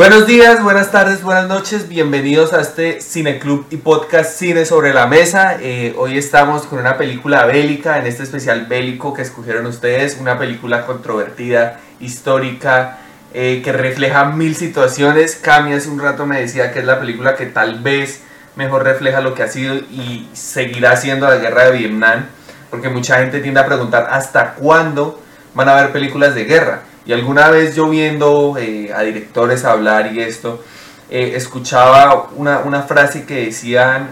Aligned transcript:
Buenos 0.00 0.26
días, 0.26 0.62
buenas 0.62 0.90
tardes, 0.90 1.22
buenas 1.22 1.46
noches, 1.46 1.86
bienvenidos 1.86 2.54
a 2.54 2.62
este 2.62 3.02
Cineclub 3.02 3.66
y 3.68 3.76
podcast 3.76 4.34
Cine 4.34 4.64
sobre 4.64 4.94
la 4.94 5.06
Mesa. 5.06 5.58
Eh, 5.60 5.94
hoy 5.98 6.16
estamos 6.16 6.62
con 6.62 6.78
una 6.78 6.96
película 6.96 7.44
bélica, 7.44 7.98
en 7.98 8.06
este 8.06 8.22
especial 8.22 8.64
bélico 8.64 9.12
que 9.12 9.20
escogieron 9.20 9.66
ustedes, 9.66 10.16
una 10.18 10.38
película 10.38 10.86
controvertida, 10.86 11.80
histórica, 12.00 13.00
eh, 13.34 13.60
que 13.62 13.72
refleja 13.72 14.24
mil 14.24 14.56
situaciones. 14.56 15.36
Cami 15.36 15.74
hace 15.74 15.90
un 15.90 16.00
rato 16.00 16.24
me 16.24 16.40
decía 16.40 16.72
que 16.72 16.78
es 16.78 16.86
la 16.86 16.98
película 16.98 17.36
que 17.36 17.44
tal 17.44 17.80
vez 17.80 18.22
mejor 18.56 18.84
refleja 18.84 19.20
lo 19.20 19.34
que 19.34 19.42
ha 19.42 19.48
sido 19.48 19.74
y 19.74 20.30
seguirá 20.32 20.96
siendo 20.96 21.28
la 21.28 21.36
guerra 21.36 21.66
de 21.66 21.76
Vietnam, 21.76 22.24
porque 22.70 22.88
mucha 22.88 23.18
gente 23.18 23.40
tiende 23.40 23.60
a 23.60 23.66
preguntar 23.66 24.08
hasta 24.10 24.54
cuándo 24.54 25.20
van 25.52 25.68
a 25.68 25.78
haber 25.78 25.92
películas 25.92 26.34
de 26.34 26.44
guerra. 26.44 26.84
Y 27.06 27.12
alguna 27.12 27.50
vez 27.50 27.74
yo 27.74 27.88
viendo 27.88 28.56
eh, 28.58 28.92
a 28.94 29.02
directores 29.02 29.64
hablar 29.64 30.12
y 30.12 30.20
esto, 30.20 30.62
eh, 31.08 31.32
escuchaba 31.34 32.28
una, 32.36 32.82
frase 32.82 33.24
que 33.24 33.46
decían 33.46 34.10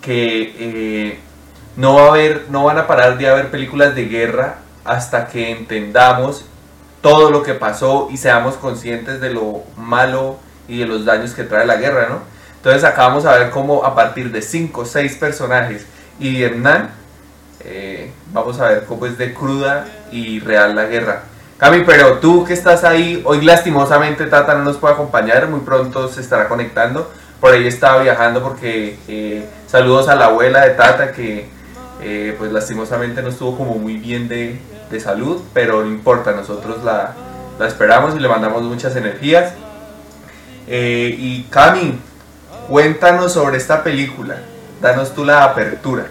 que 0.00 0.54
eh, 0.58 1.18
no, 1.76 1.94
va 1.94 2.06
a 2.06 2.08
haber, 2.08 2.46
no 2.50 2.64
van 2.64 2.78
a 2.78 2.86
parar 2.86 3.18
de 3.18 3.28
haber 3.28 3.50
películas 3.50 3.94
de 3.94 4.04
guerra 4.06 4.58
hasta 4.84 5.26
que 5.26 5.50
entendamos 5.50 6.44
todo 7.02 7.30
lo 7.30 7.42
que 7.42 7.54
pasó 7.54 8.08
y 8.10 8.16
seamos 8.16 8.54
conscientes 8.54 9.20
de 9.20 9.30
lo 9.30 9.64
malo 9.76 10.38
y 10.68 10.78
de 10.78 10.86
los 10.86 11.04
daños 11.04 11.32
que 11.32 11.44
trae 11.44 11.66
la 11.66 11.76
guerra, 11.76 12.08
¿no? 12.08 12.20
Entonces 12.56 12.84
acabamos 12.84 13.24
a 13.24 13.36
ver 13.36 13.50
cómo 13.50 13.84
a 13.84 13.94
partir 13.94 14.32
de 14.32 14.42
5 14.42 14.80
o 14.80 14.84
6 14.84 15.16
personajes 15.16 15.86
y 16.18 16.30
Vietnam, 16.30 16.90
vamos 18.32 18.58
a 18.60 18.68
ver 18.68 18.84
cómo 18.84 19.06
es 19.06 19.16
de 19.16 19.32
cruda 19.32 19.86
y 20.10 20.40
real 20.40 20.74
la 20.74 20.84
guerra. 20.86 21.22
Cami, 21.58 21.82
pero 21.84 22.18
tú 22.18 22.44
que 22.44 22.52
estás 22.52 22.84
ahí, 22.84 23.20
hoy 23.24 23.44
lastimosamente 23.44 24.26
Tata 24.26 24.54
no 24.54 24.62
nos 24.62 24.76
puede 24.76 24.94
acompañar, 24.94 25.48
muy 25.48 25.58
pronto 25.60 26.08
se 26.08 26.20
estará 26.20 26.48
conectando. 26.48 27.10
Por 27.40 27.52
ahí 27.52 27.66
estaba 27.66 28.00
viajando 28.00 28.40
porque 28.44 28.96
eh, 29.08 29.44
saludos 29.66 30.08
a 30.08 30.14
la 30.14 30.26
abuela 30.26 30.60
de 30.64 30.70
Tata 30.74 31.10
que 31.10 31.48
eh, 32.00 32.36
pues 32.38 32.52
lastimosamente 32.52 33.22
no 33.22 33.30
estuvo 33.30 33.56
como 33.56 33.74
muy 33.74 33.96
bien 33.96 34.28
de, 34.28 34.60
salud, 35.00 35.42
pero 35.52 35.82
no 35.82 35.88
importa, 35.88 36.30
nosotros 36.32 36.82
la, 36.84 37.14
esperamos 37.66 38.14
y 38.14 38.20
le 38.20 38.28
mandamos 38.28 38.62
muchas 38.62 38.94
energías. 38.94 39.52
Eh, 40.68 41.12
y 41.18 41.42
Cami, 41.50 41.98
cuéntanos 42.68 43.32
sobre 43.32 43.56
esta 43.56 43.82
película, 43.82 44.36
danos 44.80 45.12
tú 45.12 45.24
la 45.24 45.42
apertura. 45.42 46.06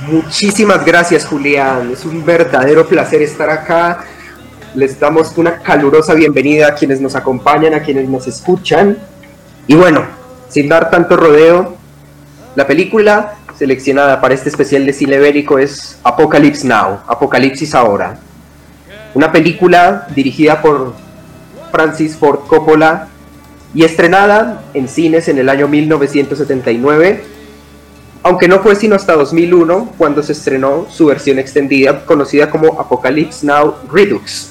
Muchísimas 0.00 0.84
gracias 0.84 1.24
Julián, 1.24 1.90
es 1.92 2.04
un 2.04 2.24
verdadero 2.24 2.86
placer 2.86 3.22
estar 3.22 3.48
acá. 3.48 4.04
Les 4.74 4.98
damos 4.98 5.38
una 5.38 5.58
calurosa 5.58 6.14
bienvenida 6.14 6.68
a 6.68 6.74
quienes 6.74 7.00
nos 7.00 7.14
acompañan, 7.14 7.74
a 7.74 7.82
quienes 7.82 8.08
nos 8.08 8.26
escuchan. 8.26 8.98
Y 9.68 9.76
bueno, 9.76 10.04
sin 10.48 10.68
dar 10.68 10.90
tanto 10.90 11.16
rodeo, 11.16 11.76
la 12.56 12.66
película 12.66 13.34
seleccionada 13.56 14.20
para 14.20 14.34
este 14.34 14.48
especial 14.48 14.84
de 14.84 14.92
cine 14.92 15.18
bélico 15.18 15.60
es 15.60 15.98
Apocalypse 16.02 16.66
Now, 16.66 16.98
Apocalipsis 17.06 17.72
Ahora. 17.74 18.18
Una 19.14 19.30
película 19.30 20.08
dirigida 20.12 20.60
por 20.60 20.92
Francis 21.70 22.16
Ford 22.16 22.40
Coppola 22.48 23.06
y 23.72 23.84
estrenada 23.84 24.64
en 24.74 24.88
cines 24.88 25.28
en 25.28 25.38
el 25.38 25.48
año 25.48 25.68
1979 25.68 27.33
aunque 28.24 28.48
no 28.48 28.60
fue 28.60 28.74
sino 28.74 28.96
hasta 28.96 29.12
2001 29.12 29.92
cuando 29.98 30.22
se 30.22 30.32
estrenó 30.32 30.86
su 30.90 31.06
versión 31.06 31.38
extendida 31.38 32.06
conocida 32.06 32.48
como 32.48 32.80
Apocalypse 32.80 33.46
Now 33.46 33.74
Redux. 33.92 34.50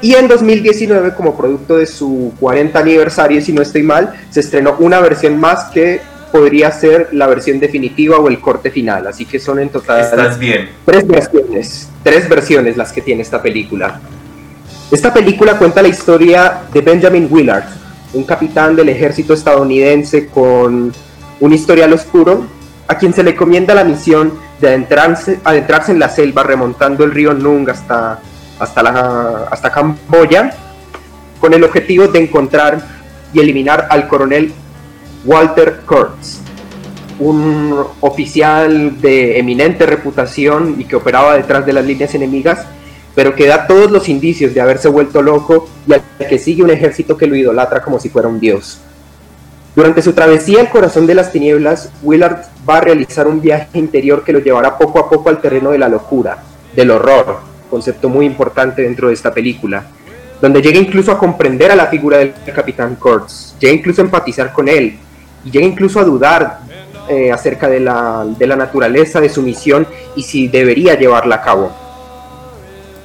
Y 0.00 0.14
en 0.16 0.26
2019, 0.26 1.14
como 1.14 1.36
producto 1.36 1.76
de 1.76 1.86
su 1.86 2.34
40 2.40 2.76
aniversario, 2.76 3.40
si 3.40 3.52
no 3.52 3.62
estoy 3.62 3.84
mal, 3.84 4.12
se 4.30 4.40
estrenó 4.40 4.74
una 4.80 4.98
versión 4.98 5.38
más 5.38 5.66
que 5.66 6.00
podría 6.32 6.72
ser 6.72 7.10
la 7.12 7.28
versión 7.28 7.60
definitiva 7.60 8.16
o 8.16 8.26
el 8.26 8.40
corte 8.40 8.72
final. 8.72 9.06
Así 9.06 9.26
que 9.26 9.38
son 9.38 9.60
en 9.60 9.68
total 9.68 10.36
bien. 10.40 10.70
tres 10.84 11.06
versiones, 11.06 11.88
tres 12.02 12.28
versiones 12.28 12.76
las 12.76 12.92
que 12.92 13.00
tiene 13.00 13.22
esta 13.22 13.40
película. 13.40 14.00
Esta 14.90 15.14
película 15.14 15.56
cuenta 15.56 15.82
la 15.82 15.88
historia 15.88 16.62
de 16.72 16.80
Benjamin 16.80 17.28
Willard, 17.30 17.64
un 18.12 18.24
capitán 18.24 18.74
del 18.74 18.88
ejército 18.88 19.34
estadounidense 19.34 20.26
con 20.26 20.92
un 21.38 21.52
historial 21.52 21.92
oscuro 21.92 22.44
a 22.92 22.98
quien 22.98 23.14
se 23.14 23.22
le 23.22 23.34
comienda 23.34 23.74
la 23.74 23.84
misión 23.84 24.34
de 24.60 24.68
adentrarse, 24.68 25.40
adentrarse 25.44 25.92
en 25.92 25.98
la 25.98 26.10
selva 26.10 26.42
remontando 26.42 27.04
el 27.04 27.10
río 27.10 27.32
Nung 27.32 27.68
hasta, 27.70 28.20
hasta, 28.58 29.46
hasta 29.50 29.72
Camboya, 29.72 30.54
con 31.40 31.54
el 31.54 31.64
objetivo 31.64 32.06
de 32.08 32.18
encontrar 32.18 32.86
y 33.32 33.40
eliminar 33.40 33.86
al 33.88 34.08
coronel 34.08 34.52
Walter 35.24 35.80
Kurtz, 35.86 36.40
un 37.18 37.82
oficial 38.00 39.00
de 39.00 39.38
eminente 39.38 39.86
reputación 39.86 40.76
y 40.78 40.84
que 40.84 40.96
operaba 40.96 41.36
detrás 41.36 41.64
de 41.64 41.72
las 41.72 41.86
líneas 41.86 42.14
enemigas, 42.14 42.66
pero 43.14 43.34
que 43.34 43.46
da 43.46 43.66
todos 43.66 43.90
los 43.90 44.06
indicios 44.10 44.52
de 44.52 44.60
haberse 44.60 44.88
vuelto 44.88 45.22
loco 45.22 45.66
y 45.86 45.94
al 45.94 46.02
que 46.28 46.38
sigue 46.38 46.62
un 46.62 46.70
ejército 46.70 47.16
que 47.16 47.26
lo 47.26 47.36
idolatra 47.36 47.80
como 47.82 47.98
si 47.98 48.10
fuera 48.10 48.28
un 48.28 48.38
dios. 48.38 48.80
Durante 49.74 50.02
su 50.02 50.12
travesía 50.12 50.60
al 50.60 50.68
corazón 50.68 51.06
de 51.06 51.14
las 51.14 51.32
tinieblas, 51.32 51.90
Willard 52.02 52.51
va 52.68 52.78
a 52.78 52.80
realizar 52.80 53.26
un 53.26 53.40
viaje 53.40 53.78
interior 53.78 54.22
que 54.24 54.32
lo 54.32 54.38
llevará 54.38 54.78
poco 54.78 54.98
a 54.98 55.08
poco 55.08 55.28
al 55.28 55.40
terreno 55.40 55.70
de 55.70 55.78
la 55.78 55.88
locura, 55.88 56.42
del 56.74 56.90
horror, 56.90 57.40
concepto 57.70 58.08
muy 58.08 58.26
importante 58.26 58.82
dentro 58.82 59.08
de 59.08 59.14
esta 59.14 59.32
película, 59.32 59.84
donde 60.40 60.60
llega 60.60 60.78
incluso 60.78 61.12
a 61.12 61.18
comprender 61.18 61.70
a 61.70 61.76
la 61.76 61.86
figura 61.86 62.18
del 62.18 62.34
Capitán 62.54 62.96
Kurtz, 62.96 63.54
llega 63.58 63.74
incluso 63.74 64.02
a 64.02 64.04
empatizar 64.04 64.52
con 64.52 64.68
él, 64.68 64.98
y 65.44 65.50
llega 65.50 65.66
incluso 65.66 66.00
a 66.00 66.04
dudar 66.04 66.60
eh, 67.08 67.32
acerca 67.32 67.68
de 67.68 67.80
la, 67.80 68.24
de 68.26 68.46
la 68.46 68.56
naturaleza 68.56 69.20
de 69.20 69.28
su 69.28 69.42
misión 69.42 69.86
y 70.14 70.22
si 70.22 70.46
debería 70.48 70.96
llevarla 70.96 71.36
a 71.36 71.42
cabo. 71.42 71.72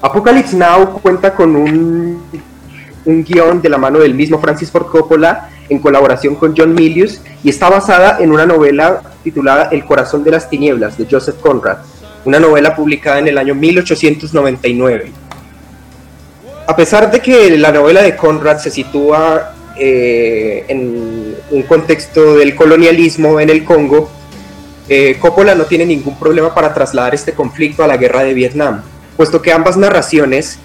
Apocalypse 0.01 0.56
Now 0.56 1.00
cuenta 1.01 1.34
con 1.34 1.56
un, 1.56 2.22
un 3.06 3.23
guion 3.23 3.62
de 3.62 3.69
la 3.69 3.79
mano 3.79 4.00
del 4.00 4.13
mismo 4.13 4.40
Francis 4.40 4.69
Ford 4.69 4.85
Coppola, 4.85 5.50
en 5.69 5.79
colaboración 5.79 6.35
con 6.35 6.55
John 6.55 6.73
Milius 6.73 7.19
y 7.44 7.50
está 7.50 7.69
basada 7.69 8.17
en 8.19 8.31
una 8.31 8.45
novela 8.45 9.01
titulada 9.23 9.69
El 9.72 9.85
corazón 9.85 10.23
de 10.23 10.31
las 10.31 10.50
tinieblas 10.50 10.97
de 10.97 11.07
Joseph 11.09 11.39
Conrad, 11.41 11.78
una 12.25 12.39
novela 12.39 12.75
publicada 12.75 13.19
en 13.19 13.28
el 13.28 13.38
año 13.38 13.55
1899. 13.55 15.11
A 16.67 16.75
pesar 16.75 17.09
de 17.09 17.22
que 17.22 17.57
la 17.57 17.72
novela 17.72 18.01
de 18.01 18.16
Conrad 18.16 18.57
se 18.57 18.69
sitúa 18.69 19.53
eh, 19.78 20.66
en 20.67 21.35
un 21.51 21.63
contexto 21.63 22.35
del 22.35 22.55
colonialismo 22.55 23.39
en 23.39 23.49
el 23.49 23.63
Congo, 23.63 24.09
eh, 24.89 25.17
Coppola 25.19 25.55
no 25.55 25.66
tiene 25.66 25.85
ningún 25.85 26.17
problema 26.17 26.53
para 26.53 26.73
trasladar 26.73 27.13
este 27.13 27.34
conflicto 27.34 27.84
a 27.84 27.88
la 27.88 27.97
guerra 27.97 28.23
de 28.23 28.34
Vietnam, 28.34 28.81
puesto 29.16 29.41
que 29.41 29.51
ambas 29.51 29.75
narraciones 29.78 30.59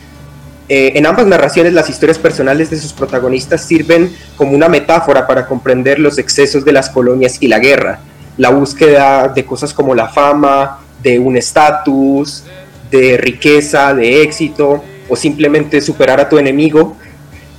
eh, 0.75 0.97
en 0.97 1.05
ambas 1.05 1.27
narraciones 1.27 1.75
las 1.75 1.91
historias 1.91 2.17
personales 2.17 2.71
de 2.71 2.79
sus 2.79 2.95
protagonistas 2.95 3.63
sirven 3.63 4.11
como 4.39 4.53
una 4.53 4.71
metáfora 4.71 5.27
para 5.27 5.47
comprender 5.47 5.99
los 5.99 6.17
excesos 6.17 6.65
de 6.65 6.73
las 6.73 6.89
colonias 6.89 7.37
y 7.41 7.49
la 7.49 7.59
guerra, 7.59 7.99
la 8.39 8.49
búsqueda 8.49 9.29
de 9.29 9.45
cosas 9.45 9.75
como 9.75 9.95
la 9.95 10.09
fama, 10.09 10.79
de 11.03 11.19
un 11.19 11.37
estatus, 11.37 12.45
de 12.91 13.19
riqueza, 13.19 13.93
de 13.93 14.23
éxito 14.23 14.83
o 15.11 15.15
simplemente 15.15 15.83
superar 15.83 16.21
a 16.21 16.31
tu 16.31 16.39
enemigo, 16.39 16.97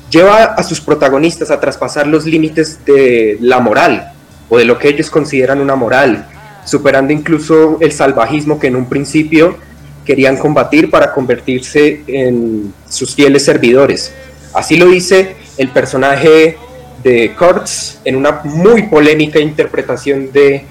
lleva 0.10 0.46
a 0.46 0.64
sus 0.64 0.82
protagonistas 0.82 1.52
a 1.52 1.60
traspasar 1.60 2.08
los 2.08 2.26
límites 2.26 2.84
de 2.84 3.38
la 3.42 3.60
moral 3.60 4.12
o 4.50 4.58
de 4.58 4.66
lo 4.66 4.80
que 4.80 4.88
ellos 4.88 5.12
consideran 5.12 5.62
una 5.62 5.76
moral, 5.76 6.26
superando 6.66 7.14
incluso 7.14 7.78
el 7.80 7.92
salvajismo 7.92 8.60
que 8.60 8.70
en 8.70 8.76
un 8.76 8.90
principio 8.90 9.60
querían 10.06 10.38
combatir 10.38 10.90
para 10.90 11.14
convertirse 11.14 12.02
en 12.08 12.74
sus 12.90 13.16
fieles 13.16 13.46
servidores. 13.46 14.14
Así 14.54 14.78
lo 14.78 14.88
dice 14.88 15.36
el 15.58 15.70
personaje 15.70 16.58
de 17.04 17.34
Kurtz 17.38 18.00
en 18.06 18.16
una 18.16 18.42
muy 18.44 18.84
polémica 18.84 19.40
interpretación 19.40 20.32
de 20.32 20.66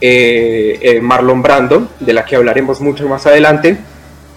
eh, 0.00 0.78
eh, 0.80 1.00
Marlon 1.00 1.42
Brando, 1.42 1.88
de 1.98 2.12
la 2.12 2.24
que 2.24 2.36
hablaremos 2.36 2.80
mucho 2.80 3.08
más 3.08 3.26
adelante, 3.26 3.76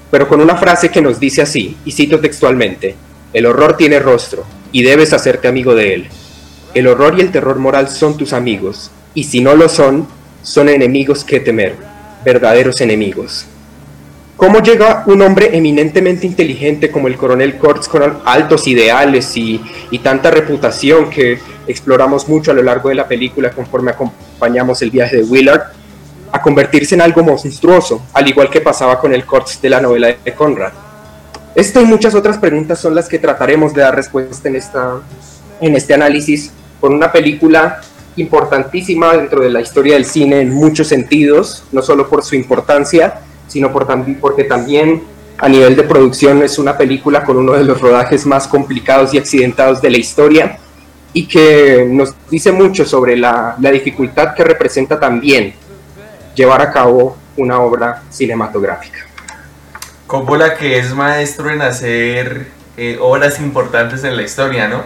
pero 0.09 0.27
con 0.27 0.42
una 0.42 0.56
frase 0.56 0.89
que 0.89 1.01
nos 1.01 1.19
dice 1.19 1.42
así, 1.42 1.77
y 1.86 1.92
cito 1.92 2.19
textualmente, 2.19 2.95
el 3.33 3.45
horror 3.45 3.77
tiene 3.77 4.00
rostro 4.00 4.44
y 4.71 4.83
debes 4.83 5.13
hacerte 5.13 5.48
amigo 5.48 5.75
de 5.75 5.94
él. 5.94 6.07
El 6.74 6.88
horror 6.88 7.15
y 7.18 7.21
el 7.21 7.31
terror 7.31 7.57
moral 7.59 7.89
son 7.89 8.18
tus 8.18 8.33
amigos, 8.33 8.92
y 9.13 9.25
si 9.25 9.42
no 9.42 9.56
lo 9.56 9.69
son, 9.69 10.07
son 10.42 10.69
enemigos 10.69 11.24
que 11.24 11.39
temer, 11.39 11.75
verdaderos 12.25 12.81
enemigos. 12.81 13.45
¿Cómo 14.41 14.59
llega 14.59 15.03
un 15.05 15.21
hombre 15.21 15.55
eminentemente 15.55 16.25
inteligente 16.25 16.89
como 16.89 17.07
el 17.07 17.15
coronel 17.15 17.59
Kurtz 17.59 17.88
con 17.88 18.21
altos 18.25 18.67
ideales 18.67 19.38
y, 19.38 19.61
tanta 20.01 20.31
reputación 20.31 21.11
que 21.11 21.38
exploramos 21.67 22.27
mucho 22.27 22.49
a 22.49 22.55
lo 22.55 22.63
largo 22.63 22.89
de 22.89 22.95
la 22.95 23.07
película 23.07 23.51
conforme 23.51 23.91
acompañamos 23.91 24.81
el 24.81 24.89
viaje 24.89 25.17
de 25.17 25.23
Willard, 25.25 25.61
a 26.31 26.41
convertirse 26.41 26.95
en 26.95 27.01
algo 27.01 27.21
monstruoso, 27.21 28.01
al 28.13 28.27
igual 28.29 28.49
que 28.49 28.61
pasaba 28.61 28.99
con 28.99 29.13
el 29.13 29.27
Kurtz 29.27 29.61
de 29.61 29.69
la 29.69 29.79
novela 29.79 30.07
de 30.07 30.33
Conrad? 30.33 30.71
Esta 31.53 31.79
y 31.79 31.85
muchas 31.85 32.15
otras 32.15 32.39
preguntas 32.39 32.79
son 32.79 32.95
las 32.95 33.07
que 33.07 33.19
trataremos 33.19 33.75
de 33.75 33.81
dar 33.81 33.95
respuesta 33.95 34.49
en, 34.49 34.55
esta, 34.55 35.01
en 35.59 35.75
este 35.75 35.93
análisis 35.93 36.51
con 36.79 36.95
una 36.95 37.11
película 37.11 37.79
importantísima 38.15 39.15
dentro 39.15 39.41
de 39.41 39.51
la 39.51 39.61
historia 39.61 39.93
del 39.93 40.05
cine 40.05 40.41
en 40.41 40.51
muchos 40.51 40.88
sentidos, 40.88 41.63
no 41.71 41.83
solo 41.83 42.09
por 42.09 42.23
su 42.23 42.33
importancia, 42.33 43.21
sino 43.51 43.71
por 43.71 43.88
porque 44.19 44.45
también 44.45 45.03
a 45.38 45.50
nivel 45.50 45.75
de 45.75 45.83
producción 45.83 46.42
es 46.44 46.57
una 46.57 46.77
película 46.77 47.24
con 47.24 47.38
uno 47.38 47.53
de 47.53 47.63
los 47.63 47.81
rodajes 47.81 48.25
más 48.25 48.48
complicados 48.48 49.13
y 49.13 49.18
accidentados 49.18 49.81
de 49.81 49.89
la 49.89 49.98
historia 49.98 50.59
y 51.13 51.27
que 51.27 51.86
nos 51.89 52.15
dice 52.30 52.51
mucho 52.51 52.86
sobre 52.86 53.18
la, 53.18 53.56
la 53.59 53.71
dificultad 53.71 54.33
que 54.33 54.44
representa 54.44 55.00
también 55.00 55.53
llevar 56.36 56.62
a 56.62 56.71
cabo 56.71 57.18
una 57.36 57.59
obra 57.59 58.03
cinematográfica. 58.09 59.00
Coppola 60.07 60.56
que 60.56 60.77
es 60.77 60.94
maestro 60.94 61.50
en 61.50 61.62
hacer 61.62 62.48
eh, 62.77 62.98
obras 63.01 63.39
importantes 63.39 64.03
en 64.03 64.15
la 64.15 64.24
historia, 64.24 64.68
¿no? 64.68 64.83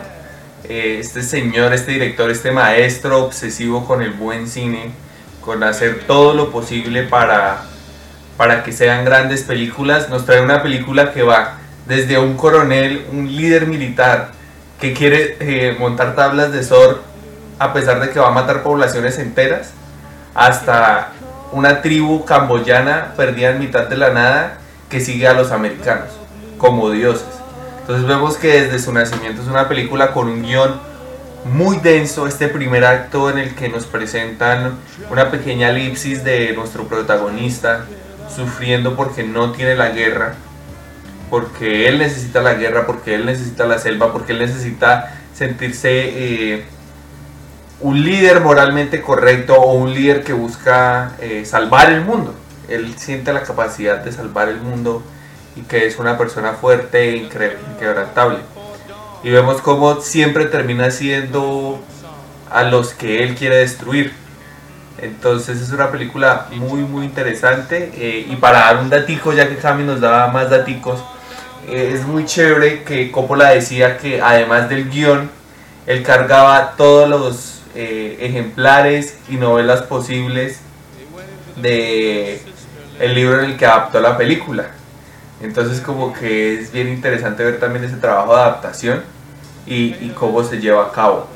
Eh, 0.63 0.97
este 0.99 1.21
señor, 1.21 1.73
este 1.73 1.91
director, 1.91 2.31
este 2.31 2.51
maestro 2.51 3.23
obsesivo 3.23 3.85
con 3.85 4.01
el 4.01 4.11
buen 4.11 4.47
cine, 4.47 4.91
con 5.41 5.63
hacer 5.63 6.05
todo 6.07 6.33
lo 6.33 6.51
posible 6.51 7.03
para, 7.03 7.65
para 8.37 8.63
que 8.63 8.71
sean 8.71 9.05
grandes 9.05 9.43
películas, 9.43 10.09
nos 10.09 10.25
trae 10.25 10.41
una 10.41 10.61
película 10.61 11.13
que 11.13 11.23
va 11.23 11.57
desde 11.87 12.17
un 12.17 12.35
coronel, 12.35 13.05
un 13.11 13.27
líder 13.27 13.67
militar, 13.67 14.31
que 14.79 14.93
quiere 14.93 15.37
eh, 15.39 15.75
montar 15.79 16.15
tablas 16.15 16.51
de 16.51 16.63
SOR 16.63 17.01
a 17.59 17.73
pesar 17.73 18.01
de 18.01 18.09
que 18.09 18.19
va 18.19 18.27
a 18.27 18.31
matar 18.31 18.63
poblaciones 18.63 19.17
enteras, 19.17 19.71
hasta 20.33 21.13
una 21.51 21.81
tribu 21.81 22.25
camboyana 22.25 23.13
perdida 23.15 23.51
en 23.51 23.59
mitad 23.59 23.87
de 23.87 23.95
la 23.95 24.09
nada 24.09 24.57
que 24.89 24.99
sigue 24.99 25.27
a 25.27 25.33
los 25.33 25.51
americanos 25.51 26.09
como 26.57 26.89
dioses. 26.89 27.27
Entonces 27.81 28.05
vemos 28.07 28.37
que 28.37 28.63
desde 28.63 28.79
su 28.79 28.91
nacimiento 28.91 29.41
es 29.41 29.47
una 29.47 29.69
película 29.69 30.11
con 30.11 30.27
un 30.27 30.41
guion 30.41 30.79
muy 31.45 31.77
denso, 31.77 32.27
este 32.27 32.47
primer 32.47 32.83
acto 32.83 33.29
en 33.29 33.37
el 33.37 33.53
que 33.53 33.69
nos 33.69 33.85
presentan 33.85 34.79
una 35.11 35.29
pequeña 35.29 35.69
elipsis 35.69 36.23
de 36.23 36.53
nuestro 36.53 36.87
protagonista 36.87 37.85
sufriendo 38.35 38.95
porque 38.95 39.23
no 39.23 39.51
tiene 39.51 39.75
la 39.75 39.89
guerra, 39.89 40.35
porque 41.29 41.87
él 41.87 41.99
necesita 41.99 42.41
la 42.41 42.55
guerra, 42.55 42.85
porque 42.85 43.15
él 43.15 43.25
necesita 43.25 43.65
la 43.65 43.79
selva, 43.79 44.11
porque 44.11 44.33
él 44.33 44.39
necesita 44.39 45.13
sentirse 45.33 45.89
eh, 45.91 46.65
un 47.81 48.03
líder 48.03 48.41
moralmente 48.41 49.01
correcto 49.01 49.55
o 49.55 49.73
un 49.73 49.93
líder 49.93 50.23
que 50.23 50.33
busca 50.33 51.13
eh, 51.19 51.45
salvar 51.45 51.91
el 51.91 52.01
mundo. 52.01 52.35
Él 52.67 52.95
siente 52.97 53.33
la 53.33 53.43
capacidad 53.43 53.99
de 53.99 54.11
salvar 54.11 54.49
el 54.49 54.59
mundo 54.59 55.03
y 55.55 55.61
que 55.61 55.85
es 55.85 55.99
una 55.99 56.17
persona 56.17 56.53
fuerte 56.53 57.09
e 57.09 57.17
inquebrantable. 57.17 58.39
Y 59.23 59.29
vemos 59.29 59.61
cómo 59.61 60.01
siempre 60.01 60.45
termina 60.45 60.91
siendo 60.91 61.79
a 62.51 62.63
los 62.63 62.93
que 62.93 63.23
él 63.23 63.35
quiere 63.35 63.57
destruir. 63.57 64.13
Entonces 64.97 65.61
es 65.61 65.71
una 65.71 65.91
película 65.91 66.47
muy 66.51 66.81
muy 66.81 67.05
interesante 67.05 67.91
eh, 67.95 68.27
y 68.29 68.35
para 68.37 68.59
dar 68.59 68.77
un 68.77 68.89
datico, 68.89 69.33
ya 69.33 69.49
que 69.49 69.57
Cami 69.57 69.83
nos 69.83 69.99
daba 69.99 70.27
más 70.31 70.49
daticos, 70.49 70.99
eh, 71.67 71.91
es 71.93 72.05
muy 72.05 72.25
chévere 72.25 72.83
que 72.83 73.11
Coppola 73.11 73.49
decía 73.49 73.97
que 73.97 74.21
además 74.21 74.69
del 74.69 74.89
guion, 74.89 75.29
él 75.85 76.03
cargaba 76.03 76.75
todos 76.77 77.09
los 77.09 77.61
eh, 77.75 78.17
ejemplares 78.21 79.17
y 79.27 79.35
novelas 79.35 79.81
posibles 79.81 80.59
de 81.57 82.41
el 82.99 83.13
libro 83.13 83.41
en 83.41 83.51
el 83.51 83.57
que 83.57 83.65
adaptó 83.65 83.99
la 83.99 84.17
película. 84.17 84.67
Entonces 85.41 85.81
como 85.81 86.13
que 86.13 86.59
es 86.59 86.71
bien 86.71 86.87
interesante 86.87 87.43
ver 87.43 87.59
también 87.59 87.83
ese 87.83 87.97
trabajo 87.97 88.33
de 88.33 88.41
adaptación 88.41 89.03
y, 89.65 90.09
cómo 90.09 90.43
se 90.43 90.59
lleva 90.59 90.85
a 90.85 90.91
cabo. 90.91 91.27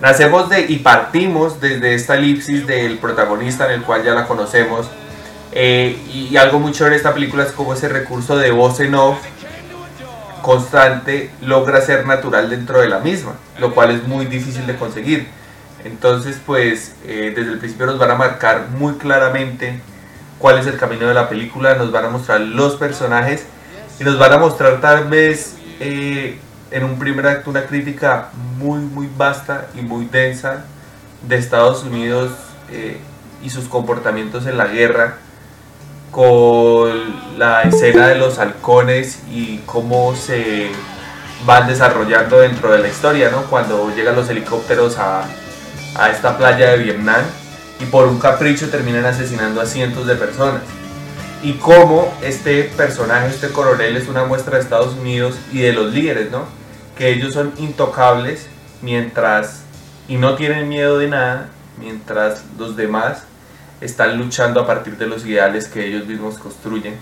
Nacemos 0.00 0.48
de 0.48 0.60
y 0.68 0.76
partimos 0.78 1.60
desde 1.60 1.94
esta 1.94 2.16
elipsis 2.16 2.66
del 2.66 2.98
protagonista 2.98 3.66
en 3.66 3.80
el 3.80 3.82
cual 3.82 4.04
ya 4.04 4.14
la 4.14 4.26
conocemos. 4.26 4.88
Eh, 5.52 5.98
y, 6.12 6.36
algo 6.36 6.70
chévere 6.70 6.92
de 6.92 6.96
esta 6.98 7.14
película 7.14 7.42
es 7.42 7.52
como 7.52 7.72
ese 7.72 7.88
recurso 7.88 8.36
de 8.36 8.50
voz 8.50 8.78
en 8.80 8.94
off 8.94 9.18
constante 10.42 11.30
logra 11.42 11.80
ser 11.80 12.06
natural 12.06 12.48
dentro 12.48 12.80
de 12.80 12.88
la 12.88 13.00
misma, 13.00 13.32
lo 13.58 13.74
cual 13.74 13.90
es 13.90 14.06
muy 14.06 14.26
difícil 14.26 14.66
de 14.66 14.76
conseguir. 14.76 15.26
Entonces, 15.84 16.40
pues 16.44 16.94
eh, 17.04 17.32
desde 17.34 17.52
el 17.52 17.58
principio 17.58 17.86
nos 17.86 17.98
van 17.98 18.12
a 18.12 18.14
marcar 18.14 18.68
muy 18.70 18.94
claramente 18.94 19.80
cuál 20.38 20.58
es 20.58 20.66
el 20.66 20.76
camino 20.76 21.06
de 21.06 21.14
la 21.14 21.28
película, 21.28 21.74
nos 21.74 21.90
van 21.90 22.04
a 22.04 22.10
mostrar 22.10 22.40
los 22.40 22.76
personajes 22.76 23.44
y 23.98 24.04
nos 24.04 24.18
van 24.18 24.32
a 24.32 24.38
mostrar 24.38 24.80
tal 24.80 25.08
vez 25.08 25.56
eh, 25.80 26.38
en 26.70 26.84
un 26.84 26.98
primer 26.98 27.26
acto 27.26 27.50
una 27.50 27.66
crítica 27.66 28.30
muy, 28.58 28.80
muy 28.80 29.08
vasta 29.16 29.68
y 29.74 29.82
muy 29.82 30.06
densa 30.06 30.64
de 31.26 31.36
Estados 31.36 31.82
Unidos 31.84 32.32
eh, 32.70 32.98
y 33.42 33.50
sus 33.50 33.66
comportamientos 33.66 34.46
en 34.46 34.58
la 34.58 34.66
guerra 34.66 35.16
con 36.10 37.38
la 37.38 37.62
escena 37.62 38.08
de 38.08 38.16
los 38.16 38.38
halcones 38.38 39.20
y 39.30 39.58
cómo 39.66 40.14
se 40.16 40.70
van 41.44 41.66
desarrollando 41.68 42.40
dentro 42.40 42.72
de 42.72 42.78
la 42.78 42.88
historia, 42.88 43.30
¿no? 43.30 43.42
Cuando 43.44 43.94
llegan 43.94 44.16
los 44.16 44.28
helicópteros 44.28 44.98
a, 44.98 45.24
a 45.96 46.10
esta 46.10 46.36
playa 46.36 46.70
de 46.70 46.78
Vietnam 46.78 47.22
y 47.80 47.84
por 47.86 48.06
un 48.06 48.18
capricho 48.18 48.70
terminan 48.70 49.04
asesinando 49.04 49.60
a 49.60 49.66
cientos 49.66 50.06
de 50.06 50.16
personas. 50.16 50.62
Y 51.42 51.54
cómo 51.54 52.12
este 52.22 52.64
personaje, 52.64 53.28
este 53.28 53.48
coronel, 53.50 53.96
es 53.96 54.08
una 54.08 54.24
muestra 54.24 54.56
de 54.56 54.62
Estados 54.62 54.94
Unidos 54.94 55.36
y 55.52 55.60
de 55.60 55.72
los 55.72 55.92
líderes, 55.94 56.30
¿no? 56.30 56.46
Que 56.96 57.10
ellos 57.10 57.32
son 57.32 57.52
intocables 57.58 58.46
mientras 58.82 59.62
y 60.08 60.16
no 60.16 60.34
tienen 60.34 60.68
miedo 60.68 60.98
de 60.98 61.08
nada, 61.08 61.48
mientras 61.78 62.42
los 62.58 62.76
demás 62.76 63.22
están 63.80 64.18
luchando 64.18 64.60
a 64.60 64.66
partir 64.66 64.96
de 64.96 65.06
los 65.06 65.24
ideales 65.24 65.68
que 65.68 65.86
ellos 65.86 66.06
mismos 66.06 66.38
construyen, 66.38 66.96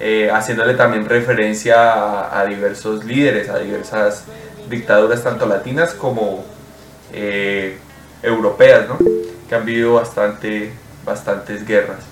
eh, 0.00 0.30
haciéndole 0.30 0.74
también 0.74 1.08
referencia 1.08 2.38
a, 2.38 2.44
diversos 2.44 3.04
líderes, 3.04 3.48
a 3.48 3.58
diversas 3.58 4.24
dictaduras, 4.68 5.22
tanto 5.22 5.46
latinas 5.46 5.94
como 5.94 6.44
eh, 7.12 7.78
europeas, 8.22 8.88
¿no? 8.88 8.98
Que 9.48 9.54
han 9.54 9.64
vivido 9.64 9.94
bastante, 9.94 10.72
bastantes 11.06 11.64
guerras. 11.64 12.11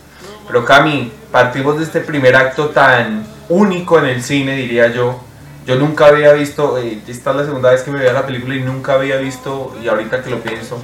Pero 0.51 0.65
Cami, 0.65 1.13
partimos 1.31 1.79
de 1.79 1.85
este 1.85 2.01
primer 2.01 2.35
acto 2.35 2.71
tan 2.71 3.25
único 3.49 4.01
en 4.01 4.07
el 4.07 4.21
cine, 4.21 4.57
diría 4.57 4.89
yo. 4.89 5.21
Yo 5.65 5.77
nunca 5.77 6.07
había 6.07 6.33
visto, 6.33 6.77
eh, 6.77 6.99
esta 7.07 7.31
es 7.31 7.37
la 7.37 7.45
segunda 7.45 7.71
vez 7.71 7.83
que 7.83 7.93
me 7.93 8.01
veía 8.01 8.13
la 8.13 8.27
película 8.27 8.57
y 8.57 8.61
nunca 8.61 8.95
había 8.95 9.19
visto, 9.19 9.77
y 9.81 9.87
ahorita 9.87 10.25
que 10.25 10.31
lo 10.31 10.41
pienso, 10.41 10.83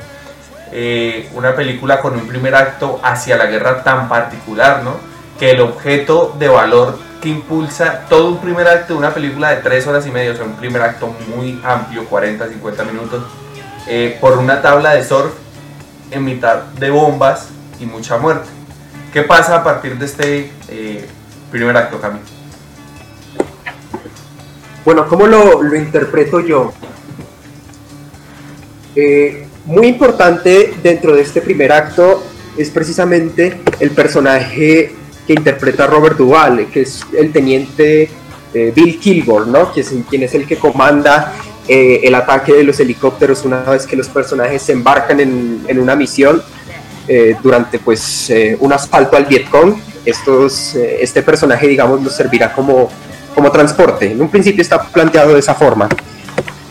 eh, 0.71 1.29
una 1.35 1.57
película 1.57 2.01
con 2.01 2.15
un 2.15 2.29
primer 2.29 2.55
acto 2.55 3.01
hacia 3.03 3.37
la 3.37 3.47
guerra 3.47 3.83
tan 3.83 4.09
particular, 4.09 4.85
¿no? 4.85 4.99
Que 5.37 5.51
el 5.51 5.61
objeto 5.61 6.37
de 6.39 6.47
valor 6.47 6.97
que 7.21 7.29
impulsa 7.29 8.03
todo 8.09 8.29
un 8.29 8.39
primer 8.41 8.69
acto 8.69 8.93
de 8.93 9.01
una 9.01 9.13
película 9.13 9.51
de 9.51 9.63
tres 9.63 9.85
horas 9.89 10.07
y 10.07 10.13
media, 10.13 10.31
o 10.31 10.37
sea, 10.37 10.45
un 10.45 10.55
primer 10.55 10.81
acto 10.81 11.13
muy 11.35 11.61
amplio, 11.65 12.05
40, 12.05 12.47
50 12.47 12.85
minutos, 12.85 13.25
eh, 13.89 14.17
por 14.21 14.39
una 14.39 14.63
tabla 14.63 14.95
de 14.95 15.03
surf 15.03 15.33
en 16.13 16.25
mitad 16.25 16.63
de 16.79 16.89
bombas 16.91 17.49
y 17.81 17.87
mucha 17.87 18.17
muerte. 18.17 18.56
¿Qué 19.13 19.23
pasa 19.23 19.57
a 19.57 19.65
partir 19.65 19.99
de 19.99 20.05
este 20.05 20.51
eh, 20.69 21.07
primer 21.51 21.77
acto, 21.77 22.01
Camilo? 22.01 22.25
Bueno, 24.85 25.09
¿cómo 25.09 25.27
lo, 25.27 25.75
interpreto 25.75 26.41
yo? 26.41 26.73
Eh, 28.95 29.47
muy 29.65 29.89
importante 29.89 30.75
dentro 30.83 31.15
de 31.15 31.23
este 31.23 31.41
primer 31.41 31.73
acto 31.73 32.23
es 32.57 32.71
precisamente 32.71 33.61
el 33.81 33.91
personaje 33.91 34.95
que 35.27 35.33
interpreta 35.33 35.87
Robert 35.87 36.17
Duvall, 36.17 36.67
que 36.71 36.83
es 36.83 37.05
el 37.19 37.33
teniente 37.33 38.09
Bill 38.55 38.99
Kilgore, 38.99 39.51
¿no? 39.51 39.73
que 39.73 39.81
es, 39.81 39.93
quien 40.09 40.23
es 40.23 40.35
el 40.35 40.47
que 40.47 40.57
comanda 40.57 41.35
eh, 41.69 42.01
el 42.05 42.15
ataque 42.15 42.55
de 42.55 42.63
los 42.63 42.79
helicópteros 42.79 43.45
una 43.45 43.63
vez 43.63 43.87
que 43.87 43.97
los 43.97 44.09
personajes 44.09 44.63
se 44.63 44.73
embarcan 44.73 45.19
en 45.21 45.79
una 45.79 45.97
misión 45.97 46.43
eh, 47.09 47.37
durante 47.43 47.79
pues 47.79 48.31
eh, 48.31 48.57
un 48.61 48.73
asalto 48.73 49.17
al 49.17 49.27
Vietcong. 49.27 49.77
Estos, 50.05 50.77
este 50.77 51.21
personaje, 51.23 51.67
digamos, 51.67 52.01
nos 52.01 52.15
servirá 52.15 52.53
como, 52.53 52.89
como 53.35 53.51
transporte. 53.51 54.13
En 54.13 54.21
un 54.21 54.29
principio 54.29 54.63
está 54.63 54.81
planteado 54.81 55.35
de 55.35 55.41
esa 55.41 55.53
forma, 55.53 55.89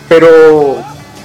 pero 0.07 0.77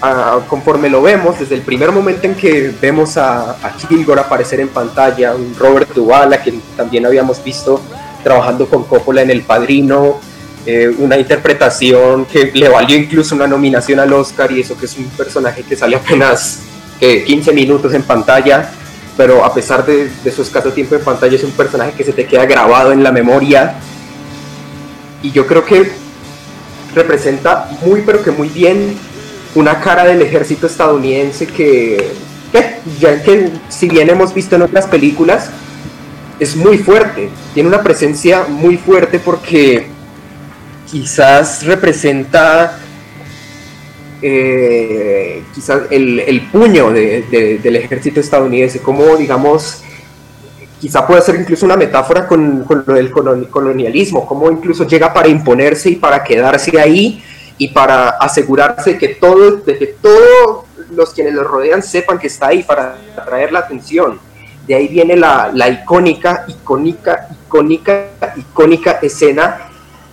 ah, 0.03 0.41
conforme 0.49 0.91
lo 0.91 1.03
vemos, 1.03 1.39
desde 1.39 1.55
el 1.55 1.63
primer 1.63 1.93
momento 1.93 2.27
en 2.27 2.35
que 2.35 2.75
vemos 2.81 3.17
a, 3.17 3.53
a 3.53 3.77
Kilgore 3.89 4.21
aparecer 4.21 4.59
en 4.59 4.69
pantalla, 4.69 5.37
un 5.37 5.55
Robert 5.57 5.95
Duvall, 5.95 6.33
a 6.33 6.39
quien 6.39 6.61
también 6.77 7.07
habíamos 7.07 7.43
visto 7.45 7.81
trabajando 8.25 8.67
con 8.67 8.83
Coppola 8.85 9.23
en 9.23 9.31
El 9.31 9.43
Padrino, 9.43 10.19
eh, 10.67 10.95
una 10.99 11.17
interpretación 11.17 12.27
que 12.27 12.51
le 12.53 12.69
valió 12.69 12.97
incluso 12.97 13.35
una 13.35 13.47
nominación 13.47 13.99
al 13.99 14.13
Oscar 14.13 14.53
y 14.53 14.61
eso 14.61 14.77
que 14.77 14.87
es 14.87 14.97
un 14.99 15.07
personaje 15.11 15.63
que 15.63 15.75
sale 15.75 15.97
apenas 15.97 16.61
15 17.01 17.53
minutos 17.53 17.95
en 17.95 18.03
pantalla, 18.03 18.71
pero 19.21 19.45
a 19.45 19.53
pesar 19.53 19.85
de, 19.85 20.11
su 20.35 20.41
escaso 20.41 20.73
tiempo 20.73 20.95
en 20.95 21.05
pantalla 21.05 21.37
es 21.37 21.45
un 21.45 21.51
personaje 21.51 21.93
que 21.93 22.05
se 22.05 22.15
te 22.15 22.25
queda 22.25 22.47
grabado 22.47 22.91
en 22.91 23.03
la 23.03 23.13
memoria. 23.13 23.75
y 25.23 25.31
yo 25.31 25.47
creo 25.47 25.63
que 25.63 25.93
representa 26.95 27.69
muy 27.85 28.01
pero 28.01 28.23
que 28.23 28.31
muy 28.31 28.49
bien 28.49 28.97
una 29.55 29.79
cara 29.79 30.07
del 30.07 30.23
ejército 30.23 30.67
estadounidense 30.67 31.47
que, 31.47 32.13
ya 32.99 33.23
que 33.23 33.51
si 33.69 33.91
bien 33.91 34.09
hemos 34.09 34.33
visto 34.33 34.57
en 34.57 34.63
otras 34.63 34.87
películas, 34.87 35.51
es 36.39 36.57
muy 36.57 36.79
fuerte, 36.79 37.29
tiene 37.53 37.69
una 37.69 37.83
presencia 37.83 38.45
muy 38.49 38.79
fuerte 38.79 39.19
porque 39.19 39.89
quizás 40.91 41.67
representa 41.67 42.79
eh, 44.23 45.43
quizás 45.55 45.83
el, 45.91 46.49
puño 46.53 46.91
del 46.91 47.77
ejército 47.77 48.21
estadounidense, 48.21 48.81
como 48.81 49.17
digamos, 49.17 49.83
quizá 50.81 51.07
puede 51.07 51.23
ser 51.23 51.37
incluso 51.37 51.67
una 51.67 51.77
metáfora 51.77 52.27
con, 52.27 52.65
con 52.65 52.85
del 52.87 53.11
colonialismo, 53.11 54.27
como 54.27 54.51
incluso 54.51 54.87
llega 54.87 55.13
para 55.13 55.29
imponerse 55.29 55.91
y 55.91 55.97
para 55.97 56.23
quedarse 56.25 56.79
ahí 56.81 57.23
y 57.59 57.69
para 57.69 58.11
asegurarse 58.11 58.97
que 58.97 59.09
todo, 59.09 59.57
de 59.57 59.79
que 59.79 59.87
todos 59.89 60.65
los 60.91 61.11
quienes 61.11 61.35
lo 61.35 61.45
rodean 61.45 61.83
sepan 61.83 62.19
que 62.19 62.27
está 62.27 62.49
ahí 62.49 62.63
para 62.63 62.97
atraer 63.17 63.53
la 63.53 63.61
atención. 63.61 64.19
De 64.67 64.75
ahí 64.75 64.89
viene 64.89 65.17
la, 65.17 65.51
la 65.53 65.69
icónica, 65.69 66.45
icónica, 66.49 67.29
icónica, 67.31 68.07
icónica 68.37 68.99
escena 69.03 69.69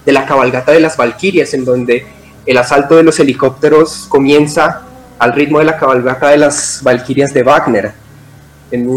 de 0.05 0.11
la 0.11 0.25
cabalgata 0.25 0.71
de 0.71 0.79
las 0.79 0.97
Valquirias, 0.97 1.53
en 1.53 1.63
donde 1.63 2.05
el 2.47 2.57
asalto 2.57 2.95
de 2.95 3.03
los 3.03 3.19
helicópteros 3.19 4.07
comienza 4.07 4.81
al 5.19 5.33
ritmo 5.33 5.59
de 5.59 5.65
la 5.65 5.77
cabalgata 5.77 6.29
de 6.29 6.37
las 6.37 6.79
Valquirias 6.81 7.33
de 7.33 7.43
Wagner, 7.43 7.91
en, 8.71 8.89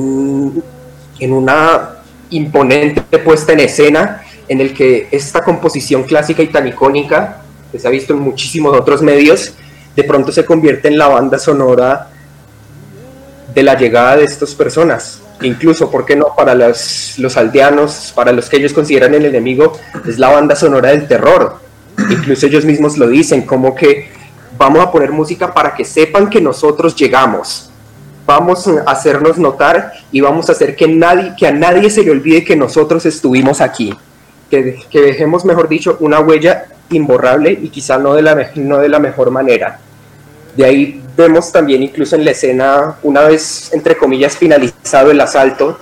una 1.33 1.90
imponente 2.30 3.19
puesta 3.19 3.52
en 3.52 3.61
escena 3.61 4.23
en 4.49 4.61
el 4.61 4.73
que 4.73 5.09
esta 5.11 5.42
composición 5.42 6.04
clásica 6.04 6.42
y 6.42 6.49
tan 6.49 6.66
icónica, 6.69 7.42
que 7.71 7.78
se 7.78 7.87
ha 7.87 7.90
visto 7.90 8.12
en 8.12 8.21
muchísimos 8.21 8.76
otros 8.76 9.02
medios, 9.02 9.52
de 9.97 10.04
pronto 10.04 10.33
se 10.33 10.45
convierte 10.45 10.88
en 10.88 10.99
la 10.99 11.09
banda 11.09 11.38
sonora 11.38 12.09
de 13.52 13.62
la 13.62 13.75
llegada 13.75 14.16
de 14.16 14.25
estas 14.25 14.54
personas. 14.54 15.21
Incluso, 15.42 15.90
¿por 15.90 16.04
qué 16.04 16.16
no? 16.16 16.35
Para 16.37 16.54
los, 16.54 17.14
los 17.19 17.37
aldeanos, 17.37 18.12
para 18.14 18.33
los 18.33 18.49
que 18.49 18.59
ellos 18.59 18.73
consideran 18.73 19.14
el 19.14 19.25
enemigo, 19.25 19.73
es 20.07 20.19
la 20.19 20.28
banda 20.28 20.54
sonora 20.54 20.90
del 20.90 21.09
terror. 21.09 21.69
Incluso 22.09 22.47
ellos 22.47 22.64
mismos 22.64 22.97
lo 22.97 23.09
dicen, 23.09 23.42
como 23.42 23.75
que 23.75 24.09
vamos 24.57 24.83
a 24.83 24.90
poner 24.90 25.11
música 25.11 25.52
para 25.52 25.75
que 25.75 25.85
sepan 25.85 26.28
que 26.30 26.40
nosotros 26.40 26.95
llegamos. 26.95 27.71
Vamos 28.26 28.69
a 28.69 28.90
hacernos 28.90 29.38
notar 29.38 29.92
y 30.12 30.21
vamos 30.21 30.49
a 30.49 30.52
hacer 30.52 30.76
que, 30.76 30.87
nadie, 30.87 31.35
que 31.37 31.47
a 31.47 31.52
nadie 31.52 31.90
se 31.90 32.02
le 32.02 32.11
olvide 32.11 32.45
que 32.45 32.57
nosotros 32.57 33.04
estuvimos 33.07 33.61
aquí. 33.61 33.95
Que, 34.49 34.78
dejemos, 34.92 35.45
mejor 35.45 35.69
dicho, 35.69 35.97
una 36.00 36.21
huella 36.21 36.66
imborrable 36.90 37.52
y 37.52 37.69
quizá 37.69 37.99
no 37.99 38.14
de, 38.14 38.23
la, 38.23 38.50
no 38.57 38.78
de 38.78 38.88
la 38.88 38.99
mejor 38.99 39.30
manera. 39.30 39.78
De 40.57 40.64
ahí 40.64 41.02
vemos 41.16 41.52
también 41.52 41.83
incluso 41.83 42.16
en 42.16 42.25
la 42.25 42.33
escena, 42.33 42.97
una 43.02 43.23
vez 43.23 43.73
entre 43.73 43.97
comillas 43.97 44.37
finalizado 44.37 45.11
el 45.11 45.21
asalto, 45.21 45.78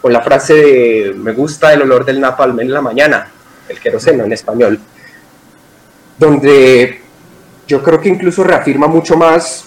con 0.00 0.12
la 0.12 0.20
frase 0.20 0.54
de 0.54 1.14
me 1.16 1.32
gusta 1.32 1.72
el 1.72 1.82
olor 1.82 2.04
del 2.04 2.20
napalm 2.20 2.60
en 2.60 2.72
la 2.72 2.80
mañana, 2.80 3.30
el 3.68 3.80
queroseno 3.80 4.24
en 4.24 4.32
español, 4.32 4.78
donde 6.20 7.00
yo 7.66 7.82
creo 7.82 7.98
que 7.98 8.10
incluso 8.10 8.44
reafirma 8.44 8.86
mucho 8.86 9.16
más 9.16 9.64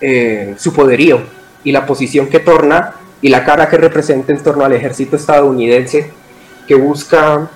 eh, 0.00 0.54
su 0.58 0.74
poderío 0.74 1.22
y 1.64 1.72
la 1.72 1.86
posición 1.86 2.26
que 2.26 2.38
torna 2.38 2.94
y 3.22 3.28
la 3.28 3.42
cara 3.42 3.68
que 3.68 3.78
representa 3.78 4.32
en 4.32 4.42
torno 4.42 4.64
al 4.64 4.74
ejército 4.74 5.16
estadounidense 5.16 6.10
que 6.68 6.74
busca 6.74 7.48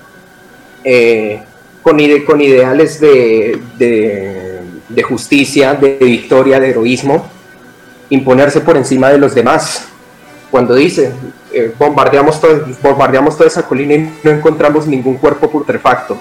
eh, 0.84 1.42
con, 1.82 2.00
ideales 2.00 2.98
de, 2.98 3.60
de, 3.78 5.02
justicia, 5.02 5.74
de 5.74 5.98
victoria, 5.98 6.58
de 6.58 6.70
heroísmo, 6.70 7.28
imponerse 8.10 8.60
por 8.60 8.76
encima 8.76 9.10
de 9.10 9.18
los 9.18 9.34
demás. 9.34 9.88
Cuando 10.50 10.74
dice, 10.74 11.12
eh, 11.52 11.72
bombardeamos, 11.78 12.40
todo, 12.40 12.64
bombardeamos 12.82 13.36
toda 13.36 13.48
esa 13.48 13.66
colina 13.66 13.94
y 13.94 14.10
no 14.22 14.30
encontramos 14.30 14.86
ningún 14.86 15.16
cuerpo 15.16 15.50
putrefacto, 15.50 16.18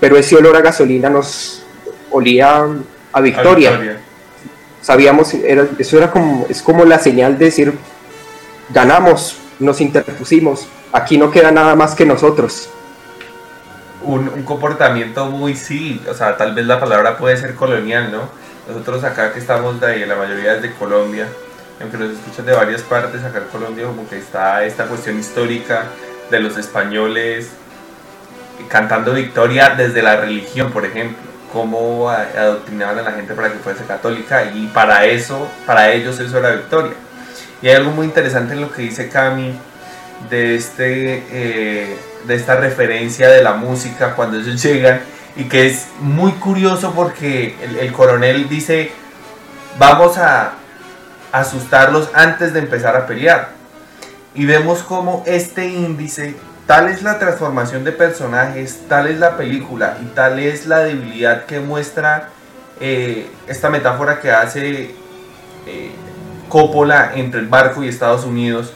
pero 0.00 0.16
ese 0.16 0.36
olor 0.36 0.56
a 0.56 0.60
gasolina 0.60 1.08
nos 1.08 1.62
olía 2.10 2.66
a 3.12 3.20
victoria. 3.20 4.00
Sabíamos, 4.80 5.34
era, 5.34 5.66
eso 5.78 5.98
era 5.98 6.10
como, 6.10 6.46
es 6.48 6.62
como 6.62 6.84
la 6.84 6.98
señal 6.98 7.38
de 7.38 7.44
decir, 7.46 7.74
ganamos, 8.70 9.36
nos 9.58 9.80
interpusimos, 9.80 10.66
aquí 10.90 11.18
no 11.18 11.30
queda 11.30 11.50
nada 11.50 11.76
más 11.76 11.94
que 11.94 12.06
nosotros 12.06 12.70
un, 14.02 14.42
comportamiento 14.44 15.26
muy, 15.26 15.54
sí, 15.54 16.02
o 16.08 16.14
sea, 16.14 16.36
tal 16.36 16.54
vez 16.54 16.66
la 16.66 16.80
palabra 16.80 17.16
puede 17.16 17.36
ser 17.36 17.54
colonial, 17.54 18.10
¿no? 18.10 18.28
Nosotros 18.68 19.04
acá 19.04 19.32
que 19.32 19.40
estamos 19.40 19.80
de 19.80 19.86
ahí, 19.86 20.06
la 20.06 20.16
mayoría 20.16 20.54
es 20.54 20.62
de 20.62 20.72
Colombia, 20.72 21.26
aunque 21.80 21.96
nos 21.96 22.12
escuchan 22.12 22.46
de 22.46 22.52
varias 22.52 22.82
partes, 22.82 23.22
acá 23.22 23.38
en 23.38 23.44
Colombia 23.44 23.86
como 23.86 24.08
que 24.08 24.18
está 24.18 24.64
esta 24.64 24.86
cuestión 24.86 25.18
histórica 25.18 25.86
de 26.30 26.40
los 26.40 26.56
españoles 26.56 27.50
cantando 28.68 29.12
victoria 29.12 29.70
desde 29.70 30.02
la 30.02 30.16
religión, 30.16 30.72
por 30.72 30.84
ejemplo, 30.84 31.18
cómo 31.52 32.08
adoctrinaban 32.10 32.98
a 32.98 33.02
la 33.02 33.12
gente 33.12 33.34
para 33.34 33.52
que 33.52 33.58
fuese 33.58 33.84
católica 33.84 34.44
y 34.54 34.66
para 34.68 35.04
eso, 35.06 35.48
para 35.66 35.92
ellos 35.92 36.18
eso 36.20 36.38
era 36.38 36.50
victoria. 36.50 36.92
Y 37.62 37.68
hay 37.68 37.74
algo 37.74 37.90
muy 37.90 38.06
interesante 38.06 38.54
en 38.54 38.60
lo 38.60 38.72
que 38.72 38.82
dice 38.82 39.08
Cami 39.08 39.54
de 40.28 40.54
este... 40.56 41.24
Eh, 41.30 41.98
de 42.26 42.34
esta 42.34 42.56
referencia 42.56 43.28
de 43.28 43.42
la 43.42 43.54
música 43.54 44.14
cuando 44.14 44.38
ellos 44.38 44.62
llegan 44.62 45.00
y 45.36 45.44
que 45.44 45.66
es 45.66 45.88
muy 46.00 46.32
curioso 46.32 46.92
porque 46.94 47.54
el, 47.80 47.92
coronel 47.92 48.48
dice 48.48 48.92
vamos 49.78 50.18
a 50.18 50.54
asustarlos 51.32 52.10
antes 52.14 52.52
de 52.52 52.58
empezar 52.58 52.96
a 52.96 53.06
pelear 53.06 53.50
y 54.34 54.44
vemos 54.44 54.82
como 54.82 55.22
este 55.26 55.66
índice 55.66 56.34
tal 56.70 56.88
es 56.88 57.02
la 57.02 57.18
transformación 57.18 57.82
de 57.82 57.90
personajes 57.90 58.82
tal 58.88 59.08
es 59.08 59.18
la 59.18 59.36
película 59.36 59.98
y 60.00 60.04
tal 60.14 60.38
es 60.38 60.66
la 60.66 60.78
debilidad 60.78 61.44
que 61.44 61.58
muestra 61.58 62.28
eh, 62.78 63.28
esta 63.48 63.70
metáfora 63.70 64.20
que 64.20 64.30
hace 64.30 64.94
eh, 65.66 65.90
Coppola 66.48 67.10
entre 67.16 67.40
el 67.40 67.48
barco 67.48 67.82
y 67.82 67.88
Estados 67.88 68.24
Unidos 68.24 68.72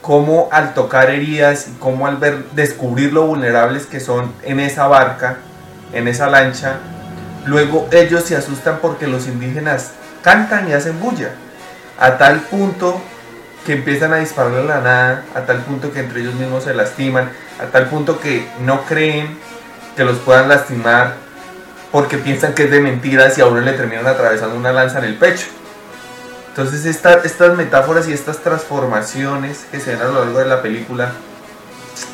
cómo 0.00 0.48
al 0.50 0.72
tocar 0.72 1.10
heridas 1.10 1.68
y 1.68 1.72
cómo 1.72 2.06
al 2.06 2.16
ver, 2.16 2.42
descubrir 2.52 3.12
lo 3.12 3.26
vulnerables 3.26 3.84
que 3.84 4.00
son 4.00 4.32
en 4.42 4.58
esa 4.58 4.86
barca, 4.86 5.36
en 5.92 6.08
esa 6.08 6.30
lancha, 6.30 6.78
luego 7.44 7.86
ellos 7.92 8.24
se 8.24 8.34
asustan 8.34 8.78
porque 8.80 9.06
los 9.08 9.26
indígenas 9.26 9.90
cantan 10.22 10.70
y 10.70 10.72
hacen 10.72 10.98
bulla, 11.00 11.32
a 12.00 12.16
tal 12.16 12.40
punto 12.40 12.98
que 13.64 13.72
empiezan 13.72 14.12
a 14.12 14.16
disparar 14.16 14.52
la 14.52 14.80
nada, 14.80 15.24
a 15.34 15.40
tal 15.42 15.58
punto 15.58 15.92
que 15.92 16.00
entre 16.00 16.20
ellos 16.20 16.34
mismos 16.34 16.64
se 16.64 16.74
lastiman, 16.74 17.30
a 17.60 17.66
tal 17.66 17.88
punto 17.88 18.20
que 18.20 18.46
no 18.60 18.84
creen 18.84 19.38
que 19.96 20.04
los 20.04 20.18
puedan 20.18 20.48
lastimar 20.48 21.14
porque 21.90 22.18
piensan 22.18 22.54
que 22.54 22.64
es 22.64 22.70
de 22.70 22.80
mentiras 22.80 23.38
y 23.38 23.40
a 23.40 23.46
uno 23.46 23.60
le 23.60 23.72
terminan 23.72 24.06
atravesando 24.06 24.56
una 24.56 24.72
lanza 24.72 24.98
en 24.98 25.04
el 25.04 25.14
pecho. 25.16 25.46
Entonces 26.48 26.84
estas 26.84 27.56
metáforas 27.56 28.08
y 28.08 28.12
estas 28.12 28.38
transformaciones 28.38 29.64
que 29.70 29.80
se 29.80 29.92
ven 29.92 30.02
a 30.02 30.04
lo 30.04 30.24
largo 30.24 30.38
de 30.40 30.46
la 30.46 30.62
película, 30.62 31.12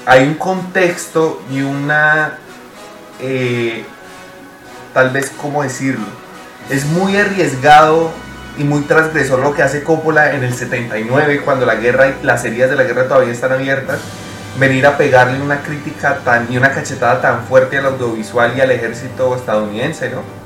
hay 0.07 0.25
un 0.25 0.35
contexto 0.35 1.43
y 1.51 1.63
una, 1.63 2.39
eh, 3.21 3.85
tal 4.95 5.11
vez, 5.11 5.33
¿cómo 5.41 5.63
decirlo? 5.63 6.07
Es 6.69 6.85
muy 6.85 7.17
arriesgado 7.17 8.13
y 8.59 8.65
muy 8.65 8.83
transgresor 8.83 9.41
lo 9.41 9.55
que 9.55 9.63
hace 9.63 9.83
Coppola 9.83 10.35
en 10.35 10.45
el 10.45 10.55
79, 10.55 11.43
cuando 11.45 11.67
la 11.67 11.77
guerra 11.77 12.09
y 12.09 12.25
las 12.25 12.45
heridas 12.45 12.71
de 12.71 12.77
la 12.77 12.85
guerra 12.85 13.09
todavía 13.09 13.33
están 13.33 13.53
abiertas, 13.53 14.01
venir 14.59 14.87
a 14.87 14.97
pegarle 14.97 15.41
una 15.41 15.63
crítica 15.63 16.19
tan 16.25 16.53
y 16.53 16.57
una 16.57 16.73
cachetada 16.73 17.21
tan 17.21 17.45
fuerte 17.45 17.79
al 17.79 17.87
audiovisual 17.87 18.55
y 18.57 18.61
al 18.61 18.71
ejército 18.71 19.35
estadounidense, 19.35 20.11
¿no? 20.11 20.41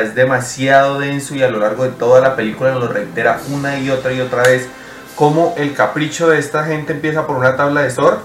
es 0.00 0.14
demasiado 0.14 1.00
denso 1.00 1.34
y 1.34 1.42
a 1.42 1.50
lo 1.50 1.58
largo 1.58 1.84
de 1.84 1.90
toda 1.90 2.20
la 2.20 2.36
película 2.36 2.74
lo 2.74 2.88
reitera 2.88 3.40
una 3.50 3.78
y 3.78 3.90
otra 3.90 4.12
y 4.12 4.20
otra 4.20 4.42
vez 4.42 4.68
cómo 5.16 5.54
el 5.58 5.74
capricho 5.74 6.30
de 6.30 6.38
esta 6.38 6.64
gente 6.64 6.92
empieza 6.92 7.26
por 7.26 7.36
una 7.36 7.56
tabla 7.56 7.82
de 7.82 7.90
surf 7.90 8.18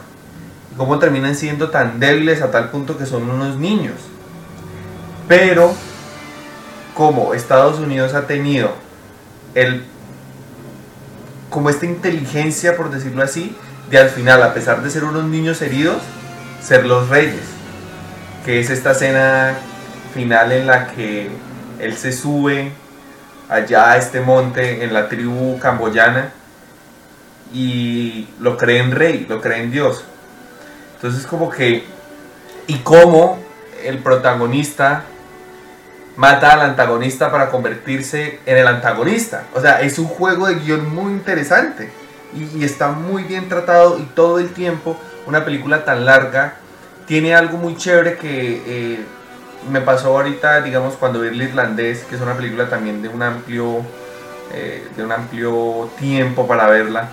y 0.71 0.77
cómo 0.77 0.99
terminan 0.99 1.35
siendo 1.35 1.69
tan 1.69 1.99
débiles 1.99 2.41
a 2.41 2.51
tal 2.51 2.69
punto 2.69 2.97
que 2.97 3.05
son 3.05 3.29
unos 3.29 3.57
niños. 3.57 3.95
Pero 5.27 5.73
como 6.93 7.33
Estados 7.33 7.79
Unidos 7.79 8.13
ha 8.13 8.27
tenido 8.27 8.71
el 9.57 9.83
como 11.49 11.69
esta 11.69 11.85
inteligencia, 11.85 12.77
por 12.77 12.91
decirlo 12.91 13.23
así, 13.23 13.55
de 13.89 13.97
al 13.97 14.09
final, 14.09 14.43
a 14.43 14.53
pesar 14.53 14.83
de 14.83 14.89
ser 14.89 15.03
unos 15.03 15.23
niños 15.25 15.61
heridos, 15.61 16.01
ser 16.61 16.85
los 16.85 17.09
reyes. 17.09 17.41
Que 18.45 18.59
es 18.59 18.69
esta 18.69 18.91
escena 18.91 19.55
final 20.13 20.51
en 20.51 20.67
la 20.67 20.87
que 20.87 21.29
él 21.79 21.97
se 21.97 22.11
sube 22.11 22.71
allá 23.49 23.91
a 23.91 23.97
este 23.97 24.21
monte 24.21 24.83
en 24.83 24.93
la 24.93 25.09
tribu 25.09 25.57
camboyana 25.57 26.31
y 27.53 28.27
lo 28.39 28.57
cree 28.57 28.79
en 28.79 28.91
rey, 28.91 29.25
lo 29.27 29.41
cree 29.41 29.63
en 29.63 29.71
Dios. 29.71 30.03
Entonces 30.95 31.25
como 31.25 31.49
que 31.49 31.83
y 32.67 32.75
cómo 32.79 33.39
el 33.83 33.99
protagonista 33.99 35.05
mata 36.17 36.53
al 36.53 36.61
antagonista 36.61 37.31
para 37.31 37.49
convertirse 37.49 38.39
en 38.45 38.57
el 38.57 38.67
antagonista. 38.67 39.45
O 39.55 39.61
sea, 39.61 39.81
es 39.81 39.97
un 39.97 40.07
juego 40.07 40.47
de 40.47 40.55
guion 40.55 40.93
muy 40.93 41.13
interesante 41.13 41.89
y, 42.33 42.63
está 42.63 42.89
muy 42.89 43.23
bien 43.23 43.47
tratado 43.47 43.97
y 43.99 44.03
todo 44.03 44.39
el 44.39 44.49
tiempo 44.49 44.97
una 45.25 45.45
película 45.45 45.85
tan 45.85 46.05
larga 46.05 46.55
tiene 47.05 47.35
algo 47.35 47.57
muy 47.57 47.77
chévere 47.77 48.17
que 48.17 48.61
eh, 48.65 48.99
me 49.71 49.79
pasó 49.81 50.09
ahorita, 50.09 50.61
digamos, 50.61 50.95
cuando 50.95 51.21
vi 51.21 51.29
El 51.29 51.41
Irlandés, 51.41 52.03
que 52.09 52.15
es 52.15 52.21
una 52.21 52.35
película 52.35 52.69
también 52.69 53.01
de 53.01 53.09
un 53.09 53.21
amplio, 53.21 53.81
eh, 54.53 54.87
de 54.95 55.03
un 55.03 55.11
amplio 55.11 55.89
tiempo 55.99 56.47
para 56.47 56.67
verla, 56.67 57.09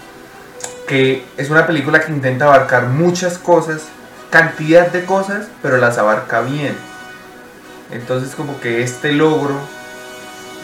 que 0.89 1.25
es 1.37 1.51
una 1.51 1.67
película 1.67 2.01
que 2.01 2.11
intenta 2.11 2.47
abarcar 2.47 2.89
muchas 2.89 3.39
cosas, 3.39 3.83
cantidad 4.31 4.89
de 4.89 5.05
cosas, 5.05 5.47
pero 5.63 5.77
las 5.77 5.99
abarca 5.99 6.41
bien. 6.41 6.77
Entonces 7.95 8.35
como 8.35 8.61
que 8.61 8.83
este 8.83 9.13
logro 9.13 9.57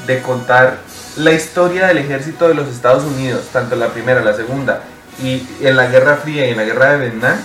de 0.07 0.21
contar 0.21 0.79
la 1.17 1.33
historia 1.33 1.87
del 1.87 1.99
ejército 1.99 2.49
de 2.49 2.55
los 2.55 2.69
Estados 2.69 3.05
Unidos, 3.05 3.45
tanto 3.53 3.77
la 3.77 3.89
primera, 3.89 4.23
la 4.23 4.35
segunda, 4.35 4.83
y 5.23 5.47
en 5.61 5.77
la 5.77 5.87
Guerra 5.87 6.17
Fría 6.17 6.47
y 6.47 6.51
en 6.51 6.57
la 6.57 6.65
Guerra 6.65 6.93
de 6.93 7.09
Vietnam, 7.09 7.37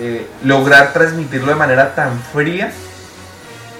eh, 0.00 0.26
lograr 0.42 0.92
transmitirlo 0.92 1.52
de 1.52 1.54
manera 1.54 1.94
tan 1.94 2.20
fría, 2.20 2.72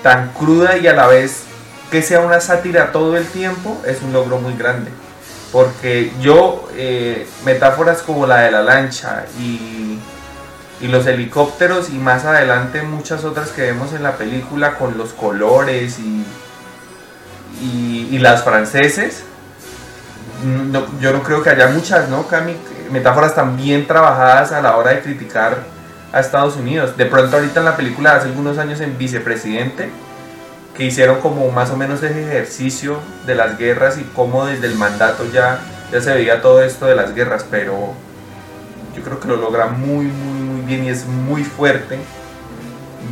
tan 0.03 0.33
cruda 0.33 0.77
y 0.77 0.87
a 0.87 0.93
la 0.93 1.09
vez 1.09 1.43
que 1.91 2.03
sea 2.03 2.21
una 2.21 2.41
sátira 2.41 2.93
todo 2.93 3.17
el 3.17 3.27
tiempo, 3.27 3.83
es 3.87 4.03
un 4.03 4.13
logro 4.13 4.39
muy 4.39 4.55
grande. 4.57 4.91
Porque 5.53 6.13
yo, 6.21 6.69
eh, 6.75 7.27
metáforas 7.45 8.03
como 8.03 8.27
la 8.27 8.43
de 8.43 8.51
la 8.51 8.63
lancha 8.63 9.25
y 9.41 9.99
y 10.81 10.89
los 10.89 11.07
helicópteros 11.07 11.91
y 11.91 11.95
más 11.95 12.25
adelante 12.25 12.83
muchas 12.83 13.25
otras 13.25 13.51
que 13.51 13.63
vemos 13.63 13.93
en 13.93 14.03
la 14.03 14.17
película 14.17 14.77
con 14.77 14.99
los 14.99 15.13
colores 15.13 15.99
y, 15.99 16.25
y, 17.63 18.19
las 18.19 18.45
franceses. 18.45 19.23
yo 21.01 21.13
no 21.13 21.23
creo 21.23 21.43
que 21.43 21.51
haya 21.51 21.69
muchas, 21.69 22.09
¿no, 22.09 22.27
Cami? 22.27 22.57
Metáforas 22.91 23.35
tan 23.35 23.57
bien 23.57 23.87
trabajadas 23.87 24.53
a 24.53 24.61
la 24.61 24.77
hora 24.77 24.91
de 24.91 25.01
criticar 25.01 25.59
a 26.13 26.21
Estados 26.21 26.57
Unidos. 26.57 26.97
De 26.97 27.07
pronto 27.07 27.37
ahorita 27.37 27.61
en 27.61 27.67
la 27.67 27.77
película 27.77 28.17
hace 28.17 28.29
algunos 28.29 28.59
años 28.59 28.81
en 28.81 28.99
Vicepresidente, 28.99 29.91
que 30.77 30.85
hicieron 30.85 31.21
como 31.21 31.51
más 31.51 31.71
o 31.71 31.77
menos 31.77 32.03
ese 32.03 32.23
ejercicio 32.23 32.99
de 33.27 33.35
las 33.35 33.59
guerras 33.59 33.99
y 33.99 34.05
cómo 34.15 34.47
desde 34.47 34.67
el 34.67 34.75
mandato 34.75 35.25
ya, 35.33 35.59
ya 35.91 36.01
se 36.01 36.13
veía 36.13 36.43
todo 36.43 36.63
esto 36.63 36.87
de 36.87 36.95
las 36.95 37.15
guerras, 37.15 37.47
pero 37.51 37.95
yo 38.95 39.03
creo 39.03 39.21
que 39.21 39.29
lo 39.29 39.37
logra 39.37 39.67
muy, 39.67 40.07
muy, 40.07 40.41
bien 40.67 40.85
y 40.85 40.89
es 40.89 41.07
muy 41.07 41.45
fuerte 41.45 41.99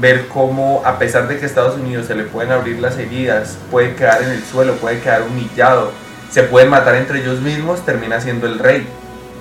ver 0.00 0.26
cómo 0.28 0.82
a 0.84 0.98
pesar 0.98 1.28
de 1.28 1.38
que 1.38 1.46
Estados 1.46 1.76
Unidos 1.76 2.06
se 2.06 2.14
le 2.14 2.24
pueden 2.24 2.52
abrir 2.52 2.78
las 2.80 2.98
heridas, 2.98 3.56
puede 3.70 3.94
quedar 3.94 4.22
en 4.22 4.30
el 4.30 4.42
suelo, 4.42 4.74
puede 4.76 5.00
quedar 5.00 5.22
humillado, 5.22 5.92
se 6.30 6.42
pueden 6.42 6.68
matar 6.68 6.96
entre 6.96 7.20
ellos 7.20 7.40
mismos, 7.40 7.84
termina 7.84 8.20
siendo 8.20 8.46
el 8.46 8.58
rey, 8.58 8.86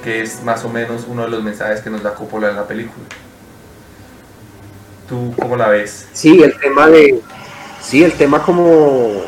que 0.03 0.21
es 0.21 0.43
más 0.43 0.63
o 0.63 0.69
menos 0.69 1.05
uno 1.07 1.23
de 1.23 1.29
los 1.29 1.43
mensajes 1.43 1.81
que 1.81 1.89
nos 1.89 2.03
da 2.03 2.13
Coppola 2.13 2.49
en 2.49 2.55
la 2.55 2.67
película. 2.67 3.05
¿Tú 5.09 5.33
cómo 5.39 5.55
la 5.55 5.69
ves? 5.69 6.07
Sí, 6.13 6.41
el 6.43 6.57
tema 6.59 6.87
de... 6.87 7.19
Sí, 7.81 8.03
el 8.03 8.13
tema 8.13 8.41
como... 8.41 9.23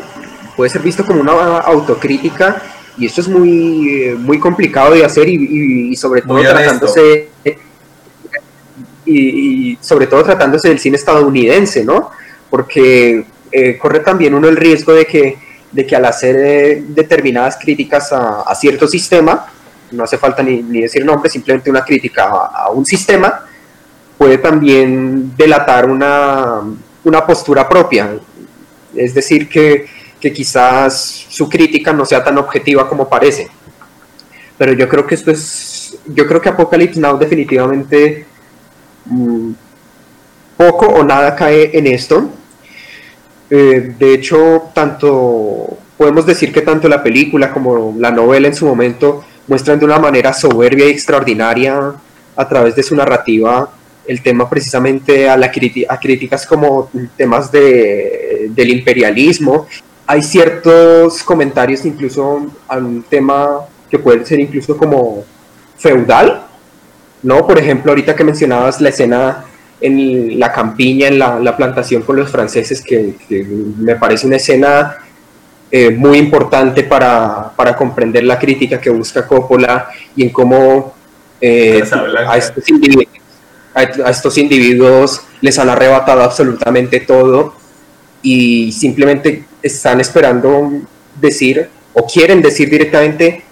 puede 0.56 0.70
ser 0.70 0.82
visto 0.82 1.06
como 1.06 1.22
una 1.22 1.58
autocrítica 1.60 2.62
y 2.98 3.08
esto 3.08 3.22
es 3.22 3.28
muy, 3.28 4.16
muy 4.20 4.40
complicado 4.40 4.94
de 4.94 5.04
hacer 5.04 5.28
y, 5.28 5.94
sobre 5.98 6.22
todo 6.22 6.40
tratándose 6.40 7.30
y, 9.06 9.78
sobre 9.82 10.08
todo 10.08 10.24
tratándose 10.24 10.70
del 10.70 10.80
cine 10.80 10.98
estadounidense, 10.98 11.84
¿no? 11.84 12.12
Porque 12.50 13.26
eh, 13.52 13.78
corre 13.78 14.00
también 14.00 14.34
uno 14.34 14.48
el 14.48 14.58
riesgo 14.58 14.94
de 14.94 15.06
que, 15.06 15.38
de 15.72 15.86
que 15.86 15.96
al 15.96 16.06
hacer 16.06 16.36
eh, 16.38 16.84
determinadas 16.88 17.58
críticas 17.58 18.12
a, 18.12 18.54
cierto 18.56 18.88
sistema, 18.88 19.48
no 19.92 20.04
hace 20.04 20.18
falta 20.18 20.42
ni, 20.44 20.62
decir 20.82 21.06
nombre, 21.06 21.30
simplemente 21.30 21.70
una 21.70 21.84
crítica 21.84 22.26
a, 22.26 22.70
un 22.72 22.86
sistema, 22.86 23.46
puede 24.18 24.38
también 24.38 25.36
delatar 25.36 25.90
una, 25.90 26.62
una 27.04 27.26
postura 27.26 27.68
propia. 27.68 28.18
Es 28.96 29.14
decir, 29.14 29.50
que, 29.50 29.86
que 30.20 30.32
quizás 30.32 31.26
su 31.30 31.50
crítica 31.50 31.94
no 31.94 32.06
sea 32.06 32.24
tan 32.24 32.38
objetiva 32.38 32.88
como 32.88 33.08
parece. 33.08 33.50
Pero 34.58 34.72
yo 34.74 34.88
creo 34.88 35.06
que 35.06 35.16
esto 35.16 35.32
es, 35.32 35.98
yo 36.08 36.26
creo 36.28 36.42
que 36.42 36.50
Apocalypse 36.50 37.00
Now 37.00 37.18
definitivamente 37.18 38.26
Mm, 39.06 39.52
poco 40.58 40.88
o 40.88 41.04
nada 41.04 41.36
cae 41.36 41.72
en 41.78 41.88
esto. 41.88 42.30
Eh, 43.50 43.94
de 43.98 44.14
hecho, 44.14 44.70
tanto 44.74 45.78
podemos 45.98 46.26
decir 46.26 46.52
que 46.52 46.62
tanto 46.62 46.90
la 46.90 47.02
película 47.02 47.52
como 47.52 47.96
la 47.98 48.12
novela 48.12 48.48
en 48.48 48.56
su 48.56 48.66
momento 48.66 49.24
muestran 49.48 49.80
de 49.80 49.86
una 49.86 50.00
manera 50.00 50.34
soberbia 50.34 50.88
y 50.88 50.92
extraordinaria 50.92 51.94
a 52.36 52.50
través 52.50 52.76
de 52.76 52.84
su 52.84 52.96
narrativa 52.96 53.70
el 54.08 54.22
tema 54.22 54.50
precisamente 54.50 55.30
a, 55.30 55.38
la 55.38 55.52
a 55.90 56.00
críticas 56.00 56.46
como 56.46 56.90
temas 57.18 57.52
de, 57.52 58.48
del 58.52 58.70
imperialismo. 58.70 59.68
Hay 60.06 60.22
ciertos 60.22 61.24
comentarios 61.24 61.86
incluso 61.86 62.46
a 62.68 62.78
un 62.78 63.04
tema 63.04 63.62
que 63.90 63.98
puede 63.98 64.26
ser 64.26 64.40
incluso 64.40 64.78
como 64.78 65.24
feudal, 65.78 66.46
¿no? 67.26 67.46
Por 67.46 67.58
ejemplo, 67.58 67.92
ahorita 67.92 68.16
que 68.16 68.24
mencionabas 68.24 68.80
la 68.80 68.90
escena 68.90 69.46
en 69.82 70.40
la 70.40 70.54
campiña, 70.54 71.08
en 71.08 71.18
la, 71.20 71.58
plantación 71.58 72.04
con 72.04 72.16
los 72.16 72.30
franceses, 72.30 72.82
que, 72.82 73.16
me 73.78 73.96
parece 73.96 74.28
una 74.28 74.36
escena 74.36 74.98
eh, 75.72 75.90
muy 75.90 76.20
importante 76.20 76.84
para, 76.84 77.52
comprender 77.78 78.24
la 78.24 78.38
crítica 78.38 78.80
que 78.80 78.92
busca 78.92 79.28
Coppola 79.28 79.90
y 80.16 80.24
en 80.24 80.30
cómo 80.30 80.94
eh, 81.42 81.84
a, 82.24 82.38
estos 84.08 84.38
individuos, 84.38 85.22
les 85.42 85.58
han 85.58 85.70
arrebatado 85.70 86.22
absolutamente 86.22 87.00
todo 87.00 87.56
y 88.22 88.72
simplemente 88.72 89.46
están 89.64 90.00
esperando 90.00 90.72
decir 91.20 91.70
o 91.94 92.06
quieren 92.06 92.42
decir 92.42 92.70
directamente 92.70 93.44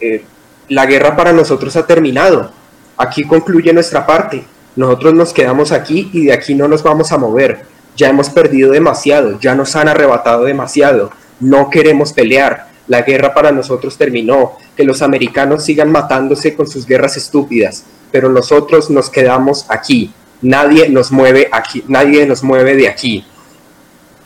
eh, 0.00 0.22
la 0.68 0.86
guerra 0.86 1.16
para 1.16 1.32
nosotros 1.32 1.74
ha 1.76 1.86
terminado 1.86 2.57
Aquí 2.98 3.22
concluye 3.22 3.72
nuestra 3.72 4.04
parte. 4.04 4.44
Nosotros 4.74 5.14
nos 5.14 5.32
quedamos 5.32 5.70
aquí 5.70 6.10
y 6.12 6.26
de 6.26 6.32
aquí 6.32 6.54
no 6.54 6.66
nos 6.66 6.82
vamos 6.82 7.12
a 7.12 7.18
mover. 7.18 7.62
Ya 7.96 8.08
hemos 8.08 8.28
perdido 8.28 8.72
demasiado, 8.72 9.38
ya 9.40 9.54
nos 9.54 9.74
han 9.76 9.88
arrebatado 9.88 10.44
demasiado. 10.44 11.10
No 11.38 11.70
queremos 11.70 12.12
pelear. 12.12 12.66
La 12.88 13.02
guerra 13.02 13.34
para 13.34 13.52
nosotros 13.52 13.96
terminó. 13.96 14.56
Que 14.76 14.82
los 14.82 15.00
americanos 15.02 15.64
sigan 15.64 15.92
matándose 15.92 16.54
con 16.54 16.66
sus 16.66 16.86
guerras 16.86 17.16
estúpidas, 17.16 17.84
pero 18.10 18.28
nosotros 18.28 18.90
nos 18.90 19.10
quedamos 19.10 19.66
aquí. 19.68 20.12
Nadie 20.42 20.88
nos 20.88 21.10
mueve 21.10 21.48
aquí, 21.52 21.84
nadie 21.88 22.26
nos 22.26 22.42
mueve 22.42 22.76
de 22.76 22.88
aquí. 22.88 23.24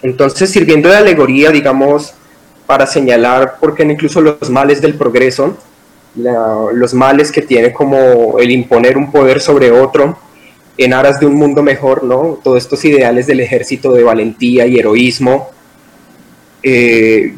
Entonces, 0.02 0.50
sirviendo 0.50 0.88
de 0.88 0.96
alegoría, 0.96 1.50
digamos, 1.50 2.12
para 2.66 2.86
señalar 2.86 3.58
por 3.60 3.74
qué 3.74 3.82
incluso 3.82 4.20
los 4.20 4.50
males 4.50 4.80
del 4.80 4.94
progreso 4.94 5.56
los 6.14 6.94
males 6.94 7.32
que 7.32 7.42
tiene 7.42 7.72
como 7.72 8.38
el 8.38 8.50
imponer 8.50 8.98
un 8.98 9.10
poder 9.10 9.40
sobre 9.40 9.70
otro 9.70 10.18
en 10.76 10.92
aras 10.92 11.20
de 11.20 11.26
un 11.26 11.34
mundo 11.34 11.62
mejor, 11.62 12.04
¿no? 12.04 12.38
Todos 12.42 12.58
estos 12.58 12.84
ideales 12.84 13.26
del 13.26 13.40
ejército 13.40 13.92
de 13.92 14.02
valentía 14.02 14.66
y 14.66 14.78
heroísmo, 14.78 15.50
eh, 16.62 17.34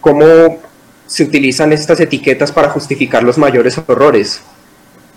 cómo 0.00 0.58
se 1.06 1.24
utilizan 1.24 1.72
estas 1.72 2.00
etiquetas 2.00 2.52
para 2.52 2.70
justificar 2.70 3.22
los 3.22 3.36
mayores 3.38 3.78
horrores. 3.86 4.42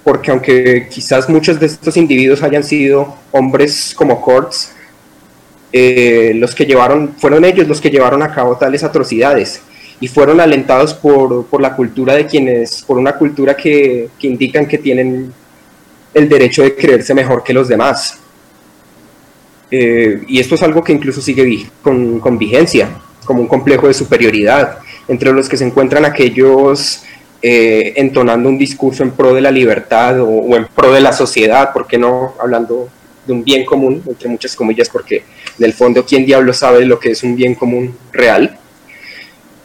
Porque 0.04 0.32
aunque 0.32 0.88
quizás 0.90 1.30
muchos 1.30 1.60
de 1.60 1.68
estos 1.68 1.96
individuos 1.96 2.44
hayan 2.44 2.64
sido 2.64 3.16
hombres 3.32 3.94
como 3.96 4.22
Kurtz, 4.22 4.72
eh, 5.72 6.34
los 6.36 6.54
que 6.56 6.66
llevaron, 6.66 7.16
fueron 7.18 7.46
ellos 7.46 7.68
los 7.68 7.80
que 7.80 7.90
llevaron 7.90 8.22
a 8.22 8.34
cabo 8.34 8.58
tales 8.58 8.84
atrocidades 8.84 9.62
y 10.00 10.08
fueron 10.08 10.40
alentados 10.40 10.94
por, 10.94 11.46
por, 11.46 11.62
la 11.62 11.76
cultura 11.76 12.16
de 12.16 12.26
quienes, 12.26 12.84
por 12.84 12.98
una 12.98 13.14
cultura 13.14 13.56
que, 13.56 14.10
que, 14.20 14.28
indican 14.28 14.68
que 14.68 14.78
tienen 14.78 15.32
el 16.14 16.30
derecho 16.30 16.64
de 16.64 16.76
creerse 16.76 17.14
mejor 17.14 17.44
que 17.44 17.54
los 17.54 17.68
demás. 17.68 18.20
Eh, 19.72 20.24
y 20.28 20.40
esto 20.40 20.56
es 20.56 20.64
algo 20.64 20.84
que 20.84 20.94
incluso 20.94 21.22
sigue 21.22 21.68
con, 21.82 22.20
con, 22.20 22.38
vigencia, 22.38 22.90
como 23.26 23.42
un 23.42 23.48
complejo 23.48 23.88
de 23.88 23.94
superioridad, 23.94 24.78
entre 25.08 25.32
los 25.32 25.50
que 25.50 25.58
se 25.58 25.66
encuentran 25.66 26.06
aquellos 26.06 27.04
eh, 27.42 27.94
entonando 27.98 28.50
un 28.50 28.58
discurso 28.58 29.04
en 29.04 29.12
pro 29.12 29.34
de 29.34 29.42
la 29.42 29.52
libertad 29.52 30.20
o, 30.20 30.28
o 30.28 30.56
en 30.56 30.66
pro 30.68 30.92
de 30.92 31.02
la 31.02 31.12
sociedad, 31.12 31.74
¿por 31.74 31.88
qué 31.88 31.98
no 31.98 32.36
hablando 32.40 32.90
de 33.26 33.34
un 33.34 33.44
bien 33.44 33.66
común, 33.66 34.04
entre 34.06 34.30
muchas 34.30 34.56
comillas, 34.56 34.90
porque 34.90 35.24
en 35.58 35.66
el 35.66 35.74
fondo, 35.74 36.06
¿quién 36.06 36.26
diablo 36.26 36.54
sabe 36.54 36.86
lo 36.86 37.00
que 37.00 37.12
es 37.12 37.24
un 37.24 37.36
bien 37.36 37.56
común 37.56 37.96
real? 38.12 38.60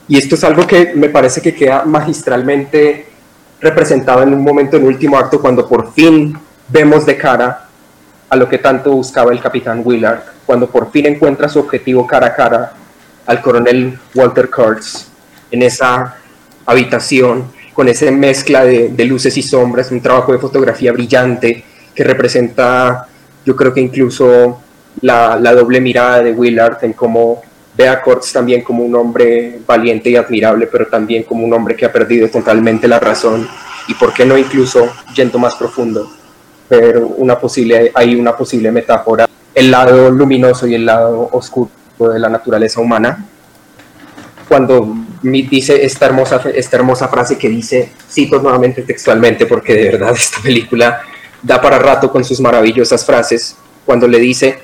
Y 0.09 0.17
esto 0.17 0.35
es 0.35 0.45
algo 0.45 0.67
que 0.67 0.95
me 0.95 1.11
parece 1.11 1.41
que 1.41 1.55
queda 1.55 1.85
magistralmente 1.85 3.07
representado 3.61 4.23
en 4.23 4.33
un 4.33 4.43
momento, 4.43 4.77
en 4.77 4.87
último 4.87 5.19
acto, 5.19 5.41
cuando 5.41 5.69
por 5.69 5.93
fin 5.93 6.37
vemos 6.69 7.05
de 7.07 7.17
cara 7.17 7.69
a 8.29 8.37
lo 8.37 8.49
que 8.49 8.59
tanto 8.59 8.93
buscaba 8.93 9.33
el 9.33 9.41
capitán 9.41 9.83
Willard 9.85 10.39
cuando 10.49 10.67
por 10.67 10.91
fin 10.91 11.05
encuentra 11.05 11.47
su 11.47 11.59
objetivo 11.59 12.07
cara 12.07 12.29
a 12.29 12.35
cara 12.35 12.73
al 13.27 13.43
coronel 13.43 13.99
Walter 14.15 14.49
Kurtz 14.49 15.09
en 15.51 15.63
esa 15.63 16.17
habitación 16.65 17.53
con 17.75 17.87
esa 17.87 18.11
mezcla 18.11 18.65
de, 18.65 19.05
luces 19.05 19.37
y 19.37 19.43
sombras, 19.43 19.91
un 19.91 20.01
trabajo 20.01 20.33
de 20.33 20.39
fotografía 20.39 20.91
brillante 20.91 21.63
que 21.95 22.03
representa, 22.03 23.07
yo 23.45 23.55
creo 23.55 23.75
que 23.75 23.81
incluso 23.81 24.61
la, 25.03 25.37
la 25.37 25.53
doble 25.53 25.83
mirada 25.83 26.23
de 26.23 26.33
Willard 26.33 26.79
en 26.83 26.95
cómo 26.95 27.43
ve 27.79 27.89
a 27.89 28.03
también 28.33 28.63
como 28.63 28.83
un 28.83 28.93
hombre 28.97 29.61
valiente 29.65 30.11
y 30.11 30.17
admirable, 30.17 30.67
pero 30.67 30.89
también 30.89 31.23
como 31.23 31.45
un 31.45 31.53
hombre 31.53 31.77
que 31.77 31.87
ha 31.87 31.93
perdido 31.93 32.29
totalmente 32.29 32.89
la 32.89 32.99
razón 32.99 33.49
y 33.87 33.95
por 33.95 34.13
qué 34.13 34.27
no 34.27 34.37
incluso 34.37 34.93
yendo 35.15 35.39
más 35.39 35.55
profundo, 35.55 36.11
pero 36.69 37.07
una 37.07 37.39
posible, 37.39 37.93
hay 37.95 38.17
una 38.17 38.37
posible 38.37 38.73
metáfora, 38.73 39.29
el 39.55 39.71
lado 39.71 40.11
luminoso 40.11 40.67
y 40.67 40.75
el 40.75 40.87
lado 40.87 41.29
oscuro 41.31 41.71
de 41.99 42.19
la 42.19 42.29
naturaleza 42.29 42.81
humana. 42.81 43.25
Cuando 44.49 44.97
dice 45.23 45.85
esta 45.85 46.07
hermosa, 46.07 46.43
esta 46.53 46.77
hermosa 46.79 47.07
frase 47.07 47.39
que 47.39 47.49
dice, 47.49 47.93
cito 48.11 48.41
nuevamente 48.43 48.83
textualmente 48.83 49.47
porque 49.47 49.75
de 49.75 49.85
verdad 49.85 50.13
esta 50.17 50.41
película 50.43 51.03
da 51.41 51.61
para 51.61 51.79
rato 51.79 52.11
con 52.11 52.25
sus 52.25 52.41
maravillosas 52.41 53.07
frases, 53.07 53.57
cuando 53.87 54.09
le 54.09 54.19
dice, 54.19 54.59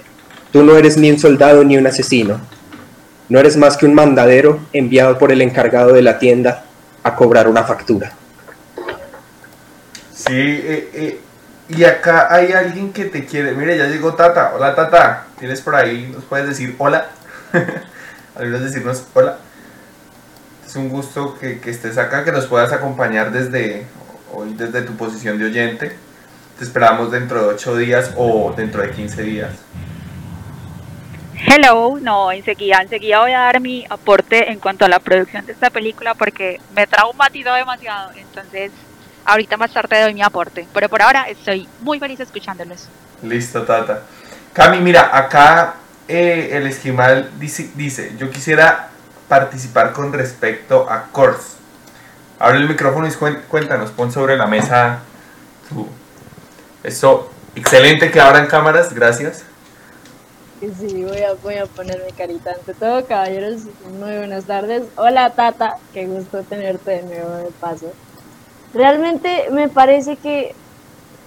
tú 0.50 0.64
no 0.64 0.76
eres 0.76 0.96
ni 0.96 1.12
un 1.12 1.18
soldado 1.18 1.62
ni 1.62 1.76
un 1.76 1.86
asesino, 1.86 2.40
no 3.28 3.38
eres 3.38 3.56
más 3.56 3.76
que 3.76 3.86
un 3.86 3.94
mandadero 3.94 4.60
enviado 4.72 5.18
por 5.18 5.32
el 5.32 5.40
encargado 5.42 5.92
de 5.92 6.02
la 6.02 6.18
tienda 6.18 6.64
a 7.02 7.14
cobrar 7.16 7.48
una 7.48 7.64
factura. 7.64 8.12
Sí, 10.12 10.32
eh, 10.32 10.90
eh, 10.94 11.20
y 11.68 11.84
acá 11.84 12.28
hay 12.30 12.52
alguien 12.52 12.92
que 12.92 13.06
te 13.06 13.24
quiere. 13.24 13.52
Mire, 13.52 13.76
ya 13.76 13.86
llegó 13.86 14.14
Tata. 14.14 14.52
Hola 14.54 14.74
Tata, 14.74 15.26
¿tienes 15.38 15.60
por 15.60 15.74
ahí? 15.74 16.10
¿Nos 16.12 16.24
puedes 16.24 16.48
decir 16.48 16.74
hola? 16.78 17.08
Al 18.36 18.62
decirnos 18.62 19.04
hola. 19.14 19.38
Es 20.66 20.76
un 20.76 20.88
gusto 20.88 21.38
que, 21.38 21.60
que, 21.60 21.70
estés 21.70 21.98
acá, 21.98 22.24
que 22.24 22.32
nos 22.32 22.46
puedas 22.46 22.72
acompañar 22.72 23.32
desde 23.32 23.86
hoy, 24.32 24.54
desde 24.54 24.82
tu 24.82 24.96
posición 24.96 25.38
de 25.38 25.46
oyente. 25.46 25.96
Te 26.58 26.64
esperamos 26.64 27.10
dentro 27.10 27.40
de 27.40 27.54
8 27.54 27.76
días 27.76 28.10
o 28.16 28.52
dentro 28.56 28.82
de 28.82 28.90
15 28.90 29.22
días. 29.22 29.50
Hello, 31.46 31.98
no, 32.00 32.32
enseguida, 32.32 32.80
enseguida 32.80 33.20
voy 33.20 33.32
a 33.32 33.40
dar 33.40 33.60
mi 33.60 33.84
aporte 33.90 34.50
en 34.50 34.58
cuanto 34.58 34.86
a 34.86 34.88
la 34.88 34.98
producción 34.98 35.44
de 35.44 35.52
esta 35.52 35.68
película 35.68 36.14
porque 36.14 36.58
me 36.74 36.86
traumatizó 36.86 37.52
demasiado. 37.52 38.12
Entonces, 38.16 38.72
ahorita 39.26 39.58
más 39.58 39.70
tarde 39.70 40.02
doy 40.02 40.14
mi 40.14 40.22
aporte. 40.22 40.66
Pero 40.72 40.88
por 40.88 41.02
ahora 41.02 41.28
estoy 41.28 41.68
muy 41.80 41.98
feliz 42.00 42.18
escuchándolos. 42.20 42.88
Listo, 43.22 43.62
Tata. 43.62 44.04
Cami, 44.54 44.78
mira, 44.78 45.10
acá 45.16 45.74
eh, 46.08 46.50
el 46.52 46.66
esquimal 46.66 47.30
dice, 47.38 47.70
dice, 47.74 48.14
yo 48.16 48.30
quisiera 48.30 48.88
participar 49.28 49.92
con 49.92 50.14
respecto 50.14 50.88
a 50.88 51.08
Kors. 51.12 51.56
Abre 52.38 52.58
el 52.58 52.68
micrófono 52.68 53.06
y 53.06 53.12
cuéntanos, 53.48 53.90
pon 53.90 54.10
sobre 54.10 54.36
la 54.36 54.46
mesa. 54.46 55.00
Eso, 56.82 57.30
excelente 57.54 58.10
que 58.10 58.20
abran 58.20 58.46
cámaras, 58.46 58.94
gracias. 58.94 59.44
Sí, 60.72 61.04
voy 61.04 61.18
a, 61.18 61.34
voy 61.34 61.56
a 61.56 61.66
poner 61.66 62.02
mi 62.04 62.12
carita 62.12 62.52
ante 62.52 62.72
todo, 62.74 63.04
caballeros. 63.06 63.62
Muy 63.98 64.16
buenas 64.16 64.46
tardes. 64.46 64.82
Hola, 64.96 65.30
Tata, 65.30 65.76
qué 65.92 66.06
gusto 66.06 66.42
tenerte 66.42 66.90
de 66.90 67.02
nuevo 67.02 67.36
de 67.36 67.50
paso. 67.60 67.92
Realmente 68.72 69.50
me 69.50 69.68
parece 69.68 70.16
que, 70.16 70.54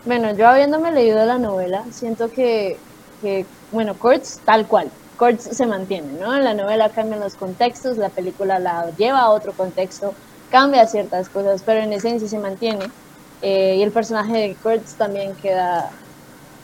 bueno, 0.06 0.36
yo 0.36 0.48
habiéndome 0.48 0.92
leído 0.92 1.24
la 1.26 1.38
novela, 1.38 1.86
siento 1.92 2.30
que, 2.32 2.80
que 3.22 3.46
bueno, 3.72 3.98
Kurtz 4.00 4.40
tal 4.44 4.68
cual, 4.68 4.92
Kurtz 5.18 5.44
se 5.44 5.66
mantiene, 5.68 6.14
¿no? 6.14 6.38
La 6.40 6.54
novela 6.56 6.90
cambian 6.90 7.20
los 7.20 7.36
contextos, 7.36 7.98
la 7.98 8.10
película 8.10 8.60
la 8.60 8.92
lleva 8.98 9.20
a 9.20 9.30
otro 9.30 9.54
contexto, 9.54 10.14
cambia 10.50 10.88
ciertas 10.88 11.30
cosas, 11.30 11.62
pero 11.64 11.82
en 11.82 11.94
esencia 11.94 12.28
se 12.28 12.40
mantiene. 12.40 12.92
Eh, 13.42 13.76
y 13.78 13.84
el 13.84 13.92
personaje 13.92 14.34
de 14.34 14.56
Kurtz 14.56 14.96
también 14.96 15.36
queda, 15.36 15.92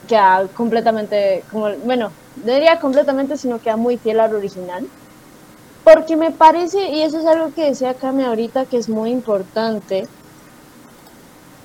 queda 0.07 0.47
completamente, 0.55 1.43
como, 1.51 1.69
bueno, 1.85 2.11
no 2.43 2.53
diría 2.53 2.79
completamente, 2.79 3.37
sino 3.37 3.59
queda 3.59 3.77
muy 3.77 3.97
fiel 3.97 4.19
al 4.19 4.35
original. 4.35 4.87
Porque 5.83 6.15
me 6.15 6.31
parece, 6.31 6.89
y 6.89 7.01
eso 7.01 7.19
es 7.19 7.25
algo 7.25 7.53
que 7.53 7.65
decía 7.65 7.93
Kame 7.93 8.25
ahorita, 8.25 8.65
que 8.65 8.77
es 8.77 8.87
muy 8.87 9.11
importante, 9.11 10.07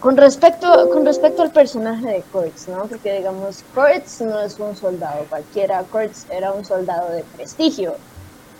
con 0.00 0.16
respecto, 0.16 0.88
con 0.90 1.04
respecto 1.04 1.42
al 1.42 1.52
personaje 1.52 2.06
de 2.06 2.22
Kurtz, 2.32 2.68
¿no? 2.68 2.86
Porque 2.86 3.18
digamos, 3.18 3.64
Kurtz 3.74 4.20
no 4.20 4.40
es 4.40 4.58
un 4.58 4.76
soldado 4.76 5.24
cualquiera, 5.28 5.82
Kurtz 5.84 6.26
era 6.30 6.52
un 6.52 6.64
soldado 6.64 7.10
de 7.10 7.24
prestigio, 7.36 7.94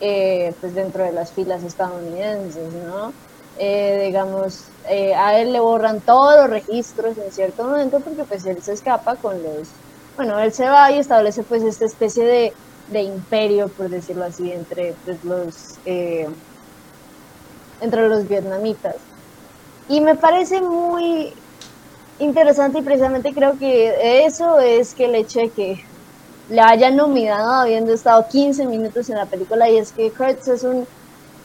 eh, 0.01 0.53
pues 0.61 0.75
dentro 0.75 1.05
de 1.05 1.13
las 1.13 1.33
filas 1.33 1.63
estadounidenses, 1.63 2.73
¿no? 2.87 3.13
Eh, 3.59 4.05
digamos, 4.07 4.65
eh, 4.89 5.15
a 5.15 5.39
él 5.39 5.53
le 5.53 5.61
borran 5.61 6.01
todos 6.01 6.37
los 6.37 6.51
registros 6.51 7.19
en 7.19 7.33
cierto 7.33 7.65
momento 7.65 7.99
porque 8.01 8.23
pues 8.25 8.47
él 8.47 8.63
se 8.63 8.73
escapa 8.73 9.17
con 9.17 9.43
los, 9.43 9.69
bueno, 10.17 10.39
él 10.39 10.53
se 10.53 10.69
va 10.69 10.93
y 10.93 10.99
establece 10.99 11.43
pues 11.43 11.65
esta 11.65 11.85
especie 11.85 12.25
de, 12.25 12.53
de 12.93 13.03
imperio, 13.03 13.69
por 13.69 13.89
decirlo 13.89 14.25
así, 14.25 14.53
entre 14.53 14.95
pues, 15.05 15.25
los, 15.25 15.75
entre 17.81 18.09
los 18.09 18.29
vietnamitas. 18.29 18.95
Y 19.89 20.01
me 20.01 20.15
parece 20.15 20.63
muy 20.63 21.33
interesante 22.19 22.79
y 22.79 22.83
precisamente 22.83 23.33
creo 23.33 23.59
que 23.59 24.25
eso 24.25 24.59
es 24.61 24.95
que 24.95 25.07
el 25.07 25.15
hecho 25.15 25.41
de 25.41 25.51
que 25.51 25.85
le 26.49 26.61
hayan 26.61 26.97
nominado 26.97 27.53
habiendo 27.53 27.93
estado 27.93 28.27
15 28.29 28.67
minutos 28.67 29.09
en 29.11 29.17
la 29.17 29.27
película 29.27 29.69
y 29.69 29.79
es 29.79 29.93
que 29.93 30.11
Kurtz 30.11 30.49
es 30.49 30.63
un, 30.65 30.87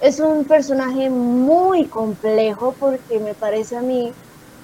es 0.01 0.19
un 0.19 0.45
personaje 0.45 1.09
muy 1.09 1.85
complejo 1.85 2.75
porque 2.79 3.19
me 3.19 3.33
parece 3.33 3.77
a 3.77 3.81
mí 3.81 4.11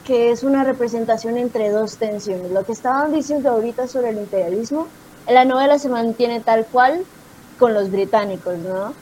que 0.06 0.32
es 0.32 0.44
una 0.44 0.64
representación 0.64 1.38
entre 1.38 1.70
dos 1.70 1.98
tensiones. 1.98 2.52
Lo 2.52 2.64
que 2.64 2.72
estaban 2.72 3.12
diciendo 3.14 3.52
ahorita 3.52 3.88
sobre 3.88 4.10
el 4.10 4.18
imperialismo, 4.18 4.88
en 5.28 5.36
la 5.36 5.46
novela 5.46 5.78
se 5.78 5.90
mantiene 5.90 6.40
tal 6.40 6.66
cual 6.66 7.06
con 7.60 7.74
los 7.74 7.92
británicos, 7.92 8.58
¿no? 8.58 8.94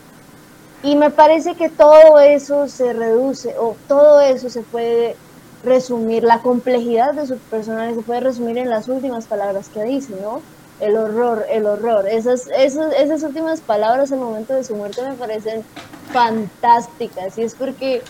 Y 0.83 0.95
me 0.95 1.09
parece 1.09 1.55
que 1.55 1.69
todo 1.69 2.19
eso 2.19 2.67
se 2.67 2.93
reduce, 2.93 3.55
o 3.57 3.75
todo 3.87 4.19
eso 4.21 4.49
se 4.49 4.61
puede 4.61 5.15
resumir, 5.63 6.23
la 6.23 6.41
complejidad 6.41 7.13
de 7.13 7.25
su 7.25 7.37
personaje 7.37 7.95
se 7.95 8.01
puede 8.01 8.19
resumir 8.19 8.57
en 8.57 8.69
las 8.69 8.87
últimas 8.87 9.25
palabras 9.25 9.69
que 9.69 9.83
dice, 9.83 10.13
¿no? 10.21 10.41
El 10.79 10.95
horror, 10.95 11.45
el 11.49 11.65
horror. 11.65 12.07
Esas, 12.07 12.47
esas, 12.55 12.93
esas 12.93 13.23
últimas 13.23 13.61
palabras 13.61 14.11
al 14.11 14.19
momento 14.19 14.53
de 14.53 14.63
su 14.63 14.75
muerte 14.75 15.01
me 15.01 15.15
parecen 15.15 15.63
fantásticas. 16.11 17.37
Y 17.37 17.43
es 17.43 17.55
porque 17.55 18.03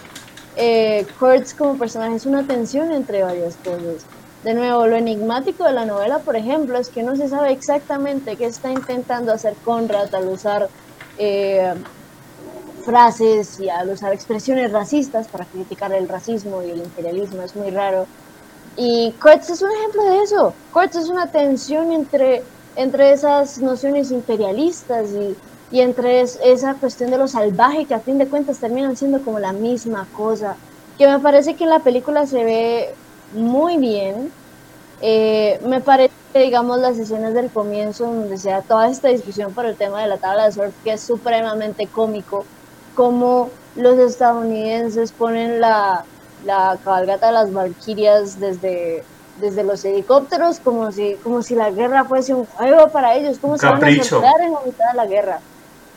eh, 0.55 1.05
Kurtz 1.19 1.53
como 1.53 1.77
personaje 1.77 2.15
es 2.15 2.25
una 2.25 2.45
tensión 2.45 2.91
entre 2.91 3.23
varias 3.23 3.55
cosas. 3.57 4.05
De 4.43 4.53
nuevo, 4.53 4.87
lo 4.87 4.95
enigmático 4.95 5.63
de 5.63 5.73
la 5.73 5.85
novela, 5.85 6.19
por 6.19 6.35
ejemplo, 6.35 6.77
es 6.77 6.89
que 6.89 7.03
no 7.03 7.15
se 7.15 7.27
sabe 7.27 7.51
exactamente 7.51 8.35
qué 8.35 8.45
está 8.45 8.71
intentando 8.71 9.31
hacer 9.31 9.55
Conrad 9.65 10.13
al 10.13 10.27
usar 10.27 10.69
eh, 11.17 11.73
frases 12.85 13.59
y 13.59 13.69
al 13.69 13.89
usar 13.89 14.13
expresiones 14.13 14.71
racistas 14.71 15.27
para 15.27 15.45
criticar 15.45 15.91
el 15.91 16.07
racismo 16.07 16.63
y 16.63 16.69
el 16.69 16.79
imperialismo, 16.79 17.41
es 17.41 17.55
muy 17.55 17.69
raro. 17.69 18.07
Y 18.77 19.11
Kurtz 19.21 19.49
es 19.49 19.61
un 19.61 19.71
ejemplo 19.71 20.03
de 20.03 20.21
eso. 20.21 20.53
Kurtz 20.71 20.95
es 20.95 21.09
una 21.09 21.31
tensión 21.31 21.91
entre, 21.91 22.43
entre 22.77 23.11
esas 23.13 23.59
nociones 23.59 24.11
imperialistas 24.11 25.11
y, 25.13 25.41
y 25.69 25.81
entre 25.81 26.21
esa 26.21 26.79
cuestión 26.79 27.11
de 27.11 27.17
lo 27.19 27.27
salvaje 27.27 27.87
que 27.87 27.95
a 27.95 28.01
fin 28.01 28.17
de 28.19 28.29
cuentas 28.29 28.59
terminan 28.59 28.95
siendo 28.97 29.23
como 29.23 29.39
la 29.39 29.53
misma 29.53 30.09
cosa. 30.11 30.61
Que 30.97 31.07
me 31.07 31.19
parece 31.19 31.55
que 31.57 31.65
en 31.65 31.71
la 31.71 31.83
película 31.83 32.27
se 32.27 32.43
ve 32.43 32.99
muy 33.29 33.77
bien. 33.77 34.35
Eh, 34.99 35.59
me 35.63 35.81
parece, 35.81 36.13
digamos, 36.33 36.79
las 36.79 36.97
escenas 36.99 37.33
del 37.33 37.51
comienzo 37.51 38.05
donde 38.05 38.37
se 38.37 38.49
da 38.49 38.63
toda 38.63 38.89
esta 38.89 39.09
discusión 39.09 39.53
por 39.53 39.65
el 39.65 39.77
tema 39.77 40.01
de 40.01 40.07
la 40.07 40.19
tabla 40.19 40.45
de 40.45 40.51
surf, 40.53 40.75
que 40.83 40.93
es 40.93 41.05
supremamente 41.05 41.89
cómico 41.89 42.49
cómo 42.93 43.59
los 43.75 43.97
estadounidenses 43.99 45.13
ponen 45.13 45.59
la, 45.61 46.09
la 46.39 46.79
cabalgata 46.83 47.27
de 47.27 47.33
las 47.33 47.51
Valquirias 47.53 48.39
desde, 48.39 49.09
desde 49.39 49.63
los 49.63 49.83
helicópteros 49.85 50.59
como 50.59 50.91
si, 50.91 51.15
como 51.23 51.41
si 51.41 51.55
la 51.55 51.71
guerra 51.71 52.05
fuese 52.05 52.33
un 52.33 52.45
juego 52.45 52.89
para 52.89 53.15
ellos, 53.15 53.37
como 53.39 53.57
se 53.57 53.65
van 53.65 53.83
a 53.83 54.03
soltar 54.03 54.41
en 54.41 54.53
la 54.53 54.61
mitad 54.61 54.91
de 54.91 54.97
la 54.97 55.05
guerra. 55.05 55.39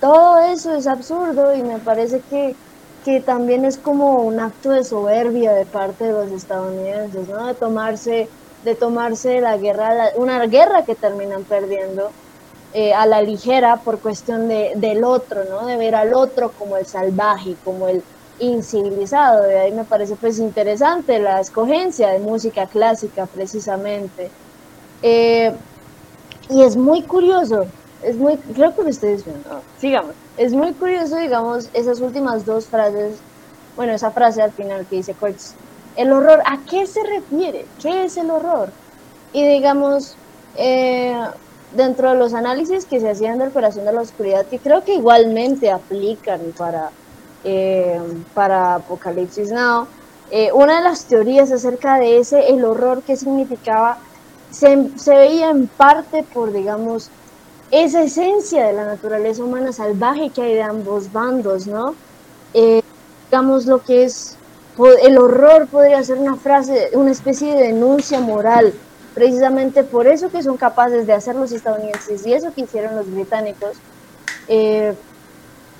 Todo 0.00 0.38
eso 0.38 0.74
es 0.74 0.86
absurdo 0.86 1.54
y 1.54 1.62
me 1.62 1.78
parece 1.78 2.22
que, 2.30 2.54
que 3.04 3.20
también 3.20 3.64
es 3.64 3.76
como 3.76 4.22
un 4.22 4.40
acto 4.40 4.70
de 4.70 4.84
soberbia 4.84 5.52
de 5.52 5.66
parte 5.66 6.04
de 6.04 6.12
los 6.12 6.30
estadounidenses, 6.30 7.28
¿no? 7.28 7.46
De 7.46 7.54
tomarse, 7.54 8.28
de 8.64 8.74
tomarse 8.74 9.40
la 9.40 9.56
guerra, 9.56 10.10
una 10.16 10.46
guerra 10.46 10.84
que 10.84 10.94
terminan 10.94 11.44
perdiendo 11.44 12.10
eh, 12.72 12.94
a 12.94 13.04
la 13.04 13.20
ligera 13.20 13.76
por 13.78 13.98
cuestión 13.98 14.48
de, 14.48 14.72
del 14.76 15.04
otro, 15.04 15.44
¿no? 15.44 15.66
De 15.66 15.76
ver 15.76 15.94
al 15.94 16.14
otro 16.14 16.52
como 16.52 16.76
el 16.76 16.86
salvaje, 16.86 17.56
como 17.64 17.88
el 17.88 18.02
incivilizado. 18.40 19.44
De 19.44 19.58
ahí 19.58 19.72
me 19.72 19.84
parece 19.84 20.16
pues 20.16 20.38
interesante 20.38 21.18
la 21.20 21.40
escogencia 21.40 22.08
de 22.10 22.18
música 22.20 22.66
clásica 22.66 23.26
precisamente. 23.26 24.30
Eh, 25.02 25.54
Y 26.48 26.62
es 26.62 26.76
muy 26.76 27.02
curioso, 27.02 27.66
es 28.02 28.16
muy, 28.16 28.36
creo 28.36 28.74
que 28.74 28.82
lo 28.82 28.88
estoy 28.88 29.12
diciendo, 29.12 29.62
sigamos, 29.78 30.16
es 30.36 30.52
muy 30.52 30.72
curioso, 30.74 31.16
digamos, 31.16 31.70
esas 31.74 32.00
últimas 32.00 32.44
dos 32.44 32.66
frases, 32.66 33.22
bueno, 33.76 33.92
esa 33.92 34.10
frase 34.10 34.42
al 34.42 34.50
final 34.52 34.84
que 34.86 34.96
dice 34.96 35.14
Kurtz, 35.14 35.54
el 35.96 36.10
horror, 36.12 36.40
¿a 36.44 36.58
qué 36.68 36.86
se 36.86 37.04
refiere? 37.04 37.66
¿Qué 37.80 38.04
es 38.04 38.16
el 38.16 38.30
horror? 38.30 38.72
Y 39.32 39.46
digamos, 39.46 40.16
eh, 40.56 41.14
dentro 41.72 42.10
de 42.10 42.16
los 42.16 42.34
análisis 42.34 42.84
que 42.84 42.98
se 42.98 43.10
hacían 43.10 43.38
del 43.38 43.52
corazón 43.52 43.84
de 43.84 43.92
la 43.92 44.00
oscuridad, 44.00 44.46
que 44.46 44.58
creo 44.58 44.82
que 44.82 44.94
igualmente 44.94 45.70
aplican 45.70 46.40
para, 46.58 46.90
eh, 47.44 48.00
para 48.34 48.76
Apocalipsis 48.76 49.50
Now, 49.50 49.86
eh, 50.30 50.52
una 50.52 50.78
de 50.78 50.84
las 50.84 51.04
teorías 51.06 51.50
acerca 51.50 51.98
de 51.98 52.18
ese, 52.18 52.50
el 52.50 52.64
horror 52.64 53.02
que 53.02 53.16
significaba, 53.16 53.98
se, 54.50 54.90
se, 54.96 55.14
veía 55.14 55.50
en 55.50 55.66
parte 55.66 56.22
por, 56.22 56.52
digamos, 56.52 57.10
esa 57.70 58.02
esencia 58.02 58.66
de 58.66 58.72
la 58.72 58.84
naturaleza 58.84 59.42
humana 59.44 59.72
salvaje 59.72 60.30
que 60.30 60.42
hay 60.42 60.54
de 60.54 60.62
ambos 60.62 61.12
bandos, 61.12 61.66
¿no? 61.66 61.94
Eh, 62.54 62.82
digamos, 63.30 63.66
lo 63.66 63.82
que 63.82 64.04
es, 64.04 64.36
el 65.02 65.18
horror 65.18 65.66
podría 65.68 66.02
ser 66.02 66.18
una 66.18 66.36
frase, 66.36 66.90
una 66.94 67.10
especie 67.10 67.54
de 67.54 67.68
denuncia 67.68 68.20
moral, 68.20 68.72
precisamente 69.14 69.82
por 69.84 70.06
eso 70.06 70.30
que 70.30 70.42
son 70.42 70.56
capaces 70.56 71.06
de 71.06 71.12
hacer 71.12 71.36
los 71.36 71.52
estadounidenses 71.52 72.26
y 72.26 72.32
eso 72.32 72.52
que 72.54 72.62
hicieron 72.62 72.96
los 72.96 73.10
británicos, 73.10 73.76
eh, 74.48 74.94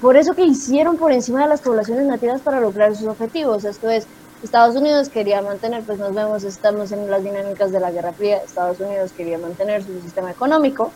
por 0.01 0.17
eso 0.17 0.35
que 0.35 0.45
hicieron 0.45 0.97
por 0.97 1.13
encima 1.13 1.43
de 1.43 1.49
las 1.49 1.61
poblaciones 1.61 2.07
nativas 2.07 2.41
para 2.41 2.61
lograr 2.61 2.97
sus 2.97 3.07
objetivos, 3.07 3.65
esto 3.65 3.89
es, 3.91 4.07
Estados 4.43 4.75
Unidos 4.77 5.11
quería 5.11 5.43
mantener, 5.43 5.83
pues 5.85 5.99
nos 5.99 6.15
vemos, 6.15 6.45
estamos 6.45 6.93
en 6.93 7.11
las 7.11 7.23
dinámicas 7.23 7.73
de 7.73 7.81
la 7.81 7.91
Guerra 7.91 8.13
Fría, 8.13 8.39
Estados 8.39 8.81
Unidos 8.81 9.13
quería 9.15 9.39
mantener 9.39 9.85
su 9.85 10.01
sistema 10.01 10.31
económico 10.31 10.91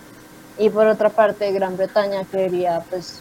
y 0.59 0.71
por 0.71 0.87
otra 0.87 1.11
parte 1.11 1.53
Gran 1.53 1.77
Bretaña 1.77 2.25
quería 2.25 2.83
pues 2.89 3.21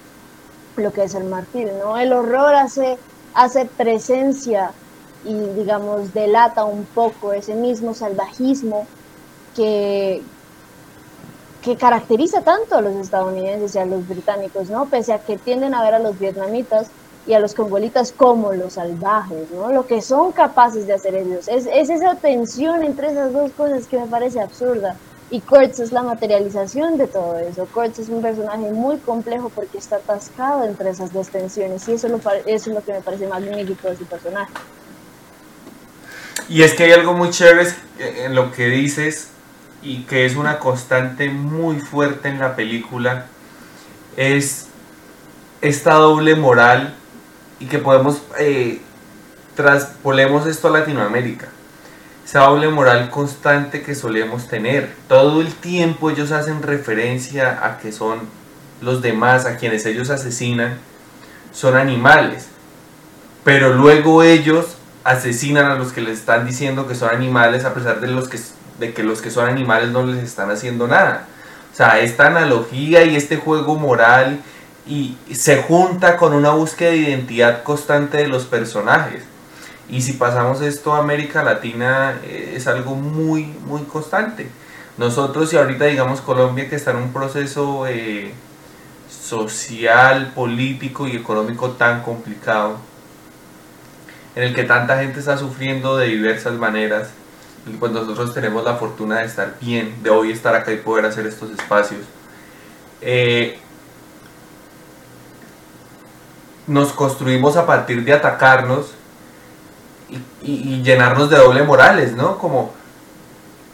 lo 0.78 0.92
que 0.94 1.04
es 1.04 1.16
el 1.16 1.26
marfil, 1.26 1.70
¿no? 1.78 1.98
El 1.98 2.14
horror 2.14 2.56
hace, 2.56 2.98
hace 3.34 3.66
presencia 3.66 4.72
y 5.26 5.34
digamos 5.34 6.14
delata 6.14 6.64
un 6.66 6.86
poco 6.86 7.34
ese 7.34 7.56
mismo 7.56 7.94
salvajismo 7.94 8.88
que, 9.56 10.22
que 11.64 11.78
caracteriza 11.78 12.42
tanto 12.42 12.76
a 12.76 12.82
los 12.82 12.94
estadounidenses 12.96 13.74
y 13.76 13.80
a 13.80 13.86
los 13.86 14.08
británicos, 14.08 14.70
¿no? 14.70 14.86
Pese 14.86 15.14
a 15.14 15.20
que 15.20 15.38
tienden 15.38 15.74
a 15.74 15.82
ver 15.82 15.96
a 15.96 16.00
los 16.00 16.20
vietnamitas 16.20 16.88
y 17.26 17.34
a 17.34 17.40
los 17.40 17.54
congolitas 17.54 18.12
como 18.12 18.52
los 18.52 18.74
salvajes, 18.74 19.50
¿no? 19.52 19.72
Lo 19.72 19.88
que 19.88 20.02
son 20.02 20.34
capaces 20.34 20.86
de 20.88 20.94
hacer 20.94 21.16
ellos. 21.16 21.48
Es, 21.48 21.66
es 21.72 21.90
esa 21.90 22.16
tensión 22.16 22.84
entre 22.84 23.12
esas 23.12 23.32
dos 23.32 23.52
cosas 23.54 23.88
que 23.88 23.98
me 23.98 24.08
parece 24.08 24.42
absurda. 24.42 24.98
Y 25.32 25.40
Kurtz 25.40 25.80
es 25.80 25.94
la 25.94 26.04
materialización 26.04 26.98
de 26.98 27.08
todo 27.08 27.40
eso. 27.40 27.66
Kurtz 27.74 27.98
es 27.98 28.10
un 28.10 28.22
personaje 28.22 28.70
muy 28.72 28.98
complejo 28.98 29.50
porque 29.50 29.78
está 29.78 29.96
atascado 29.96 30.66
entre 30.66 30.90
esas 30.90 31.14
dos 31.14 31.30
tensiones. 31.30 31.88
Y 31.88 31.94
eso, 31.94 32.10
lo, 32.10 32.18
eso 32.18 32.46
es 32.46 32.68
lo 32.68 32.84
que 32.84 32.92
me 32.92 33.02
parece 33.02 33.26
magnífico 33.26 33.88
de 33.88 33.96
su 33.96 34.06
personaje. 34.06 34.52
Y 36.50 36.62
es 36.62 36.74
que 36.74 36.84
hay 36.84 36.92
algo 36.92 37.14
muy 37.14 37.30
chévere 37.30 37.70
en 38.00 38.36
lo 38.36 38.52
que 38.52 38.68
dices 38.68 39.30
y 39.84 40.04
que 40.04 40.26
es 40.26 40.36
una 40.36 40.60
constante 40.60 41.30
muy 41.30 41.80
fuerte 41.80 42.30
en 42.30 42.40
la 42.40 42.56
película. 42.56 43.26
Es 44.16 44.68
esta 45.62 45.96
doble 45.96 46.36
moral 46.36 46.96
y 47.60 47.66
que 47.66 47.80
podemos 47.80 48.22
eh, 48.40 48.82
traspolemos 49.56 50.48
esto 50.48 50.68
a 50.68 50.72
Latinoamérica. 50.80 51.48
Esa 52.26 52.42
doble 52.42 52.70
moral 52.70 53.10
constante 53.10 53.82
que 53.82 53.96
solemos 53.96 54.48
tener. 54.48 54.96
Todo 55.08 55.42
el 55.42 55.54
tiempo 55.54 56.10
ellos 56.10 56.32
hacen 56.32 56.62
referencia 56.62 57.66
a 57.66 57.78
que 57.78 57.92
son 57.92 58.22
los 58.82 59.02
demás, 59.02 59.46
a 59.46 59.58
quienes 59.58 59.86
ellos 59.86 60.10
asesinan, 60.10 60.78
son 61.52 61.76
animales. 61.76 62.48
Pero 63.44 63.74
luego 63.74 64.24
ellos 64.24 64.78
asesinan 65.04 65.66
a 65.66 65.76
los 65.76 65.92
que 65.92 66.02
les 66.02 66.20
están 66.20 66.46
diciendo 66.46 66.88
que 66.88 66.96
son 66.96 67.10
animales 67.10 67.66
a 67.66 67.74
pesar 67.74 68.00
de, 68.00 68.08
los 68.08 68.30
que, 68.30 68.40
de 68.80 68.94
que 68.94 69.04
los 69.04 69.22
que 69.22 69.32
son 69.32 69.48
animales 69.48 69.90
no 69.90 70.06
les 70.06 70.24
están 70.24 70.52
haciendo 70.52 70.88
nada. 70.88 71.28
O 71.72 71.76
sea, 71.76 72.00
esta 72.00 72.28
analogía 72.28 73.04
y 73.04 73.16
este 73.16 73.38
juego 73.38 73.76
moral 73.76 74.40
y 74.86 75.18
se 75.34 75.64
junta 75.64 76.18
con 76.18 76.34
una 76.34 76.52
búsqueda 76.52 76.92
de 76.92 76.98
identidad 76.98 77.64
constante 77.64 78.18
de 78.18 78.28
los 78.28 78.46
personajes. 78.46 79.24
Y 79.90 80.02
si 80.02 80.14
pasamos 80.14 80.62
esto 80.62 80.94
a 80.94 81.00
América 81.00 81.44
Latina 81.44 82.20
eh, 82.24 82.54
es 82.56 82.68
algo 82.68 82.96
muy, 82.96 83.46
muy 83.66 83.84
constante. 83.84 84.50
Nosotros 84.98 85.52
y 85.54 85.58
ahorita 85.58 85.86
digamos 85.86 86.22
Colombia 86.22 86.70
que 86.70 86.76
está 86.76 86.92
en 86.92 86.98
un 86.98 87.14
proceso 87.14 87.88
eh, 87.88 88.34
social, 89.10 90.32
político 90.36 91.08
y 91.08 91.16
económico 91.16 91.72
tan 91.72 92.04
complicado, 92.04 92.78
en 94.36 94.44
el 94.44 94.56
que 94.56 94.64
tanta 94.64 94.98
gente 94.98 95.20
está 95.20 95.38
sufriendo 95.38 95.98
de 95.98 96.08
diversas 96.08 96.54
maneras, 96.54 97.10
pues 97.80 97.92
nosotros 97.92 98.34
tenemos 98.34 98.64
la 98.64 98.76
fortuna 98.76 99.20
de 99.20 99.26
estar 99.26 99.56
bien, 99.62 100.04
de 100.04 100.10
hoy 100.10 100.32
estar 100.32 100.54
acá 100.56 100.72
y 100.72 100.78
poder 100.78 101.06
hacer 101.06 101.26
estos 101.26 101.52
espacios. 101.52 102.02
Eh, 103.02 103.58
nos 106.68 106.92
construimos 106.92 107.56
a 107.58 107.66
partir 107.66 108.04
de 108.04 108.14
atacarnos 108.14 108.92
y, 110.42 110.82
llenarnos 110.82 111.30
de 111.30 111.38
doble 111.38 111.64
morales, 111.64 112.14
¿no? 112.14 112.38
Como 112.38 112.74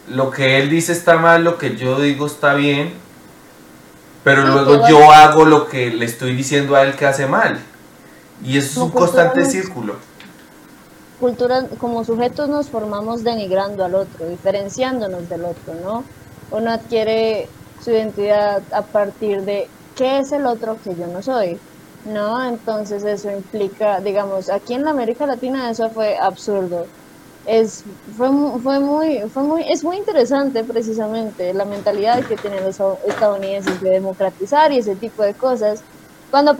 lo 0.08 0.30
que 0.30 0.58
él 0.58 0.70
dice 0.70 0.92
está 0.92 1.18
mal, 1.18 1.44
lo 1.44 1.58
que 1.58 1.76
yo 1.76 2.00
digo 2.00 2.26
está 2.26 2.54
bien, 2.54 2.94
pero 4.22 4.46
luego 4.46 4.88
yo 4.88 5.10
hago 5.12 5.44
lo 5.44 5.68
que 5.68 5.90
le 5.90 6.04
estoy 6.04 6.34
diciendo 6.34 6.76
a 6.76 6.82
él 6.82 6.94
que 6.94 7.06
hace 7.06 7.26
mal. 7.26 7.60
Y 8.44 8.56
eso 8.56 8.70
es 8.70 8.76
un 8.76 8.90
constante 8.90 9.44
círculo. 9.44 9.96
Cultura, 11.20 11.66
como 11.78 12.04
sujetos 12.04 12.48
nos 12.48 12.68
formamos 12.70 13.22
denigrando 13.22 13.84
al 13.84 13.94
otro, 13.94 14.28
diferenciándonos 14.28 15.28
del 15.28 15.44
otro, 15.44 15.74
¿no? 15.74 16.04
Uno 16.50 16.70
adquiere 16.72 17.48
su 17.84 17.90
identidad 17.90 18.62
a 18.72 18.82
partir 18.82 19.42
de 19.42 19.68
qué 19.96 20.18
es 20.18 20.32
el 20.32 20.46
otro 20.46 20.78
que 20.82 20.94
yo 20.96 21.06
no 21.06 21.22
soy 21.22 21.60
¿no? 22.04 22.44
Entonces 22.44 23.04
eso 23.04 23.30
implica, 23.30 24.00
digamos, 24.00 24.48
aquí 24.50 24.74
en 24.74 24.84
la 24.84 24.90
América 24.90 25.26
Latina 25.26 25.70
eso 25.70 25.90
fue 25.90 26.16
absurdo. 26.18 26.86
Es, 27.46 27.84
fue, 28.16 28.28
fue 28.62 28.80
muy, 28.80 29.20
fue 29.30 29.42
muy, 29.42 29.64
es 29.70 29.82
muy 29.82 29.96
interesante 29.96 30.62
precisamente 30.64 31.54
la 31.54 31.64
mentalidad 31.64 32.24
que 32.24 32.36
tienen 32.36 32.64
los 32.64 32.78
estadounidenses 33.06 33.80
de 33.80 33.90
democratizar 33.90 34.72
y 34.72 34.78
ese 34.78 34.96
tipo 34.96 35.22
de 35.22 35.34
cosas. 35.34 35.82
Cuando 36.30 36.56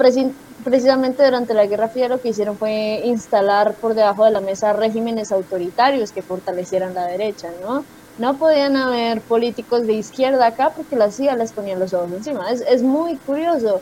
precisamente 0.64 1.24
durante 1.24 1.54
la 1.54 1.66
Guerra 1.66 1.88
Fría 1.88 2.08
lo 2.08 2.20
que 2.20 2.28
hicieron 2.30 2.56
fue 2.56 3.02
instalar 3.04 3.74
por 3.74 3.94
debajo 3.94 4.24
de 4.24 4.30
la 4.30 4.40
mesa 4.40 4.72
regímenes 4.72 5.32
autoritarios 5.32 6.12
que 6.12 6.22
fortalecieran 6.22 6.94
la 6.94 7.06
derecha, 7.06 7.48
¿no? 7.62 7.84
No 8.18 8.36
podían 8.36 8.76
haber 8.76 9.22
políticos 9.22 9.86
de 9.86 9.94
izquierda 9.94 10.46
acá 10.46 10.72
porque 10.76 10.96
la 10.96 11.10
CIA 11.10 11.36
les 11.36 11.52
ponía 11.52 11.76
los 11.76 11.94
ojos 11.94 12.12
encima. 12.12 12.50
Es, 12.50 12.60
es 12.62 12.82
muy 12.82 13.16
curioso 13.16 13.80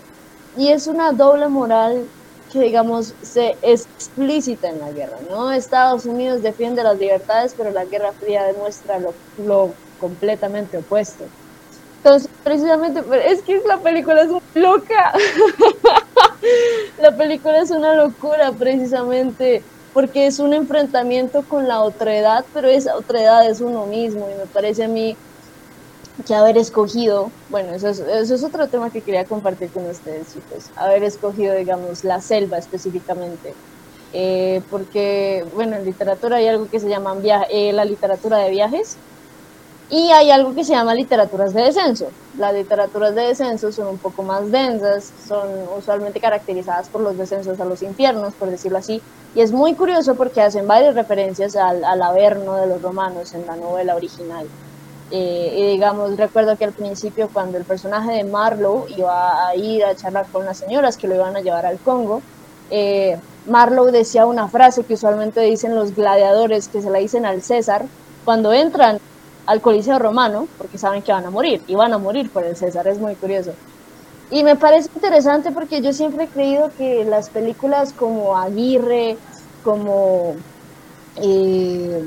y 0.56 0.68
es 0.68 0.86
una 0.86 1.12
doble 1.12 1.48
moral 1.48 2.04
que 2.52 2.60
digamos 2.60 3.14
se 3.22 3.56
explícita 3.62 4.68
en 4.68 4.80
la 4.80 4.90
guerra, 4.92 5.18
¿no? 5.28 5.52
Estados 5.52 6.06
Unidos 6.06 6.42
defiende 6.42 6.82
las 6.82 6.98
libertades, 6.98 7.54
pero 7.56 7.70
la 7.70 7.84
Guerra 7.84 8.12
Fría 8.12 8.44
demuestra 8.44 8.98
lo, 8.98 9.14
lo 9.36 9.74
completamente 10.00 10.78
opuesto. 10.78 11.24
Entonces, 11.98 12.30
precisamente, 12.42 13.02
es 13.26 13.42
que 13.42 13.60
la 13.66 13.78
película 13.78 14.22
es 14.22 14.30
loca. 14.54 15.12
la 17.00 17.16
película 17.16 17.60
es 17.60 17.70
una 17.70 17.94
locura, 17.94 18.52
precisamente, 18.52 19.62
porque 19.92 20.26
es 20.26 20.38
un 20.38 20.54
enfrentamiento 20.54 21.42
con 21.42 21.68
la 21.68 21.80
otredad, 21.80 22.44
pero 22.52 22.68
esa 22.68 22.96
otredad 22.96 23.48
es 23.48 23.60
uno 23.60 23.86
mismo, 23.86 24.28
y 24.30 24.34
me 24.34 24.46
parece 24.46 24.84
a 24.84 24.88
mí 24.88 25.16
que 26.26 26.34
haber 26.34 26.58
escogido, 26.58 27.30
bueno, 27.48 27.74
eso 27.74 27.88
es, 27.88 28.42
otro 28.42 28.68
tema 28.68 28.90
que 28.90 29.02
quería 29.02 29.24
compartir 29.24 29.70
con 29.70 29.86
ustedes, 29.86 30.32
chicos, 30.32 30.70
haber 30.76 31.04
escogido, 31.04 31.54
digamos, 31.54 32.04
la 32.04 32.20
selva 32.20 32.58
específicamente. 32.58 33.54
Eh, 34.12 34.62
porque, 34.70 35.44
bueno, 35.54 35.76
en 35.76 35.84
literatura 35.84 36.38
hay 36.38 36.48
algo 36.48 36.68
que 36.68 36.80
se 36.80 36.88
llama 36.88 37.14
eh, 37.50 37.72
la 37.72 37.84
literatura 37.84 38.38
de 38.38 38.50
viajes 38.50 38.96
y 39.90 40.10
hay 40.10 40.30
algo 40.30 40.54
que 40.54 40.64
se 40.64 40.72
llama 40.72 40.94
literaturas 40.94 41.54
de 41.54 41.62
descenso. 41.62 42.08
Las 42.36 42.52
literaturas 42.52 43.14
de 43.14 43.22
descenso 43.22 43.72
son 43.72 43.86
un 43.88 43.98
poco 43.98 44.22
más 44.22 44.50
densas, 44.50 45.12
son 45.26 45.48
usualmente 45.76 46.20
caracterizadas 46.20 46.88
por 46.88 47.00
los 47.00 47.16
descensos 47.16 47.58
a 47.58 47.64
los 47.64 47.82
infiernos, 47.82 48.34
por 48.34 48.50
decirlo 48.50 48.78
así, 48.78 49.00
y 49.34 49.40
es 49.40 49.52
muy 49.52 49.74
curioso 49.74 50.14
porque 50.14 50.42
hacen 50.42 50.66
varias 50.66 50.94
referencias 50.94 51.56
al, 51.56 51.84
al 51.84 52.02
Averno 52.02 52.56
de 52.56 52.66
los 52.66 52.82
romanos 52.82 53.34
en 53.34 53.46
la 53.46 53.56
novela 53.56 53.94
original. 53.96 54.46
Eh, 55.10 55.54
y 55.56 55.66
digamos, 55.72 56.16
recuerdo 56.18 56.56
que 56.58 56.66
al 56.66 56.72
principio 56.72 57.30
cuando 57.32 57.56
el 57.56 57.64
personaje 57.64 58.12
de 58.12 58.24
Marlowe 58.24 58.86
iba 58.94 59.48
a 59.48 59.56
ir 59.56 59.82
a 59.84 59.96
charlar 59.96 60.26
con 60.30 60.44
las 60.44 60.58
señoras 60.58 60.98
que 60.98 61.08
lo 61.08 61.14
iban 61.14 61.34
a 61.34 61.40
llevar 61.40 61.64
al 61.64 61.78
Congo, 61.78 62.20
eh, 62.70 63.18
Marlowe 63.46 63.90
decía 63.90 64.26
una 64.26 64.48
frase 64.48 64.84
que 64.84 64.94
usualmente 64.94 65.40
dicen 65.40 65.74
los 65.74 65.94
gladiadores, 65.94 66.68
que 66.68 66.82
se 66.82 66.90
la 66.90 66.98
dicen 66.98 67.24
al 67.24 67.40
César, 67.40 67.86
cuando 68.26 68.52
entran 68.52 68.98
al 69.48 69.62
Coliseo 69.62 69.98
Romano, 69.98 70.46
porque 70.58 70.76
saben 70.76 71.00
que 71.02 71.10
van 71.10 71.24
a 71.24 71.30
morir, 71.30 71.62
y 71.66 71.74
van 71.74 71.94
a 71.94 71.98
morir 71.98 72.30
por 72.30 72.44
el 72.44 72.54
César, 72.54 72.86
es 72.86 72.98
muy 72.98 73.14
curioso. 73.14 73.52
Y 74.30 74.44
me 74.44 74.56
parece 74.56 74.90
interesante 74.94 75.52
porque 75.52 75.80
yo 75.80 75.94
siempre 75.94 76.24
he 76.24 76.28
creído 76.28 76.70
que 76.76 77.06
las 77.06 77.30
películas 77.30 77.94
como 77.94 78.36
Aguirre, 78.36 79.16
como, 79.64 80.34
eh, 81.16 82.04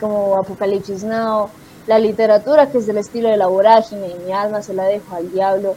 como 0.00 0.36
Apocalipsis 0.38 1.04
Now, 1.04 1.50
la 1.86 2.00
literatura 2.00 2.68
que 2.68 2.78
es 2.78 2.86
del 2.88 2.98
estilo 2.98 3.28
de 3.28 3.36
la 3.36 3.46
vorágine, 3.46 4.08
y 4.08 4.18
mi 4.26 4.32
alma 4.32 4.60
se 4.60 4.74
la 4.74 4.86
dejo 4.86 5.14
al 5.14 5.30
diablo, 5.30 5.76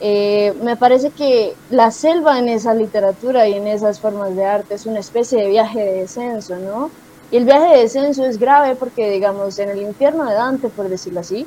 eh, 0.00 0.54
me 0.60 0.76
parece 0.76 1.12
que 1.12 1.54
la 1.70 1.92
selva 1.92 2.40
en 2.40 2.48
esa 2.48 2.74
literatura 2.74 3.46
y 3.46 3.54
en 3.54 3.68
esas 3.68 4.00
formas 4.00 4.34
de 4.34 4.44
arte 4.44 4.74
es 4.74 4.86
una 4.86 4.98
especie 4.98 5.40
de 5.40 5.50
viaje 5.50 5.78
de 5.78 6.00
descenso, 6.00 6.56
¿no? 6.58 6.90
Y 7.30 7.36
el 7.36 7.44
viaje 7.44 7.74
de 7.74 7.80
descenso 7.82 8.24
es 8.24 8.38
grave 8.38 8.76
porque, 8.76 9.10
digamos, 9.10 9.58
en 9.58 9.70
el 9.70 9.82
infierno 9.82 10.24
de 10.24 10.34
Dante, 10.34 10.68
por 10.68 10.88
decirlo 10.88 11.20
así, 11.20 11.46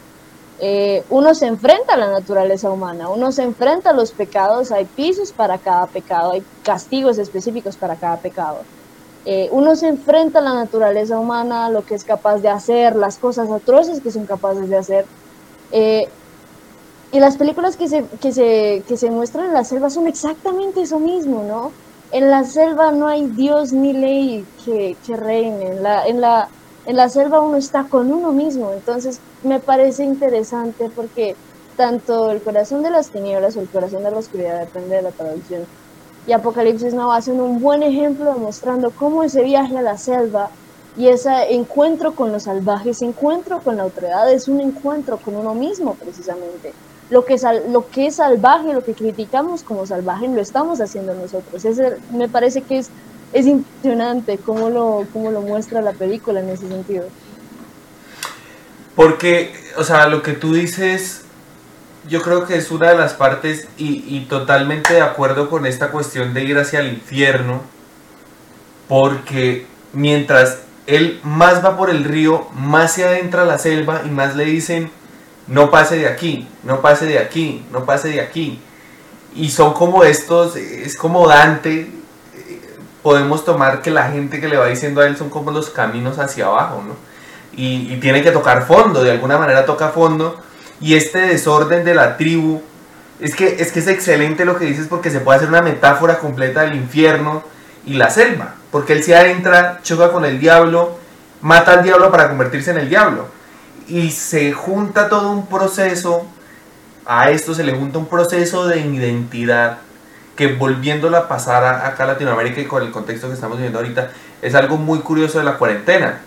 eh, 0.59 1.03
uno 1.09 1.35
se 1.35 1.45
enfrenta 1.45 1.93
a 1.93 1.97
la 1.97 2.09
naturaleza 2.09 2.71
humana, 2.71 3.09
uno 3.09 3.31
se 3.31 3.43
enfrenta 3.43 3.91
a 3.91 3.93
los 3.93 4.11
pecados, 4.11 4.71
hay 4.71 4.85
pisos 4.85 5.31
para 5.31 5.59
cada 5.59 5.85
pecado, 5.85 6.31
hay 6.31 6.43
castigos 6.63 7.19
específicos 7.19 7.77
para 7.77 7.95
cada 7.95 8.17
pecado. 8.17 8.57
Eh, 9.25 9.49
uno 9.51 9.75
se 9.75 9.87
enfrenta 9.87 10.39
a 10.39 10.41
la 10.41 10.53
naturaleza 10.53 11.19
humana, 11.19 11.69
lo 11.69 11.85
que 11.85 11.95
es 11.95 12.03
capaz 12.03 12.39
de 12.39 12.49
hacer, 12.49 12.95
las 12.95 13.17
cosas 13.17 13.51
atroces 13.51 14.01
que 14.01 14.09
son 14.09 14.25
capaces 14.25 14.69
de 14.69 14.77
hacer. 14.77 15.05
Eh, 15.71 16.07
y 17.11 17.19
las 17.19 17.37
películas 17.37 17.77
que 17.77 17.87
se, 17.87 18.05
que, 18.21 18.31
se, 18.31 18.83
que 18.87 18.97
se 18.97 19.11
muestran 19.11 19.47
en 19.47 19.53
la 19.53 19.63
selva 19.63 19.89
son 19.89 20.07
exactamente 20.07 20.81
eso 20.81 20.99
mismo, 20.99 21.43
¿no? 21.43 21.71
En 22.11 22.29
la 22.29 22.43
selva 22.43 22.91
no 22.91 23.07
hay 23.07 23.27
Dios 23.27 23.73
ni 23.73 23.93
ley 23.93 24.45
que, 24.63 24.95
que 25.05 25.17
reine. 25.17 25.67
En 25.67 25.83
la, 25.83 26.07
en, 26.07 26.21
la, 26.21 26.47
en 26.85 26.95
la 26.95 27.09
selva 27.09 27.41
uno 27.41 27.57
está 27.57 27.83
con 27.83 28.11
uno 28.11 28.31
mismo. 28.31 28.71
Entonces 28.71 29.19
me 29.43 29.59
parece 29.59 30.03
interesante 30.03 30.89
porque 30.95 31.35
tanto 31.77 32.31
el 32.31 32.41
corazón 32.41 32.81
de 32.81 32.89
las 32.89 33.09
tinieblas 33.09 33.55
o 33.55 33.61
el 33.61 33.69
corazón 33.69 34.03
de 34.03 34.11
la 34.11 34.17
oscuridad, 34.17 34.59
depende 34.59 34.95
de 34.95 35.03
la 35.03 35.11
traducción, 35.11 35.65
y 36.25 36.33
Apocalipsis 36.33 36.93
Now 36.93 37.11
hacen 37.11 37.39
un 37.39 37.61
buen 37.61 37.83
ejemplo 37.83 38.33
demostrando 38.33 38.91
cómo 38.91 39.23
ese 39.23 39.43
viaje 39.43 39.77
a 39.77 39.81
la 39.81 39.97
selva 39.97 40.49
y 40.97 41.07
ese 41.07 41.53
encuentro 41.53 42.15
con 42.15 42.31
los 42.33 42.43
salvajes, 42.43 43.01
encuentro 43.01 43.61
con 43.61 43.77
la 43.77 43.83
autoridad 43.83 44.29
es 44.33 44.47
un 44.47 44.59
encuentro 44.59 45.17
con 45.17 45.35
uno 45.35 45.53
mismo 45.53 45.93
precisamente 45.93 46.73
lo 47.09 47.25
que, 47.25 47.37
lo 47.69 47.89
que 47.89 48.07
es 48.07 48.15
salvaje, 48.15 48.73
lo 48.73 48.83
que 48.83 48.93
criticamos 48.93 49.63
como 49.63 49.85
salvaje, 49.85 50.27
lo 50.27 50.41
estamos 50.41 50.81
haciendo 50.81 51.13
nosotros. 51.13 51.63
me 52.11 52.27
parece 52.27 52.61
que 52.61 52.79
es, 52.79 52.89
es 53.33 53.45
impresionante 53.45 54.37
cómo 54.37 54.69
lo, 54.69 55.05
cómo 55.13 55.31
lo 55.31 55.41
muestra 55.41 55.81
la 55.81 55.93
película 55.93 56.41
en 56.41 56.49
ese 56.49 56.67
sentido. 56.67 57.05
Porque, 58.95 59.53
o 59.77 59.83
sea, 59.83 60.07
lo 60.07 60.21
que 60.21 60.33
tú 60.33 60.53
dices, 60.53 61.21
yo 62.09 62.21
creo 62.21 62.45
que 62.45 62.57
es 62.57 62.71
una 62.71 62.89
de 62.89 62.97
las 62.97 63.13
partes 63.13 63.67
y, 63.77 64.03
y 64.07 64.25
totalmente 64.25 64.95
de 64.95 65.01
acuerdo 65.01 65.49
con 65.49 65.65
esta 65.65 65.91
cuestión 65.91 66.33
de 66.33 66.43
ir 66.43 66.57
hacia 66.57 66.79
el 66.79 66.93
infierno, 66.93 67.61
porque 68.89 69.65
mientras 69.93 70.59
él 70.87 71.19
más 71.23 71.63
va 71.63 71.77
por 71.77 71.89
el 71.89 72.03
río, 72.03 72.47
más 72.53 72.93
se 72.93 73.05
adentra 73.05 73.43
a 73.43 73.45
la 73.45 73.57
selva 73.59 74.01
y 74.05 74.09
más 74.09 74.35
le 74.35 74.45
dicen, 74.45 74.89
no 75.47 75.71
pase 75.71 75.97
de 75.97 76.07
aquí, 76.07 76.47
no 76.63 76.81
pase 76.81 77.05
de 77.05 77.19
aquí, 77.19 77.65
no 77.71 77.85
pase 77.85 78.09
de 78.09 78.21
aquí. 78.21 78.59
Y 79.35 79.49
son 79.49 79.73
como 79.73 80.03
estos, 80.03 80.55
es 80.55 80.95
como 80.97 81.27
Dante, 81.27 81.89
podemos 83.01 83.45
tomar 83.45 83.81
que 83.81 83.91
la 83.91 84.11
gente 84.11 84.41
que 84.41 84.47
le 84.47 84.57
va 84.57 84.67
diciendo 84.67 85.01
a 85.01 85.07
él 85.07 85.15
son 85.15 85.29
como 85.29 85.51
los 85.51 85.69
caminos 85.69 86.19
hacia 86.19 86.47
abajo, 86.47 86.83
¿no? 86.85 86.95
Y, 87.55 87.97
tiene 87.97 88.21
que 88.21 88.31
tocar 88.31 88.67
fondo, 88.67 89.03
de 89.03 89.11
alguna 89.11 89.37
manera 89.37 89.65
toca 89.65 89.89
fondo. 89.89 90.39
Y 90.79 90.95
este 90.95 91.21
desorden 91.21 91.83
de 91.85 91.95
la 91.95 92.17
tribu, 92.17 92.61
es 93.19 93.33
que, 93.33 93.57
es 93.59 93.71
que 93.71 93.79
es 93.79 93.87
excelente 93.87 94.45
lo 94.45 94.57
que 94.57 94.65
dices 94.65 94.87
porque 94.87 95.09
se 95.09 95.21
puede 95.21 95.37
hacer 95.37 95.49
una 95.49 95.63
metáfora 95.63 96.19
completa 96.19 96.61
del 96.61 96.75
infierno 96.75 97.43
y 97.85 97.93
la 97.93 98.11
selva. 98.11 98.55
Porque 98.69 98.93
él 98.93 99.03
se 99.03 99.15
adentra, 99.15 99.79
choca 99.81 100.11
con 100.11 100.23
el 100.23 100.39
diablo, 100.39 100.99
mata 101.41 101.71
al 101.71 101.83
diablo 101.83 102.11
para 102.11 102.27
convertirse 102.27 102.71
en 102.71 102.77
el 102.77 102.89
diablo 102.89 103.37
y 103.87 104.11
se 104.11 104.51
junta 104.53 105.09
todo 105.09 105.31
un 105.31 105.47
proceso, 105.47 106.25
a 107.05 107.31
esto 107.31 107.53
se 107.53 107.63
le 107.63 107.73
junta 107.73 107.99
un 107.99 108.07
proceso 108.07 108.67
de 108.67 108.79
identidad 108.81 109.79
que 110.35 110.47
volviéndola 110.47 111.19
a 111.19 111.27
pasar 111.27 111.63
acá 111.63 112.03
a 112.03 112.07
Latinoamérica 112.07 112.61
y 112.61 112.65
con 112.65 112.83
el 112.83 112.91
contexto 112.91 113.27
que 113.27 113.33
estamos 113.33 113.57
viviendo 113.57 113.79
ahorita, 113.79 114.11
es 114.41 114.53
algo 114.55 114.77
muy 114.77 114.99
curioso 114.99 115.39
de 115.39 115.45
la 115.45 115.57
cuarentena, 115.57 116.19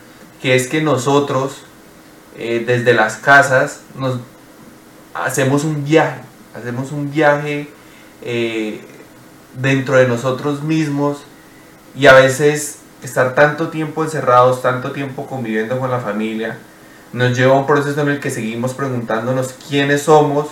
que 0.42 0.56
es 0.56 0.66
que 0.66 0.82
nosotros 0.82 1.62
eh, 2.36 2.64
desde 2.66 2.92
las 2.94 3.16
casas 3.16 3.80
nos 3.96 4.18
hacemos 5.14 5.64
un 5.64 5.84
viaje, 5.84 6.20
hacemos 6.54 6.90
un 6.90 7.10
viaje 7.10 7.68
eh, 8.22 8.84
dentro 9.54 9.96
de 9.96 10.08
nosotros 10.08 10.62
mismos 10.62 11.18
y 11.94 12.06
a 12.06 12.14
veces 12.14 12.78
estar 13.02 13.34
tanto 13.34 13.68
tiempo 13.68 14.02
encerrados, 14.02 14.62
tanto 14.62 14.92
tiempo 14.92 15.26
conviviendo 15.26 15.78
con 15.78 15.90
la 15.90 16.00
familia, 16.00 16.58
nos 17.12 17.36
lleva 17.36 17.54
a 17.54 17.58
un 17.58 17.66
proceso 17.66 18.00
en 18.00 18.08
el 18.08 18.20
que 18.20 18.30
seguimos 18.30 18.74
preguntándonos 18.74 19.54
quiénes 19.68 20.02
somos 20.02 20.48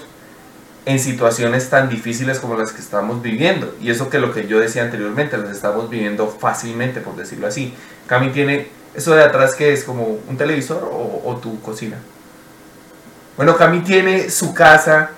en 0.89 0.99
situaciones 0.99 1.69
tan 1.69 1.89
difíciles 1.89 2.41
como 2.41 2.57
las 2.57 2.73
que 2.73 2.81
estamos 2.81 3.21
viviendo. 3.23 3.75
Y 3.81 3.91
eso 3.91 4.09
que 4.09 4.19
lo 4.19 4.33
que 4.33 4.47
yo 4.47 4.59
decía 4.59 4.83
anteriormente, 4.83 5.37
las 5.37 5.51
estamos 5.51 5.91
viviendo 5.91 6.29
fácilmente, 6.29 7.01
por 7.01 7.15
decirlo 7.15 7.47
así. 7.47 7.75
Cami 8.07 8.31
tiene 8.31 8.69
eso 8.95 9.15
de 9.15 9.23
atrás 9.23 9.55
que 9.55 9.73
es 9.73 9.85
como 9.85 10.19
un 10.27 10.37
televisor 10.37 10.91
o, 10.91 11.37
tu 11.43 11.61
cocina. 11.61 11.99
Bueno, 13.37 13.57
Cami 13.57 13.81
tiene 13.81 14.31
su 14.31 14.55
casa, 14.55 15.11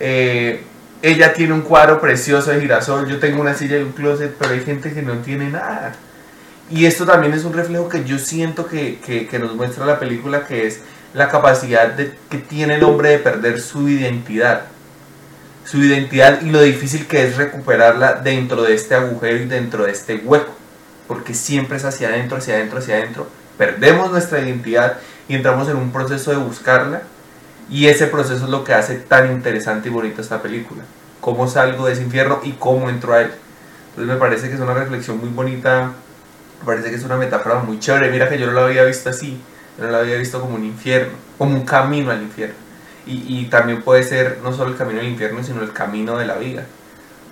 eh, 0.00 0.62
ella 1.02 1.32
tiene 1.34 1.52
un 1.52 1.60
cuadro 1.60 2.00
precioso 2.00 2.50
de 2.50 2.60
girasol, 2.60 3.06
yo 3.06 3.20
tengo 3.20 3.40
una 3.40 3.54
silla 3.54 3.76
y 3.76 3.82
un 3.82 3.92
closet, 3.92 4.34
pero 4.36 4.54
hay 4.54 4.60
gente 4.60 4.92
que 4.92 5.02
no 5.02 5.18
tiene 5.18 5.50
nada. 5.50 5.94
Y 6.70 6.84
esto 6.84 7.06
también 7.06 7.32
es 7.32 7.44
un 7.44 7.54
reflejo 7.54 7.88
que 7.88 8.04
yo 8.04 8.18
siento 8.18 8.66
que, 8.66 8.98
que, 9.00 9.38
nos 9.38 9.54
muestra 9.54 9.86
la 9.86 9.98
película, 9.98 10.46
que 10.46 10.66
es 10.66 10.80
la 11.14 11.28
capacidad 11.28 11.88
de, 11.88 12.14
que 12.28 12.38
tiene 12.38 12.74
el 12.74 12.84
hombre 12.84 13.10
de 13.10 13.18
perder 13.18 13.60
su 13.60 13.88
identidad. 13.88 14.64
Su 15.64 15.78
identidad 15.78 16.42
y 16.42 16.50
lo 16.50 16.60
difícil 16.60 17.06
que 17.06 17.26
es 17.26 17.36
recuperarla 17.36 18.14
dentro 18.14 18.62
de 18.62 18.74
este 18.74 18.94
agujero 18.94 19.38
y 19.38 19.46
dentro 19.46 19.84
de 19.84 19.92
este 19.92 20.16
hueco. 20.16 20.52
Porque 21.06 21.32
siempre 21.32 21.78
es 21.78 21.84
hacia 21.84 22.08
adentro, 22.08 22.36
hacia 22.36 22.54
adentro, 22.54 22.78
hacia 22.78 22.96
adentro. 22.96 23.28
Perdemos 23.56 24.10
nuestra 24.10 24.40
identidad 24.40 24.98
y 25.26 25.34
entramos 25.34 25.68
en 25.68 25.76
un 25.76 25.90
proceso 25.90 26.30
de 26.30 26.36
buscarla. 26.36 27.02
Y 27.70 27.86
ese 27.86 28.06
proceso 28.06 28.44
es 28.44 28.50
lo 28.50 28.64
que 28.64 28.74
hace 28.74 28.96
tan 28.96 29.32
interesante 29.32 29.88
y 29.88 29.92
bonito 29.92 30.20
esta 30.20 30.42
película. 30.42 30.82
Cómo 31.20 31.48
salgo 31.48 31.86
de 31.86 31.94
ese 31.94 32.02
infierno 32.02 32.40
y 32.42 32.52
cómo 32.52 32.90
entro 32.90 33.14
a 33.14 33.22
él. 33.22 33.30
Entonces 33.90 34.14
me 34.14 34.20
parece 34.20 34.48
que 34.48 34.54
es 34.54 34.60
una 34.60 34.74
reflexión 34.74 35.18
muy 35.18 35.28
bonita 35.30 35.92
parece 36.64 36.90
que 36.90 36.96
es 36.96 37.04
una 37.04 37.16
metáfora 37.16 37.60
muy 37.60 37.78
chévere. 37.78 38.10
Mira 38.10 38.28
que 38.28 38.38
yo 38.38 38.46
no 38.46 38.52
la 38.52 38.66
había 38.66 38.84
visto 38.84 39.10
así, 39.10 39.40
yo 39.78 39.84
no 39.84 39.90
la 39.90 39.98
había 39.98 40.16
visto 40.16 40.40
como 40.40 40.54
un 40.54 40.64
infierno, 40.64 41.12
como 41.36 41.54
un 41.54 41.64
camino 41.64 42.10
al 42.10 42.22
infierno. 42.22 42.56
Y, 43.06 43.46
también 43.46 43.80
puede 43.80 44.02
ser 44.02 44.40
no 44.42 44.52
solo 44.52 44.72
el 44.72 44.76
camino 44.76 45.00
al 45.00 45.06
infierno, 45.06 45.42
sino 45.42 45.62
el 45.62 45.72
camino 45.72 46.18
de 46.18 46.26
la 46.26 46.36
vida. 46.36 46.66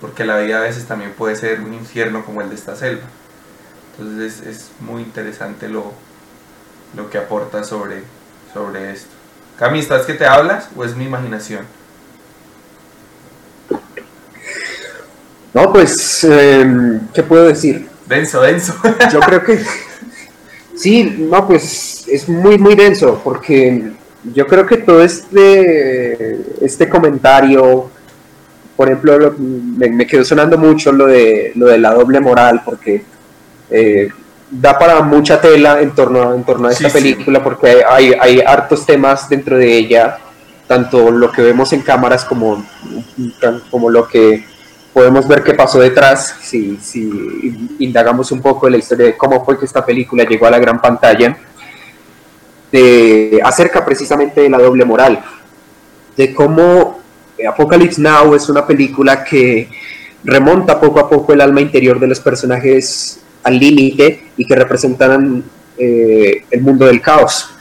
Porque 0.01 0.25
la 0.25 0.39
vida 0.39 0.57
a 0.57 0.61
veces 0.61 0.85
también 0.85 1.11
puede 1.11 1.35
ser 1.35 1.61
un 1.61 1.71
infierno 1.71 2.25
como 2.25 2.41
el 2.41 2.49
de 2.49 2.55
esta 2.55 2.75
selva. 2.75 3.03
Entonces 3.91 4.41
es, 4.41 4.47
es 4.47 4.71
muy 4.79 5.03
interesante 5.03 5.69
lo, 5.69 5.93
lo 6.95 7.11
que 7.11 7.19
aporta 7.19 7.63
sobre, 7.63 8.01
sobre 8.53 8.91
esto. 8.91 9.11
Cami, 9.59 9.79
¿estás 9.79 10.05
que 10.05 10.13
te 10.13 10.25
hablas 10.25 10.69
o 10.75 10.83
es 10.83 10.95
mi 10.95 11.05
imaginación? 11.05 11.65
No, 15.53 15.73
pues, 15.73 16.23
eh, 16.23 16.99
¿qué 17.13 17.23
puedo 17.23 17.45
decir? 17.45 17.89
Denso, 18.07 18.41
denso. 18.41 18.73
Yo 19.11 19.19
creo 19.19 19.43
que 19.43 19.59
sí, 20.75 21.03
no, 21.19 21.45
pues 21.45 22.05
es 22.07 22.29
muy, 22.29 22.57
muy 22.57 22.75
denso, 22.75 23.19
porque 23.23 23.91
yo 24.33 24.45
creo 24.45 24.65
que 24.65 24.77
todo 24.77 25.01
este, 25.01 26.39
este 26.61 26.89
comentario, 26.89 27.89
por 28.75 28.87
ejemplo, 28.87 29.35
me, 29.37 30.05
quedó 30.05 30.23
sonando 30.23 30.57
mucho 30.57 30.91
lo 30.91 31.07
de, 31.07 31.51
lo 31.55 31.67
de 31.67 31.77
la 31.77 31.93
doble 31.93 32.19
moral, 32.19 32.61
porque 32.65 33.03
eh, 33.69 34.09
da 34.49 34.77
para 34.77 35.01
mucha 35.01 35.39
tela 35.39 35.81
en 35.81 35.91
torno, 35.91 36.33
en 36.33 36.43
torno 36.43 36.67
a 36.67 36.71
esta 36.71 36.89
película, 36.89 37.43
porque 37.43 37.83
hay, 37.87 38.13
hay 38.19 38.41
hartos 38.41 38.85
temas 38.85 39.29
dentro 39.29 39.57
de 39.57 39.77
ella, 39.77 40.17
tanto 40.67 41.11
lo 41.11 41.31
que 41.31 41.41
vemos 41.41 41.71
en 41.73 41.81
cámaras 41.81 42.25
como, 42.25 42.65
como 43.69 43.89
lo 43.89 44.07
que 44.07 44.45
podemos 44.97 45.27
ver 45.27 45.43
qué 45.43 45.53
pasó 45.53 45.79
detrás 45.79 46.37
si, 46.41 46.75
si 46.77 47.07
indagamos 47.77 48.31
un 48.31 48.41
poco 48.41 48.65
de 48.65 48.71
la 48.71 48.77
historia 48.77 49.05
de 49.05 49.15
cómo 49.15 49.45
fue 49.45 49.59
que 49.59 49.65
esta 49.65 49.85
película 49.85 50.23
llegó 50.23 50.47
a 50.47 50.49
la 50.49 50.57
gran 50.57 50.81
pantalla, 50.81 51.37
de, 52.71 53.39
acerca 53.43 53.85
precisamente 53.85 54.41
de 54.41 54.49
la 54.49 54.57
doble 54.57 54.83
moral, 54.85 55.23
de 56.15 56.33
cómo 56.33 56.99
Apocalypse 57.47 58.01
Now 58.01 58.33
es 58.33 58.49
una 58.49 58.65
película 58.65 59.23
que 59.23 59.69
remonta 60.23 60.81
poco 60.81 60.99
a 60.99 61.07
poco 61.07 61.31
el 61.31 61.41
alma 61.41 61.61
interior 61.61 61.99
de 61.99 62.07
los 62.07 62.19
personajes 62.19 63.19
al 63.43 63.59
límite 63.59 64.31
y 64.35 64.45
que 64.47 64.55
representan 64.55 65.43
eh, 65.77 66.43
el 66.49 66.61
mundo 66.61 66.87
del 66.87 67.01
caos. 67.01 67.51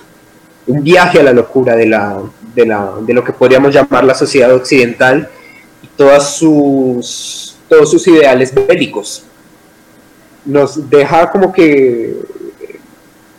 un 0.68 0.82
viaje 0.82 1.20
a 1.20 1.22
la 1.22 1.34
locura 1.34 1.76
de, 1.76 1.84
la, 1.84 2.18
de, 2.54 2.64
la, 2.64 2.92
de 3.02 3.12
lo 3.12 3.22
que 3.22 3.34
podríamos 3.34 3.74
llamar 3.74 4.04
la 4.04 4.14
sociedad 4.14 4.54
occidental 4.54 5.28
todas 5.96 6.36
sus, 6.36 7.56
todos 7.68 7.90
sus 7.90 8.06
ideales 8.08 8.52
bélicos. 8.54 9.24
Nos 10.44 10.88
deja 10.88 11.30
como 11.30 11.52
que 11.52 12.14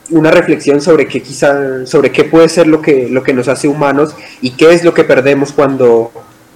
una 0.09 0.31
reflexión 0.31 0.81
sobre 0.81 1.07
qué 1.07 1.21
quizá, 1.21 1.85
sobre 1.85 2.11
qué 2.11 2.23
puede 2.23 2.49
ser 2.49 2.67
lo 2.67 2.81
que, 2.81 3.09
lo 3.09 3.23
que 3.23 3.33
nos 3.33 3.47
hace 3.47 3.67
humanos 3.67 4.15
y 4.41 4.51
qué 4.51 4.73
es 4.73 4.83
lo 4.83 4.93
que 4.93 5.03
perdemos 5.03 5.51
cuando, 5.51 6.11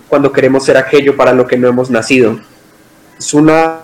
cuando 0.08 0.32
queremos 0.32 0.66
ser 0.66 0.78
aquello 0.78 1.16
para 1.16 1.34
lo 1.34 1.48
que 1.48 1.58
no 1.58 1.68
hemos 1.68 1.90
nacido. 1.90 2.40
Es 3.18 3.34
una, 3.34 3.82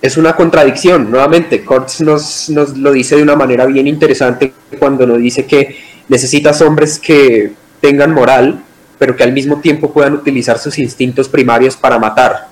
es 0.00 0.16
una 0.16 0.36
contradicción, 0.36 1.10
nuevamente. 1.10 1.64
Kurtz 1.64 2.00
nos, 2.00 2.48
nos 2.50 2.76
lo 2.76 2.92
dice 2.92 3.16
de 3.16 3.22
una 3.22 3.36
manera 3.36 3.66
bien 3.66 3.86
interesante 3.86 4.52
cuando 4.78 5.06
nos 5.06 5.18
dice 5.18 5.46
que 5.46 5.76
necesitas 6.08 6.60
hombres 6.60 6.98
que 6.98 7.52
tengan 7.80 8.12
moral, 8.12 8.62
pero 8.98 9.16
que 9.16 9.22
al 9.22 9.32
mismo 9.32 9.60
tiempo 9.60 9.92
puedan 9.92 10.14
utilizar 10.14 10.58
sus 10.58 10.78
instintos 10.78 11.28
primarios 11.28 11.76
para 11.76 11.98
matar, 11.98 12.48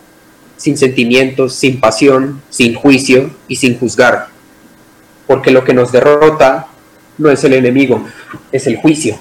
sin 0.56 0.76
sentimientos, 0.76 1.54
sin 1.54 1.80
pasión, 1.80 2.40
sin 2.50 2.74
juicio 2.74 3.30
y 3.48 3.56
sin 3.56 3.78
juzgar 3.78 4.32
porque 5.32 5.50
lo 5.50 5.64
que 5.64 5.72
nos 5.72 5.90
derrota 5.92 6.66
no 7.16 7.30
es 7.30 7.42
el 7.44 7.54
enemigo, 7.54 8.04
es 8.50 8.66
el 8.66 8.76
juicio. 8.76 9.16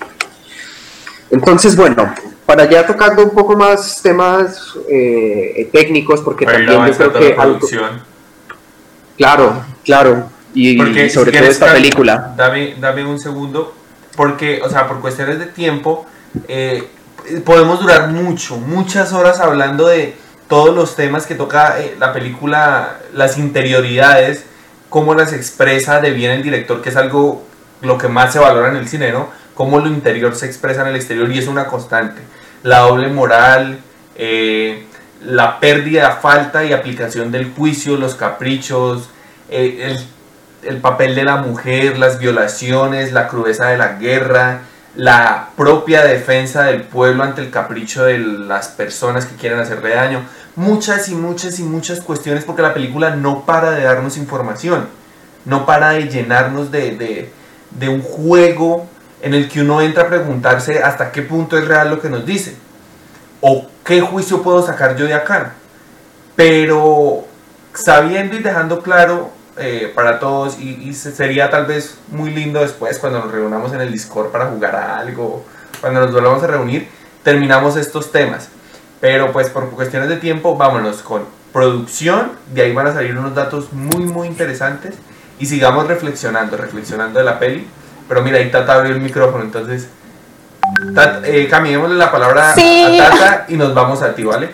Entonces, 1.30 1.76
bueno, 1.76 2.14
para 2.46 2.70
ya 2.70 2.86
tocando 2.86 3.24
un 3.24 3.30
poco 3.30 3.56
más 3.56 4.02
temas 4.02 4.76
eh, 4.90 5.70
técnicos, 5.72 6.20
porque 6.20 6.46
también 6.46 6.86
yo 6.86 6.98
creo 6.98 7.14
que... 7.14 7.36
Algo, 7.38 7.60
claro, 9.16 9.64
claro, 9.86 10.30
y, 10.54 10.78
sobre 11.10 11.32
todo 11.32 11.50
esta 11.50 11.72
película. 11.72 12.34
Dame, 12.36 12.76
dame 12.78 13.06
un 13.06 13.18
segundo, 13.18 13.74
porque, 14.18 14.62
o 14.62 14.70
sea, 14.70 14.90
por 14.90 15.00
cuestiones 15.00 15.40
de 15.40 15.46
tiempo, 15.46 16.06
eh, 16.50 16.90
podemos 17.46 17.80
durar 17.80 18.10
mucho, 18.10 18.58
muchas 18.58 19.14
horas 19.14 19.40
hablando 19.40 19.88
de 19.88 20.16
todos 20.48 20.76
los 20.76 20.96
temas 20.96 21.26
que 21.26 21.36
toca 21.36 21.80
eh, 21.80 21.96
la 22.00 22.14
película, 22.14 23.00
las 23.14 23.38
interioridades 23.38 24.46
cómo 24.92 25.16
las 25.16 25.32
expresa 25.32 26.02
de 26.02 26.12
bien 26.12 26.32
el 26.32 26.44
director, 26.44 26.82
que 26.82 26.90
es 26.90 26.98
algo 26.98 27.48
lo 27.82 27.98
que 27.98 28.10
más 28.10 28.34
se 28.34 28.40
valora 28.40 28.70
en 28.70 28.76
el 28.76 28.90
cine, 28.90 29.12
¿no? 29.12 29.30
Cómo 29.56 29.80
lo 29.80 29.88
interior 29.88 30.36
se 30.36 30.46
expresa 30.46 30.82
en 30.82 30.90
el 30.90 30.98
exterior 30.98 31.32
y 31.32 31.40
es 31.40 31.48
una 31.48 31.66
constante. 31.66 32.22
La 32.62 32.80
doble 32.80 33.08
moral, 33.08 33.80
eh, 34.16 34.86
la 35.24 35.62
pérdida, 35.62 36.18
falta 36.22 36.66
y 36.66 36.74
aplicación 36.74 37.32
del 37.32 37.54
juicio, 37.54 37.96
los 37.96 38.16
caprichos, 38.16 39.10
eh, 39.50 39.96
el, 40.62 40.70
el 40.70 40.82
papel 40.82 41.16
de 41.16 41.24
la 41.24 41.38
mujer, 41.38 41.98
las 41.98 42.20
violaciones, 42.20 43.14
la 43.14 43.30
crudeza 43.30 43.68
de 43.68 43.78
la 43.78 43.94
guerra, 43.94 44.64
la 44.96 45.50
propia 45.56 46.04
defensa 46.04 46.64
del 46.64 46.84
pueblo 46.84 47.24
ante 47.24 47.42
el 47.42 47.50
capricho 47.50 48.04
de 48.04 48.18
las 48.18 48.68
personas 48.70 49.26
que 49.26 49.36
quieren 49.36 49.60
hacerle 49.60 49.96
daño 49.96 50.22
muchas 50.56 51.08
y 51.10 51.16
muchas 51.16 51.60
y 51.60 51.64
muchas 51.64 52.02
cuestiones 52.02 52.44
porque 52.44 52.62
la 52.62 52.74
película 52.74 53.16
no 53.16 53.46
para 53.46 53.72
de 53.72 53.84
darnos 53.84 54.18
información, 54.18 54.88
no 55.46 55.66
para 55.66 55.92
de 55.92 56.10
llenarnos 56.10 56.72
de, 56.72 57.30
un 57.88 58.02
juego 58.02 58.88
en 59.22 59.34
el 59.34 59.48
que 59.48 59.62
uno 59.62 59.82
entra 59.82 60.04
a 60.04 60.08
preguntarse 60.08 60.84
hasta 60.84 61.12
qué 61.12 61.22
punto 61.22 61.58
es 61.58 61.68
real 61.68 61.90
lo 61.90 62.02
que 62.02 62.10
nos 62.10 62.26
dice 62.26 62.56
o 63.40 63.68
qué 63.86 64.02
juicio 64.02 64.44
puedo 64.44 64.66
sacar 64.66 64.96
yo 64.96 65.06
de 65.06 65.14
acá. 65.14 65.54
Pero 66.36 67.26
sabiendo 67.74 68.36
y 68.36 68.40
dejando 68.40 68.82
claro 68.82 69.32
eh, 69.58 69.92
para 69.94 70.20
todos, 70.20 70.60
y, 70.60 70.90
y, 70.90 70.94
sería 70.94 71.50
tal 71.50 71.66
vez 71.66 71.98
muy 72.10 72.30
lindo 72.30 72.62
después 72.62 73.00
cuando 73.00 73.20
nos 73.20 73.32
reunamos 73.32 73.74
en 73.74 73.82
el 73.82 73.92
Discord 73.92 74.32
para 74.32 74.48
jugar 74.48 74.76
a 74.76 74.98
algo, 74.98 75.46
cuando 75.82 76.00
nos 76.02 76.14
volvamos 76.14 76.42
a 76.44 76.48
reunir, 76.48 76.88
terminamos 77.24 77.76
estos 77.76 78.12
temas. 78.12 78.50
Pero 79.02 79.32
pues 79.32 79.50
por 79.50 79.70
cuestiones 79.72 80.10
de 80.10 80.18
tiempo, 80.18 80.56
vámonos 80.56 81.02
con 81.02 81.24
producción, 81.52 82.32
de 82.54 82.62
ahí 82.62 82.74
van 82.74 82.88
a 82.88 82.94
salir 82.94 83.18
unos 83.18 83.36
datos 83.36 83.74
muy 83.74 84.04
muy 84.06 84.28
interesantes 84.28 84.96
y 85.40 85.48
sigamos 85.48 85.88
reflexionando, 85.88 86.56
reflexionando 86.56 87.20
de 87.20 87.26
la 87.26 87.40
peli. 87.40 87.68
Pero 88.08 88.22
mira, 88.22 88.38
ahí 88.38 88.52
Tata 88.52 88.76
abrió 88.76 88.94
el 88.94 89.02
micrófono, 89.02 89.44
entonces 89.44 89.88
eh, 91.26 91.48
cambiémosle 91.50 91.96
la 91.96 92.12
palabra 92.12 92.52
a 92.52 92.56
Tata 92.56 93.46
y 93.50 93.56
nos 93.58 93.74
vamos 93.74 94.02
a 94.02 94.14
ti, 94.14 94.24
¿vale? 94.24 94.52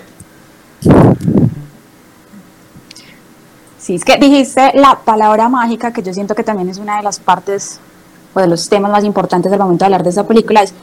Sí, 3.88 3.96
es 3.96 4.04
que 4.04 4.18
dijiste 4.18 4.74
la 4.74 5.00
palabra 5.00 5.48
mágica, 5.48 5.94
que 5.94 6.04
yo 6.04 6.14
siento 6.14 6.36
que 6.36 6.44
también 6.44 6.68
es 6.68 6.78
una 6.78 6.98
de 6.98 7.04
las 7.04 7.20
partes 7.20 7.80
o 8.34 8.42
de 8.42 8.46
los 8.46 8.68
temas 8.68 8.92
más 8.92 9.06
importantes 9.06 9.50
del 9.50 9.62
momento 9.62 9.84
de 9.84 9.86
hablar 9.86 10.04
de 10.04 10.10
esta 10.10 10.28
película, 10.28 10.62
es 10.62 10.74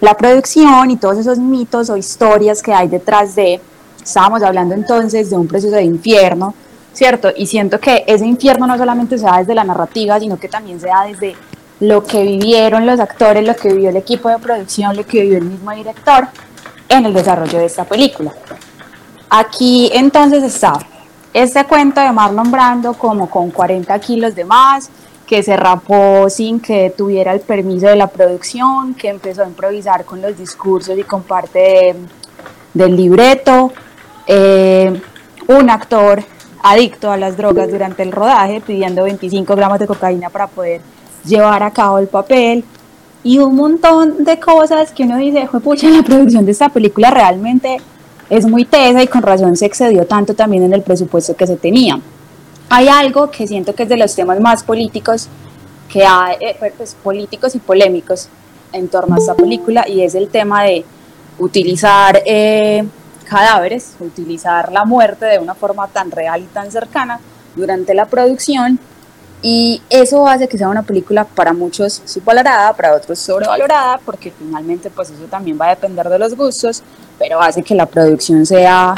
la 0.00 0.16
producción 0.16 0.90
y 0.90 0.96
todos 0.96 1.16
esos 1.18 1.38
mitos 1.38 1.90
o 1.90 1.96
historias 1.96 2.60
que 2.60 2.74
hay 2.74 2.88
detrás 2.88 3.36
de, 3.36 3.60
estábamos 4.02 4.42
hablando 4.42 4.74
entonces 4.74 5.30
de 5.30 5.36
un 5.36 5.46
proceso 5.46 5.76
de 5.76 5.84
infierno, 5.84 6.52
¿cierto? 6.92 7.28
Y 7.36 7.46
siento 7.46 7.78
que 7.78 8.02
ese 8.08 8.26
infierno 8.26 8.66
no 8.66 8.76
solamente 8.76 9.16
se 9.16 9.26
da 9.26 9.38
desde 9.38 9.54
la 9.54 9.62
narrativa, 9.62 10.18
sino 10.18 10.36
que 10.36 10.48
también 10.48 10.80
se 10.80 10.88
da 10.88 11.04
desde 11.04 11.36
lo 11.78 12.02
que 12.02 12.24
vivieron 12.24 12.84
los 12.84 12.98
actores, 12.98 13.46
lo 13.46 13.54
que 13.54 13.68
vivió 13.68 13.90
el 13.90 13.96
equipo 13.96 14.28
de 14.28 14.40
producción, 14.40 14.96
lo 14.96 15.06
que 15.06 15.22
vivió 15.22 15.38
el 15.38 15.44
mismo 15.44 15.70
director 15.70 16.26
en 16.88 17.06
el 17.06 17.14
desarrollo 17.14 17.60
de 17.60 17.66
esta 17.66 17.84
película. 17.84 18.32
Aquí 19.28 19.88
entonces 19.94 20.42
está 20.42 20.80
este 21.32 21.64
cuento 21.64 22.00
de 22.00 22.10
Marlon 22.12 22.50
Brando 22.50 22.94
como 22.94 23.30
con 23.30 23.50
40 23.50 23.98
kilos 24.00 24.34
de 24.34 24.44
más, 24.44 24.90
que 25.26 25.42
se 25.44 25.56
rapó 25.56 26.28
sin 26.28 26.58
que 26.58 26.92
tuviera 26.96 27.32
el 27.32 27.40
permiso 27.40 27.86
de 27.86 27.94
la 27.94 28.08
producción, 28.08 28.94
que 28.94 29.08
empezó 29.08 29.44
a 29.44 29.46
improvisar 29.46 30.04
con 30.04 30.20
los 30.20 30.36
discursos 30.36 30.98
y 30.98 31.04
con 31.04 31.22
parte 31.22 31.94
del 32.74 32.96
libreto, 32.96 33.72
eh, 34.26 35.00
un 35.46 35.70
actor 35.70 36.24
adicto 36.62 37.10
a 37.12 37.16
las 37.16 37.36
drogas 37.36 37.70
durante 37.70 38.02
el 38.02 38.10
rodaje, 38.10 38.60
pidiendo 38.60 39.04
25 39.04 39.54
gramos 39.54 39.78
de 39.78 39.86
cocaína 39.86 40.30
para 40.30 40.48
poder 40.48 40.80
llevar 41.24 41.62
a 41.62 41.70
cabo 41.70 41.98
el 41.98 42.08
papel, 42.08 42.64
y 43.22 43.38
un 43.38 43.54
montón 43.54 44.24
de 44.24 44.40
cosas 44.40 44.92
que 44.92 45.04
uno 45.04 45.16
dice, 45.18 45.48
pucha, 45.62 45.88
la 45.90 46.02
producción 46.02 46.44
de 46.44 46.52
esta 46.52 46.70
película 46.70 47.10
realmente 47.10 47.76
es 48.30 48.46
muy 48.46 48.64
tesa 48.64 49.02
y 49.02 49.08
con 49.08 49.22
razón 49.22 49.56
se 49.56 49.66
excedió 49.66 50.06
tanto 50.06 50.34
también 50.34 50.62
en 50.62 50.72
el 50.72 50.82
presupuesto 50.82 51.34
que 51.36 51.46
se 51.46 51.56
tenía. 51.56 52.00
Hay 52.68 52.88
algo 52.88 53.30
que 53.30 53.46
siento 53.48 53.74
que 53.74 53.82
es 53.82 53.88
de 53.88 53.96
los 53.96 54.14
temas 54.14 54.40
más 54.40 54.62
políticos 54.62 55.28
que 55.88 56.04
hay, 56.04 56.36
eh, 56.40 56.72
pues, 56.76 56.96
políticos 57.02 57.56
y 57.56 57.58
polémicos 57.58 58.28
en 58.72 58.88
torno 58.88 59.16
a 59.16 59.18
esta 59.18 59.34
película 59.34 59.86
y 59.88 60.02
es 60.02 60.14
el 60.14 60.28
tema 60.28 60.62
de 60.62 60.84
utilizar 61.38 62.22
eh, 62.24 62.84
cadáveres, 63.24 63.94
utilizar 63.98 64.70
la 64.70 64.84
muerte 64.84 65.26
de 65.26 65.40
una 65.40 65.54
forma 65.54 65.88
tan 65.88 66.12
real 66.12 66.42
y 66.42 66.46
tan 66.46 66.70
cercana 66.70 67.18
durante 67.56 67.92
la 67.94 68.06
producción 68.06 68.78
y 69.42 69.80
eso 69.88 70.26
hace 70.28 70.48
que 70.48 70.58
sea 70.58 70.68
una 70.68 70.82
película 70.82 71.24
para 71.24 71.52
muchos 71.52 72.02
subvalorada, 72.04 72.74
para 72.74 72.94
otros 72.94 73.18
sobrevalorada, 73.18 73.98
porque 74.04 74.30
finalmente 74.30 74.90
pues 74.90 75.10
eso 75.10 75.24
también 75.24 75.58
va 75.60 75.66
a 75.66 75.70
depender 75.70 76.08
de 76.08 76.18
los 76.18 76.36
gustos, 76.36 76.82
pero 77.20 77.38
hace 77.38 77.62
que 77.62 77.74
la 77.74 77.84
producción 77.84 78.46
sea 78.46 78.94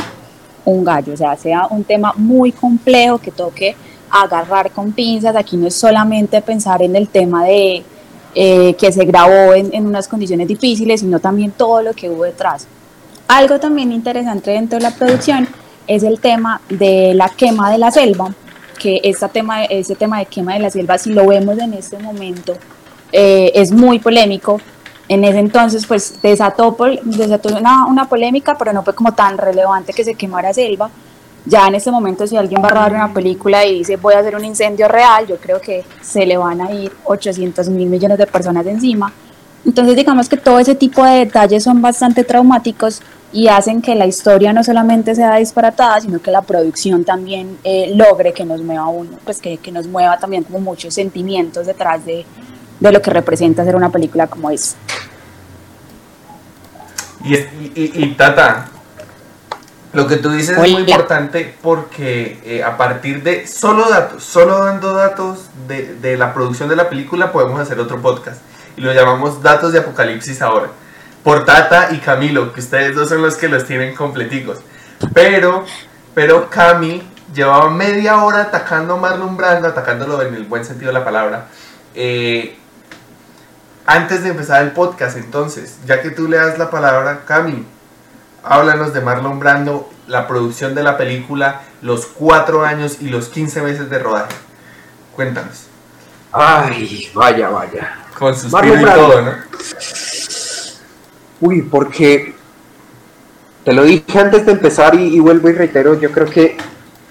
un 0.65 0.85
gallo, 0.85 1.13
o 1.13 1.17
sea, 1.17 1.37
sea 1.37 1.67
un 1.69 1.83
tema 1.83 2.15
muy 2.17 2.53
complejo 2.53 3.19
que 3.19 3.33
toque 3.33 3.75
agarrar 4.09 4.71
con 4.71 4.93
pinzas. 4.93 5.35
Aquí 5.35 5.57
no 5.57 5.67
es 5.67 5.75
solamente 5.75 6.41
pensar 6.41 6.83
en 6.83 6.95
el 6.95 7.09
tema 7.09 7.45
de 7.45 7.83
eh, 8.37 8.75
que 8.75 8.93
se 8.93 9.05
grabó 9.05 9.55
en, 9.55 9.75
en, 9.75 9.89
unas 9.89 10.07
condiciones 10.07 10.47
difíciles, 10.47 11.01
sino 11.01 11.19
también 11.19 11.51
todo 11.51 11.83
lo 11.83 11.95
que 11.95 12.09
hubo 12.09 12.23
detrás. 12.23 12.69
Algo 13.27 13.59
también 13.59 13.91
interesante 13.91 14.53
dentro 14.53 14.79
de 14.79 14.85
la 14.85 14.93
producción 14.93 15.49
es 15.89 16.05
el 16.05 16.21
tema 16.21 16.61
de 16.69 17.15
la 17.15 17.29
quema 17.29 17.73
de 17.73 17.79
la 17.79 17.91
selva, 17.91 18.33
que 18.79 19.01
este 19.03 19.29
tema, 19.31 19.65
ese 19.65 19.97
tema 19.97 20.21
de 20.21 20.27
quema 20.27 20.55
de 20.55 20.61
la 20.61 20.71
selva, 20.71 20.97
si 20.97 21.11
lo 21.11 21.27
vemos 21.27 21.59
en 21.59 21.75
este 21.75 21.99
momento, 21.99 22.55
eh, 23.11 23.51
es 23.57 23.73
muy 23.73 23.99
polémico 23.99 24.61
en 25.13 25.25
ese 25.25 25.39
entonces 25.39 25.87
pues 25.87 26.15
desató, 26.23 26.75
desató 27.05 27.55
una, 27.55 27.87
una, 27.87 28.09
polémica, 28.09 28.57
pero 28.59 28.73
no 28.73 28.83
fue 28.83 28.95
como 28.95 29.13
tan 29.13 29.37
relevante 29.37 29.93
que 29.93 30.05
se 30.05 30.15
quemara 30.15 30.55
selva. 30.55 30.91
Ya 31.45 31.67
en 31.67 31.75
este 31.75 31.91
momento 31.91 32.27
si 32.27 32.37
alguien 32.37 32.63
va 32.63 32.69
a 32.69 32.71
rodar 32.71 32.95
una 32.95 33.13
película 33.13 33.67
y 33.67 33.79
dice 33.79 33.97
voy 33.97 34.15
a 34.15 34.21
hacer 34.21 34.35
un 34.37 34.45
incendio 34.45 34.89
real, 34.89 35.27
yo 35.27 35.37
creo 35.37 35.61
que 35.61 35.85
se 36.01 36.25
le 36.25 36.37
van 36.39 36.63
a 36.63 36.73
ir 36.73 36.93
800 37.05 37.69
mil 37.69 37.89
millones 37.89 38.17
de 38.17 38.27
personas 38.27 38.67
encima. 38.67 39.13
Entonces 39.67 39.97
digamos 39.97 40.29
que 40.29 40.39
todo 40.39 40.59
ese 40.59 40.75
tipo 40.75 41.05
de 41.05 41.27
detalles 41.27 41.63
son 41.65 41.83
bastante 41.83 42.25
traumáticos 42.25 43.03
y 43.33 43.49
hacen 43.49 43.83
que 43.83 43.95
la 43.95 44.07
historia 44.07 44.53
no 44.53 44.65
solamente 44.65 45.15
sea 45.15 45.37
disparatada, 45.37 46.01
sino 46.01 46.21
que 46.21 46.31
la 46.31 46.43
producción 46.43 47.05
también 47.05 47.59
eh, 47.65 47.93
logre 47.95 48.33
que 48.33 48.45
nos 48.45 48.63
mueva 48.63 48.89
uno, 48.89 49.11
pues 49.25 49.41
que, 49.41 49.59
que 49.59 49.73
nos 49.73 49.87
mueva 49.87 50.19
también 50.19 50.45
como 50.45 50.61
muchos 50.61 50.95
sentimientos 50.95 51.67
detrás 51.67 52.05
de, 52.05 52.25
de 52.83 52.93
lo 52.93 53.03
que 53.03 53.11
representa 53.11 53.63
hacer 53.63 53.77
una 53.77 53.91
película 53.91 54.27
como 54.27 54.51
esta. 54.51 54.77
Y, 57.25 57.37
y, 57.77 58.15
Tata, 58.15 58.67
lo 59.93 60.09
que 60.09 60.17
tú 60.17 60.31
dices 60.31 60.57
es 60.57 60.59
muy 60.59 60.71
importante 60.71 61.55
porque 61.63 62.41
eh, 62.45 62.65
a 62.65 62.77
partir 62.77 63.23
de 63.23 63.47
solo 63.47 63.89
datos, 63.89 64.25
solo 64.25 64.65
dando 64.65 64.93
datos 64.93 65.51
de, 65.69 65.95
de, 65.95 66.17
la 66.17 66.35
producción 66.35 66.69
de 66.69 66.75
la 66.75 66.89
película 66.89 67.31
podemos 67.31 67.61
hacer 67.61 67.79
otro 67.79 68.03
podcast. 68.03 68.41
y 68.77 68.81
lo 68.81 68.93
llamamos 68.93 69.41
Datos 69.41 69.73
de 69.73 69.79
Apocalipsis 69.79 70.43
ahora. 70.43 70.69
Por 71.23 71.45
Tata 71.45 71.91
y 71.93 71.99
Camilo, 71.99 72.53
que 72.53 72.59
ustedes 72.59 72.97
dos 72.97 73.09
son 73.09 73.23
los 73.23 73.37
que 73.37 73.47
los 73.49 73.65
tienen 73.65 73.95
completicos. 73.95 74.59
Pero, 75.15 75.65
pero 76.15 76.51
Cami 76.51 77.03
llevaba 77.33 77.71
media 77.71 78.25
hora 78.25 78.43
atacando 78.43 78.95
a 78.95 78.97
Marlon 78.97 79.37
Brando, 79.37 79.69
atacándolo 79.69 80.21
en 80.23 80.35
el 80.35 80.45
buen 80.45 80.65
sentido 80.65 80.89
de 80.89 80.99
la 80.99 81.05
palabra, 81.05 81.47
eh, 81.95 82.59
antes 83.87 84.23
de 84.23 84.31
empezar 84.31 84.63
el 84.63 84.73
podcast. 84.73 85.17
Entonces, 85.17 85.79
ya 85.87 86.03
que 86.03 86.11
tú 86.11 86.29
le 86.29 86.37
das 86.37 86.59
la 86.59 86.71
palabra, 86.71 87.23
Cami, 87.27 87.65
háblanos 88.43 88.93
de 88.93 89.01
Marlon 89.01 89.39
Brando, 89.39 89.91
la 90.07 90.27
producción 90.27 90.75
de 90.75 90.83
la 90.83 90.97
película, 90.97 91.63
los 91.81 92.07
cuatro 92.07 92.65
años 92.65 92.99
y 93.01 93.09
los 93.09 93.29
15 93.29 93.63
meses 93.63 93.91
de 93.91 93.99
rodaje. 93.99 94.35
Cuéntanos. 95.15 95.67
Ay, 96.33 97.11
vaya, 97.15 97.49
vaya. 97.51 97.97
Con 98.19 98.35
suspiro 98.35 98.81
y 98.81 98.85
todo, 98.85 99.23
¿no? 99.23 99.33
Uy, 101.41 101.63
porque 101.63 102.35
te 103.65 103.73
lo 103.73 103.85
dije 103.85 104.19
antes 104.19 104.47
de 104.47 104.53
empezar 104.53 104.95
y, 104.95 105.17
y, 105.17 105.21
vuelvo 105.21 105.49
y 105.51 105.53
reitero, 105.53 105.99
yo 106.01 106.11
creo 106.11 106.27
que 106.27 106.57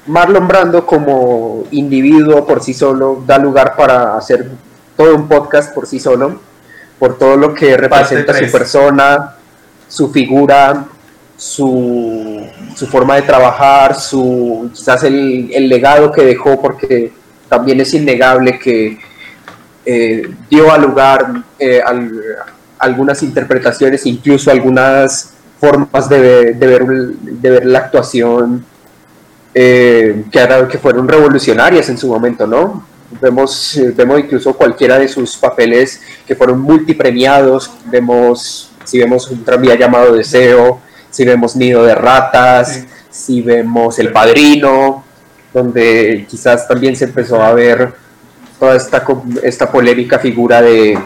Marlon 0.08 0.48
Brando 0.48 0.86
como 0.86 1.66
individuo 1.72 2.46
por 2.48 2.64
sí 2.64 2.74
solo 2.74 3.24
da 3.26 3.38
lugar 3.38 3.76
para 3.76 4.18
hacer 4.18 4.50
todo 4.98 5.16
un 5.16 5.28
podcast 5.28 5.74
por 5.74 5.86
sí 5.86 6.00
solo, 6.00 6.40
por 7.02 7.18
todo 7.18 7.36
lo 7.36 7.52
que 7.56 7.76
representa 7.76 8.32
su 8.32 8.52
persona, 8.52 9.34
su 9.88 10.12
figura, 10.12 10.86
su, 11.36 12.46
su, 12.76 12.86
forma 12.86 13.16
de 13.16 13.24
trabajar, 13.24 14.00
su 14.00 14.70
quizás 14.72 15.04
el, 15.06 15.50
el, 15.52 15.68
legado 15.68 16.12
que 16.12 16.22
dejó, 16.22 16.62
porque 16.62 17.12
también 17.50 17.82
es 17.82 17.92
innegable 17.96 18.60
que 18.60 19.00
eh, 19.84 20.30
dio 20.48 20.72
a 20.72 20.78
lugar 20.78 21.42
eh, 21.58 21.82
al, 21.84 22.12
algunas 22.78 23.24
interpretaciones, 23.24 24.06
incluso 24.06 24.52
algunas 24.52 25.34
formas 25.60 26.08
de, 26.08 26.54
de, 26.54 26.68
ver, 26.68 26.86
de 26.86 27.50
ver 27.50 27.66
la 27.66 27.80
actuación 27.80 28.64
eh, 29.56 30.26
que, 30.32 30.68
que 30.70 30.78
fueron 30.78 31.08
revolucionarias 31.08 31.90
en 31.90 31.98
su 31.98 32.08
momento, 32.08 32.46
¿no? 32.46 32.91
Vemos, 33.22 33.80
vemos 33.96 34.20
incluso 34.20 34.54
cualquiera 34.54 34.98
de 34.98 35.08
sus 35.08 35.38
papeles 35.38 36.02
que 36.26 36.36
fueron 36.36 36.60
multipremiados, 36.60 37.70
vemos, 37.86 38.72
si 38.84 38.98
vemos 38.98 39.30
un 39.30 39.44
tranvía 39.44 39.76
llamado 39.76 40.16
Deseo, 40.16 40.80
si 41.12 41.24
vemos 41.24 41.56
Nido 41.56 41.84
de 41.84 41.94
Ratas, 41.94 42.74
sí. 42.74 42.88
si 43.12 43.42
vemos 43.42 44.00
El 44.00 44.12
Padrino, 44.12 45.04
donde 45.54 46.26
quizás 46.28 46.68
también 46.68 46.96
se 46.96 47.06
empezó 47.06 47.42
a 47.42 47.54
ver 47.54 47.94
toda 48.60 48.76
esta, 48.76 49.04
esta 49.44 49.72
polémica 49.72 50.18
figura 50.18 50.62
de, 50.62 50.98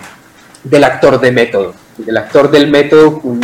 del 0.64 0.84
actor 0.84 1.20
de 1.20 1.32
método, 1.32 1.74
del 1.98 2.18
actor 2.18 2.50
del 2.50 2.70
método, 2.70 3.20
un 3.24 3.42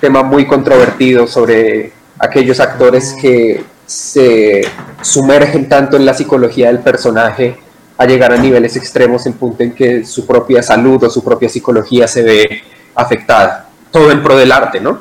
tema 0.00 0.22
muy 0.22 0.46
controvertido 0.46 1.26
sobre 1.26 1.92
aquellos 2.18 2.60
actores 2.60 3.14
que 3.20 3.64
se 3.86 4.62
sumergen 5.00 5.68
tanto 5.68 5.96
en 5.96 6.04
la 6.04 6.14
psicología 6.14 6.66
del 6.66 6.80
personaje 6.80 7.56
a 7.98 8.06
llegar 8.06 8.32
a 8.32 8.36
niveles 8.36 8.76
extremos 8.76 9.26
en 9.26 9.32
punto 9.32 9.64
en 9.64 9.74
que 9.74 10.04
su 10.04 10.24
propia 10.24 10.62
salud 10.62 11.02
o 11.02 11.10
su 11.10 11.22
propia 11.22 11.48
psicología 11.48 12.06
se 12.06 12.22
ve 12.22 12.62
afectada. 12.94 13.68
Todo 13.90 14.12
en 14.12 14.22
pro 14.22 14.36
del 14.36 14.52
arte, 14.52 14.80
¿no? 14.80 15.00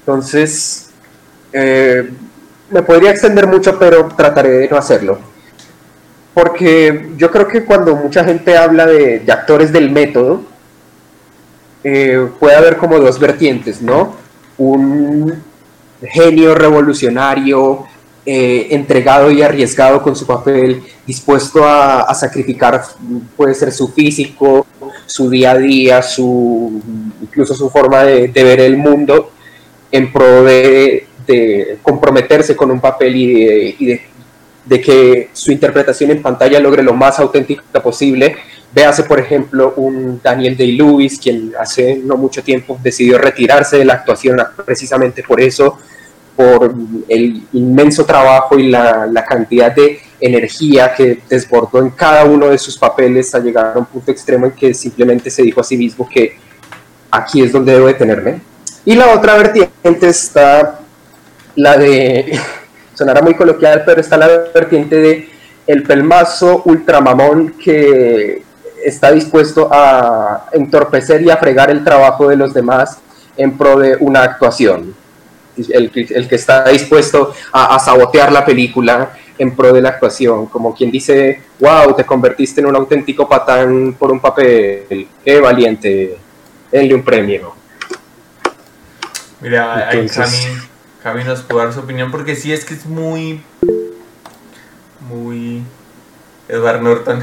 Entonces, 0.00 0.90
eh, 1.52 2.10
me 2.68 2.82
podría 2.82 3.12
extender 3.12 3.46
mucho, 3.46 3.78
pero 3.78 4.08
trataré 4.16 4.50
de 4.50 4.68
no 4.68 4.76
hacerlo. 4.76 5.20
Porque 6.34 7.10
yo 7.16 7.30
creo 7.30 7.46
que 7.46 7.64
cuando 7.64 7.94
mucha 7.94 8.24
gente 8.24 8.56
habla 8.56 8.86
de, 8.86 9.22
actores 9.30 9.72
del 9.72 9.90
método, 9.90 10.42
eh, 11.84 12.28
puede 12.40 12.56
haber 12.56 12.76
como 12.76 12.98
dos 12.98 13.20
vertientes, 13.20 13.80
¿no? 13.80 14.16
Un 14.58 15.42
genio 16.02 16.56
revolucionario, 16.56 17.86
eh, 18.26 18.68
entregado 18.70 19.30
y 19.30 19.40
arriesgado 19.40 20.02
con 20.02 20.14
su 20.14 20.26
papel, 20.26 20.82
dispuesto 21.06 21.64
a, 21.64 22.14
sacrificar, 22.14 22.82
puede 23.34 23.54
ser 23.54 23.72
su 23.72 23.88
físico, 23.88 24.66
su 25.06 25.30
día 25.30 25.52
a 25.52 25.58
día, 25.58 26.02
su, 26.02 26.82
incluso 27.22 27.54
su 27.54 27.70
forma 27.70 28.04
de, 28.04 28.28
ver 28.28 28.60
el 28.60 28.76
mundo, 28.76 29.32
en 29.90 30.12
pro 30.12 30.44
de, 30.44 31.06
comprometerse 31.82 32.54
con 32.54 32.70
un 32.70 32.80
papel 32.80 33.16
y, 33.16 34.00
de, 34.66 34.80
que 34.80 35.30
su 35.32 35.50
interpretación 35.50 36.10
en 36.10 36.20
pantalla 36.20 36.60
logre 36.60 36.82
lo 36.82 36.92
más 36.92 37.18
auténtica 37.18 37.82
posible. 37.82 38.36
Véase, 38.72 39.04
por 39.04 39.18
ejemplo, 39.18 39.72
un 39.76 40.20
Daniel 40.22 40.56
Day-Lewis, 40.56 41.18
quien 41.18 41.52
hace 41.58 41.96
no 41.96 42.16
mucho 42.16 42.42
tiempo 42.42 42.78
decidió 42.82 43.16
retirarse 43.16 43.78
de 43.78 43.84
la 43.86 43.94
actuación 43.94 44.38
precisamente 44.64 45.22
por 45.22 45.40
eso, 45.40 45.78
por 46.40 46.74
el 47.06 47.42
inmenso 47.52 48.06
trabajo 48.06 48.58
y 48.58 48.68
la, 48.68 49.06
la, 49.06 49.22
cantidad 49.26 49.70
de 49.74 50.00
energía 50.18 50.94
que 50.94 51.20
desbordó 51.28 51.80
en 51.80 51.90
cada 51.90 52.24
uno 52.24 52.48
de 52.48 52.56
sus 52.56 52.78
papeles 52.78 53.34
a 53.34 53.40
llegar 53.40 53.74
a 53.74 53.78
un 53.78 53.84
punto 53.84 54.10
extremo 54.10 54.46
en 54.46 54.52
que 54.52 54.72
simplemente 54.72 55.28
se 55.30 55.42
dijo 55.42 55.60
a 55.60 55.64
sí 55.64 55.76
mismo 55.76 56.08
que 56.08 56.38
aquí 57.10 57.42
es 57.42 57.52
donde 57.52 57.74
debo 57.74 57.88
detenerme. 57.88 58.40
Y 58.86 58.94
la 58.94 59.14
otra 59.14 59.36
vertiente 59.36 60.08
está 60.08 60.80
la 61.56 61.76
de, 61.76 62.40
sonará 62.94 63.20
muy 63.20 63.34
coloquial, 63.34 63.82
pero 63.84 64.00
está 64.00 64.16
la 64.16 64.28
vertiente 64.54 64.96
de 64.96 65.28
el 65.66 65.82
pelmazo 65.82 66.62
ultramamón 66.64 67.50
que 67.62 68.42
está 68.82 69.12
dispuesto 69.12 69.68
a 69.70 70.46
entorpecer 70.52 71.20
y 71.20 71.28
a 71.28 71.36
fregar 71.36 71.70
el 71.70 71.84
trabajo 71.84 72.28
de 72.28 72.36
los 72.36 72.54
demás 72.54 72.96
en 73.36 73.58
pro 73.58 73.78
de 73.78 73.98
una 74.00 74.22
actuación 74.22 74.94
el, 75.72 75.90
el 75.94 76.28
que 76.28 76.34
está 76.34 76.64
dispuesto 76.64 77.34
a, 77.52 77.74
a, 77.74 77.78
sabotear 77.78 78.32
la 78.32 78.44
película 78.44 79.12
en 79.38 79.56
pro 79.56 79.72
de 79.72 79.80
la 79.80 79.90
actuación, 79.90 80.46
como 80.46 80.74
quien 80.74 80.90
dice, 80.90 81.42
wow, 81.58 81.94
te 81.94 82.04
convertiste 82.04 82.60
en 82.60 82.66
un 82.66 82.76
auténtico 82.76 83.28
patán 83.28 83.94
por 83.98 84.10
un 84.12 84.20
papel, 84.20 85.08
qué 85.24 85.40
valiente, 85.40 86.18
denle 86.70 86.94
un 86.94 87.02
premio. 87.02 87.54
Mira, 89.40 89.90
Entonces... 89.92 90.46
Cami 91.02 91.24
nos 91.24 91.40
puede 91.40 91.64
dar 91.64 91.72
su 91.72 91.80
opinión, 91.80 92.10
porque 92.10 92.36
sí 92.36 92.52
es 92.52 92.66
que 92.66 92.74
es 92.74 92.84
muy, 92.84 93.40
muy... 95.08 95.62
Edward 96.46 96.82
Norton. 96.82 97.22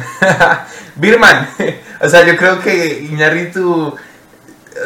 Birman. 0.96 1.48
o 2.02 2.10
sea, 2.10 2.26
yo 2.26 2.36
creo 2.38 2.60
que 2.60 3.08
Iñárritu 3.12 3.96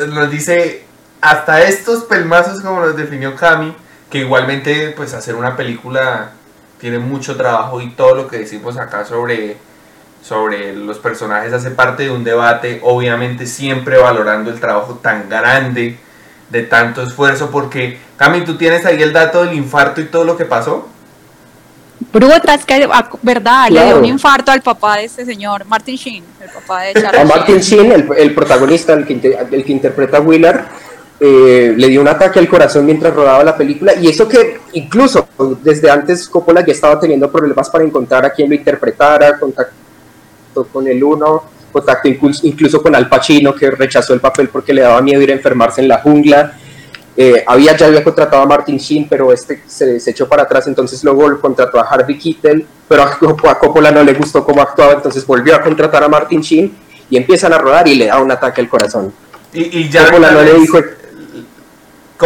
nos 0.09 0.31
dice 0.31 0.83
hasta 1.21 1.61
estos 1.61 2.03
pelmazos 2.03 2.61
como 2.61 2.81
los 2.81 2.97
definió 2.97 3.35
Cami, 3.35 3.73
que 4.09 4.19
igualmente 4.19 4.93
pues 4.97 5.13
hacer 5.13 5.35
una 5.35 5.55
película 5.55 6.31
tiene 6.79 6.97
mucho 6.97 7.37
trabajo 7.37 7.79
y 7.79 7.91
todo 7.91 8.15
lo 8.15 8.27
que 8.27 8.39
decimos 8.39 8.77
acá 8.77 9.05
sobre, 9.05 9.57
sobre 10.23 10.73
los 10.75 10.97
personajes 10.97 11.53
hace 11.53 11.71
parte 11.71 12.03
de 12.03 12.11
un 12.11 12.23
debate, 12.23 12.81
obviamente 12.83 13.45
siempre 13.45 13.97
valorando 13.97 14.49
el 14.49 14.59
trabajo 14.59 14.95
tan 14.95 15.29
grande, 15.29 15.97
de 16.49 16.63
tanto 16.63 17.01
esfuerzo, 17.01 17.49
porque 17.49 17.97
Cami, 18.17 18.43
¿tú 18.43 18.57
tienes 18.57 18.85
ahí 18.85 19.01
el 19.01 19.13
dato 19.13 19.45
del 19.45 19.55
infarto 19.55 20.01
y 20.01 20.05
todo 20.05 20.25
lo 20.25 20.35
que 20.35 20.45
pasó? 20.45 20.89
Brutas, 22.11 22.65
que 22.65 22.89
verdad, 23.21 23.67
claro. 23.67 23.73
le 23.73 23.85
dio 23.85 23.97
un 23.99 24.05
infarto 24.05 24.51
al 24.51 24.61
papá 24.61 24.97
de 24.97 25.05
este 25.05 25.23
señor, 25.23 25.65
Martin 25.65 25.95
Sheen, 25.95 26.23
el 26.41 26.49
papá 26.49 26.81
de 26.81 26.93
Charlie 26.93 27.21
A 27.21 27.25
Martin 27.25 27.59
Sheen, 27.59 27.91
el, 27.91 28.09
el 28.17 28.33
protagonista, 28.33 28.93
el 28.93 29.05
que, 29.05 29.37
el 29.51 29.63
que 29.63 29.71
interpreta 29.71 30.17
a 30.17 30.19
Willard, 30.19 30.65
eh, 31.23 31.75
le 31.77 31.87
dio 31.87 32.01
un 32.01 32.07
ataque 32.07 32.39
al 32.39 32.47
corazón 32.47 32.83
mientras 32.83 33.13
rodaba 33.13 33.43
la 33.43 33.55
película 33.55 33.93
y 33.93 34.07
eso 34.07 34.27
que 34.27 34.59
incluso 34.73 35.27
desde 35.61 35.87
antes 35.87 36.27
Coppola 36.27 36.65
ya 36.65 36.73
estaba 36.73 36.99
teniendo 36.99 37.31
problemas 37.31 37.69
para 37.69 37.83
encontrar 37.83 38.25
a 38.25 38.31
quien 38.31 38.49
lo 38.49 38.55
interpretara, 38.55 39.37
contacto 39.37 39.71
con 40.73 40.87
el 40.87 41.03
uno, 41.03 41.43
contacto 41.71 42.07
incluso, 42.07 42.47
incluso 42.47 42.81
con 42.81 42.95
Al 42.95 43.07
Pacino 43.07 43.53
que 43.53 43.69
rechazó 43.69 44.15
el 44.15 44.19
papel 44.19 44.49
porque 44.49 44.73
le 44.73 44.81
daba 44.81 44.99
miedo 45.03 45.21
ir 45.21 45.29
a 45.29 45.35
enfermarse 45.35 45.81
en 45.81 45.89
la 45.89 45.99
jungla. 45.99 46.57
Eh, 47.15 47.43
había 47.45 47.77
ya 47.77 47.85
había 47.85 48.03
contratado 48.03 48.41
a 48.41 48.47
Martin 48.47 48.77
Sheen, 48.77 49.07
pero 49.07 49.31
este 49.31 49.61
se, 49.67 49.99
se, 49.99 50.09
echó 50.09 50.27
para 50.27 50.41
atrás, 50.41 50.65
entonces 50.65 51.03
luego 51.03 51.39
contrató 51.39 51.79
a 51.79 51.83
Harvey 51.83 52.17
Keitel, 52.17 52.65
pero 52.87 53.03
a, 53.03 53.51
a 53.51 53.59
Coppola 53.59 53.91
no 53.91 54.01
le 54.03 54.13
gustó 54.15 54.43
cómo 54.43 54.63
actuaba, 54.63 54.93
entonces 54.93 55.23
volvió 55.27 55.55
a 55.55 55.61
contratar 55.61 56.03
a 56.03 56.07
Martin 56.07 56.41
Sheen 56.41 56.75
y 57.11 57.17
empiezan 57.17 57.53
a 57.53 57.59
rodar 57.59 57.87
y 57.87 57.93
le 57.93 58.07
da 58.07 58.19
un 58.19 58.31
ataque 58.31 58.61
al 58.61 58.69
corazón. 58.69 59.13
Y, 59.53 59.81
y 59.81 59.89
ya 59.89 60.05
Coppola 60.05 60.31
no 60.31 60.41
le 60.41 60.53
dijo 60.55 60.79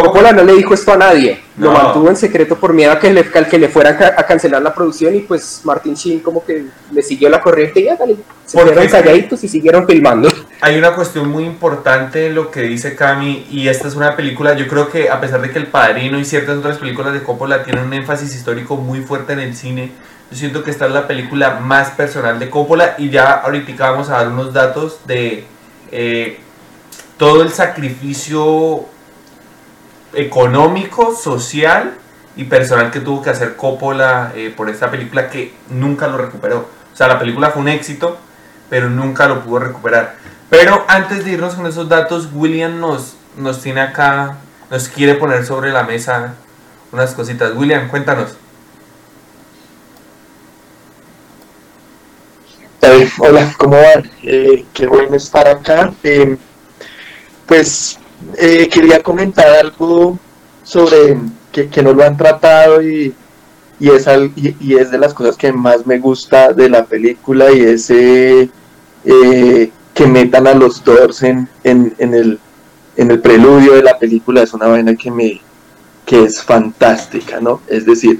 Coppola 0.01 0.33
no 0.33 0.43
le 0.43 0.55
dijo 0.55 0.73
esto 0.73 0.91
a 0.91 0.97
nadie, 0.97 1.39
no. 1.55 1.67
lo 1.67 1.71
mantuvo 1.71 2.09
en 2.09 2.17
secreto 2.17 2.57
por 2.57 2.73
miedo 2.73 2.91
a 2.91 2.99
que 2.99 3.13
le, 3.13 3.21
a 3.21 3.47
que 3.47 3.57
le 3.57 3.69
fueran 3.69 3.95
a 4.03 4.23
cancelar 4.23 4.61
la 4.61 4.73
producción 4.73 5.15
y 5.15 5.21
pues 5.21 5.61
Martin 5.63 5.93
Sheen 5.93 6.19
como 6.19 6.43
que 6.43 6.65
le 6.91 7.01
siguió 7.01 7.29
la 7.29 7.39
corriente 7.39 7.79
y 7.79 7.85
ya, 7.85 7.95
dale, 7.95 8.17
se 8.45 8.57
quedaron 8.57 8.87
calladitos 8.87 9.41
y 9.45 9.47
siguieron 9.47 9.87
filmando. 9.87 10.27
Hay 10.59 10.77
una 10.77 10.93
cuestión 10.93 11.29
muy 11.29 11.45
importante 11.45 12.27
en 12.27 12.35
lo 12.35 12.51
que 12.51 12.63
dice 12.63 12.93
Cami 12.93 13.47
y 13.49 13.69
esta 13.69 13.87
es 13.87 13.95
una 13.95 14.17
película, 14.17 14.53
yo 14.55 14.67
creo 14.67 14.89
que 14.89 15.09
a 15.09 15.21
pesar 15.21 15.41
de 15.41 15.51
que 15.51 15.59
El 15.59 15.67
Padrino 15.67 16.19
y 16.19 16.25
ciertas 16.25 16.57
otras 16.57 16.77
películas 16.77 17.13
de 17.13 17.23
Coppola 17.23 17.63
tienen 17.63 17.85
un 17.85 17.93
énfasis 17.93 18.35
histórico 18.35 18.75
muy 18.75 18.99
fuerte 18.99 19.31
en 19.31 19.39
el 19.39 19.55
cine, 19.55 19.91
yo 20.29 20.37
siento 20.37 20.61
que 20.61 20.71
esta 20.71 20.87
es 20.87 20.91
la 20.91 21.07
película 21.07 21.61
más 21.61 21.91
personal 21.91 22.37
de 22.37 22.49
Coppola 22.49 22.95
y 22.97 23.09
ya 23.11 23.31
ahorita 23.31 23.91
vamos 23.91 24.09
a 24.09 24.17
dar 24.17 24.27
unos 24.27 24.51
datos 24.51 24.99
de 25.05 25.45
eh, 25.93 26.37
todo 27.17 27.43
el 27.43 27.51
sacrificio 27.51 28.87
económico, 30.15 31.15
social 31.15 31.95
y 32.35 32.45
personal 32.45 32.91
que 32.91 32.99
tuvo 32.99 33.21
que 33.21 33.29
hacer 33.29 33.55
Coppola 33.55 34.31
eh, 34.35 34.53
por 34.55 34.69
esta 34.69 34.91
película 34.91 35.29
que 35.29 35.53
nunca 35.69 36.07
lo 36.07 36.17
recuperó. 36.17 36.69
O 36.93 36.95
sea, 36.95 37.07
la 37.07 37.19
película 37.19 37.51
fue 37.51 37.61
un 37.61 37.69
éxito, 37.69 38.17
pero 38.69 38.89
nunca 38.89 39.27
lo 39.27 39.43
pudo 39.43 39.59
recuperar. 39.59 40.15
Pero 40.49 40.85
antes 40.87 41.25
de 41.25 41.31
irnos 41.31 41.55
con 41.55 41.65
esos 41.65 41.89
datos, 41.89 42.29
William 42.33 42.79
nos, 42.79 43.15
nos 43.37 43.61
tiene 43.61 43.81
acá, 43.81 44.37
nos 44.69 44.87
quiere 44.87 45.15
poner 45.15 45.45
sobre 45.45 45.71
la 45.71 45.83
mesa 45.83 46.35
unas 46.91 47.13
cositas. 47.13 47.53
William, 47.55 47.87
cuéntanos. 47.89 48.37
hola, 53.17 53.53
¿cómo 53.57 53.75
van? 53.75 54.09
Eh, 54.23 54.65
qué 54.73 54.87
bueno 54.87 55.15
estar 55.15 55.47
acá. 55.47 55.91
Eh, 56.03 56.37
pues 57.45 57.99
eh, 58.37 58.69
quería 58.71 59.01
comentar 59.01 59.47
algo 59.47 60.17
sobre 60.63 61.17
que, 61.51 61.69
que, 61.69 61.83
no 61.83 61.93
lo 61.93 62.03
han 62.03 62.17
tratado 62.17 62.81
y, 62.81 63.13
y, 63.79 63.89
es 63.89 64.05
y, 64.35 64.75
es 64.75 64.91
de 64.91 64.97
las 64.97 65.13
cosas 65.13 65.37
que 65.37 65.51
más 65.51 65.85
me 65.85 65.99
gusta 65.99 66.53
de 66.53 66.69
la 66.69 66.85
película 66.85 67.51
y 67.51 67.61
es 67.61 67.87
que 69.95 70.05
metan 70.07 70.45
a 70.45 70.53
los 70.53 70.83
Doors 70.83 71.23
en, 71.23 71.47
en, 71.63 71.95
en, 71.97 72.13
el, 72.13 72.39
en 72.97 73.11
el 73.11 73.21
preludio 73.21 73.73
de 73.73 73.81
la 73.81 73.97
película. 73.97 74.43
Es 74.43 74.53
una 74.53 74.67
vaina 74.67 74.93
que, 74.95 75.09
me, 75.09 75.41
que 76.05 76.25
es 76.25 76.43
fantástica, 76.43 77.39
¿no? 77.39 77.61
Es 77.67 77.85
decir, 77.85 78.19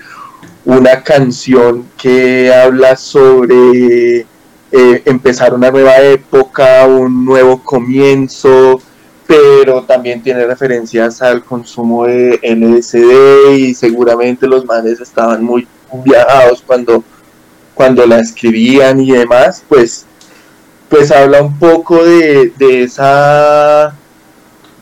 una 0.63 1.03
canción 1.03 1.85
que 1.97 2.51
habla 2.53 2.95
sobre 2.95 4.25
eh, 4.71 5.01
empezar 5.05 5.53
una 5.53 5.69
nueva 5.69 5.97
época, 5.97 6.87
un 6.87 7.25
nuevo 7.25 7.61
comienzo, 7.61 8.81
pero 9.27 9.83
también 9.83 10.21
tiene 10.21 10.45
referencias 10.45 11.21
al 11.21 11.43
consumo 11.43 12.05
de 12.05 12.39
LSD 12.43 13.55
y 13.57 13.73
seguramente 13.73 14.47
los 14.47 14.65
manes 14.65 14.99
estaban 14.99 15.43
muy 15.43 15.67
viajados 16.03 16.61
cuando, 16.65 17.03
cuando 17.73 18.05
la 18.05 18.19
escribían 18.19 18.99
y 18.99 19.11
demás, 19.11 19.63
pues, 19.67 20.05
pues 20.89 21.11
habla 21.11 21.41
un 21.41 21.57
poco 21.57 22.03
de, 22.03 22.51
de 22.57 22.83
esa 22.83 23.95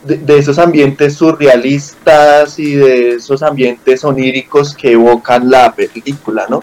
de, 0.04 0.38
esos 0.38 0.58
ambientes 0.58 1.14
surrealistas 1.14 2.58
y 2.58 2.74
de 2.74 3.10
esos 3.12 3.42
ambientes 3.42 4.04
oníricos 4.04 4.74
que 4.74 4.92
evocan 4.92 5.50
la 5.50 5.74
película, 5.74 6.46
¿no? 6.48 6.60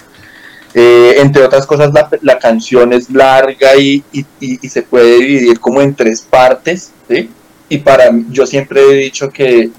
Eh, 0.74 1.16
entre 1.18 1.44
otras 1.44 1.66
cosas, 1.66 1.92
la, 1.92 2.08
la, 2.22 2.40
canción 2.40 2.94
es 2.94 3.10
larga 3.10 3.76
y, 3.76 4.04
y, 4.14 4.26
y, 4.40 4.70
se 4.70 4.84
puede 4.84 5.18
dividir 5.18 5.60
como 5.60 5.82
en 5.82 5.94
tres 5.94 6.22
partes, 6.22 6.92
¿sí? 7.10 7.30
Y 7.72 7.78
para 7.78 8.12
yo 8.30 8.46
siempre 8.46 8.82
he 8.82 8.94
dicho 8.96 9.30
que, 9.30 9.70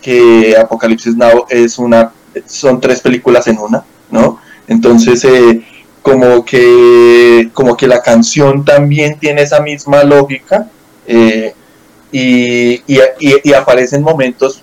que 0.00 0.56
Apocalipsis 0.56 1.16
Now 1.16 1.46
es 1.48 1.78
una, 1.78 2.12
son 2.46 2.80
tres 2.80 3.00
películas 3.00 3.48
en 3.48 3.58
una, 3.58 3.82
¿no? 4.08 4.38
Entonces, 4.68 5.24
eh, 5.24 5.60
como, 6.00 6.44
que, 6.44 7.50
como 7.52 7.76
que 7.76 7.88
la 7.88 8.00
canción 8.02 8.64
también 8.64 9.18
tiene 9.18 9.42
esa 9.42 9.60
misma 9.60 10.04
lógica 10.04 10.68
eh, 11.08 11.52
y, 12.12 12.82
y, 12.86 13.52
aparecen 13.52 14.04
momentos 14.04 14.62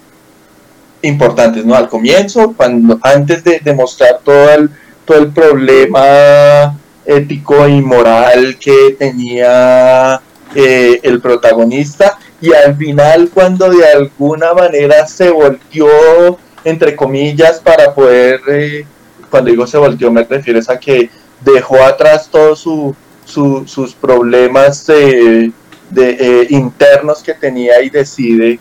importantes, 1.01 1.65
¿no? 1.65 1.75
Al 1.75 1.89
comienzo, 1.89 2.53
cuando 2.55 2.99
antes 3.01 3.43
de, 3.43 3.59
de 3.59 3.73
mostrar 3.73 4.21
todo 4.23 4.49
el 4.49 4.69
todo 5.03 5.17
el 5.19 5.33
problema 5.33 6.77
ético 7.05 7.67
y 7.67 7.81
moral 7.81 8.57
que 8.57 8.95
tenía 8.99 10.21
eh, 10.53 10.99
el 11.03 11.21
protagonista 11.21 12.17
y 12.41 12.53
al 12.53 12.75
final 12.75 13.29
cuando 13.33 13.69
de 13.69 13.85
alguna 13.85 14.53
manera 14.53 15.07
se 15.07 15.29
volteó 15.29 16.38
entre 16.63 16.95
comillas 16.95 17.59
para 17.59 17.93
poder 17.93 18.41
eh, 18.47 18.85
cuando 19.29 19.49
digo 19.49 19.65
se 19.65 19.77
volteó 19.77 20.11
me 20.11 20.23
refiero 20.23 20.59
a 20.67 20.77
que 20.77 21.09
dejó 21.41 21.83
atrás 21.83 22.29
todos 22.31 22.59
su, 22.59 22.95
sus 23.25 23.93
problemas 23.93 24.85
de, 24.85 25.51
eh, 25.93 26.47
internos 26.49 27.23
que 27.23 27.33
tenía 27.33 27.81
y 27.81 27.89
decide 27.89 28.59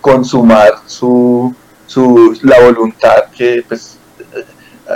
consumar 0.00 0.74
su, 0.86 1.54
su 1.86 2.38
la 2.42 2.60
voluntad 2.60 3.24
que 3.36 3.62
pues 3.68 3.98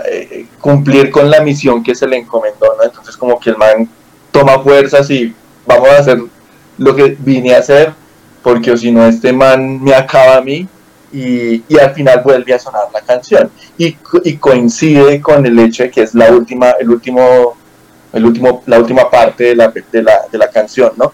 eh, 0.07 0.47
cumplir 0.59 1.11
con 1.11 1.31
la 1.31 1.43
misión 1.43 1.83
que 1.83 1.95
se 1.95 2.07
le 2.07 2.17
encomendó, 2.17 2.75
¿no? 2.79 2.83
Entonces 2.83 3.15
como 3.15 3.39
que 3.39 3.51
el 3.51 3.59
man 3.59 3.87
toma 4.31 4.59
fuerzas 4.61 5.11
y 5.11 5.35
vamos 5.67 5.89
a 5.91 5.99
hacer 5.99 6.19
lo 6.79 6.97
que 6.97 7.15
vine 7.19 7.55
a 7.55 7.59
hacer, 7.59 7.93
porque 8.43 8.77
si 8.77 8.91
no 8.91 9.07
este 9.07 9.33
man 9.33 9.83
me 9.83 9.95
acaba 9.95 10.37
a 10.37 10.41
mí 10.41 10.67
y, 11.13 11.63
y, 11.69 11.79
al 11.79 11.93
final 11.93 12.23
vuelve 12.25 12.55
a 12.55 12.59
sonar 12.59 12.85
la 12.93 13.03
canción 13.03 13.51
y, 13.77 13.97
y, 14.25 14.37
coincide 14.37 15.21
con 15.21 15.45
el 15.45 15.59
hecho 15.59 15.83
de 15.83 15.91
que 15.91 16.03
es 16.03 16.15
la 16.15 16.33
última, 16.33 16.71
el 16.81 16.89
último, 16.89 17.55
el 18.15 18.25
último, 18.25 18.63
la 18.67 18.79
última 18.79 19.11
parte 19.11 19.45
de 19.45 19.57
la, 19.57 19.69
de 19.69 20.03
la, 20.03 20.23
de 20.31 20.39
la 20.39 20.49
canción, 20.49 20.93
¿no? 20.97 21.13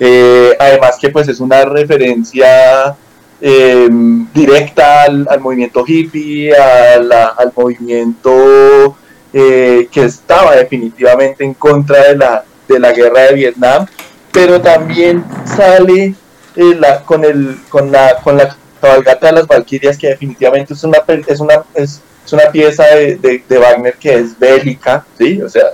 Eh, 0.00 0.56
además 0.58 0.96
que 1.00 1.10
pues 1.10 1.28
es 1.28 1.40
una 1.40 1.64
referencia 1.64 2.96
eh, 3.40 3.88
directa 4.34 5.04
al, 5.04 5.40
movimiento 5.40 5.84
hippie, 5.86 6.52
al 6.54 7.52
movimiento 7.56 8.96
eh, 9.32 9.88
que 9.90 10.04
estaba 10.04 10.56
definitivamente 10.56 11.44
en 11.44 11.54
contra 11.54 12.08
de 12.08 12.16
la, 12.16 12.44
de 12.66 12.78
la 12.78 12.92
guerra 12.92 13.22
de 13.22 13.34
Vietnam, 13.34 13.86
pero 14.32 14.60
también 14.60 15.24
sale 15.44 16.14
eh, 16.58 16.80
con, 17.04 17.92
la, 17.92 18.16
con 18.20 18.36
la 18.36 18.56
cabalgata 18.80 19.28
de 19.28 19.32
las 19.32 19.46
Valquirias, 19.46 19.96
que 19.96 20.08
definitivamente 20.08 20.74
es 20.74 20.82
una, 20.82 20.98
es 21.26 21.40
una, 21.40 21.62
es, 21.74 22.02
una 22.32 22.50
pieza 22.50 22.84
de, 22.84 23.42
de, 23.48 23.58
Wagner 23.58 23.94
que 23.94 24.14
es 24.14 24.36
bélica, 24.36 25.06
¿sí? 25.16 25.40
o 25.40 25.48
sea, 25.48 25.66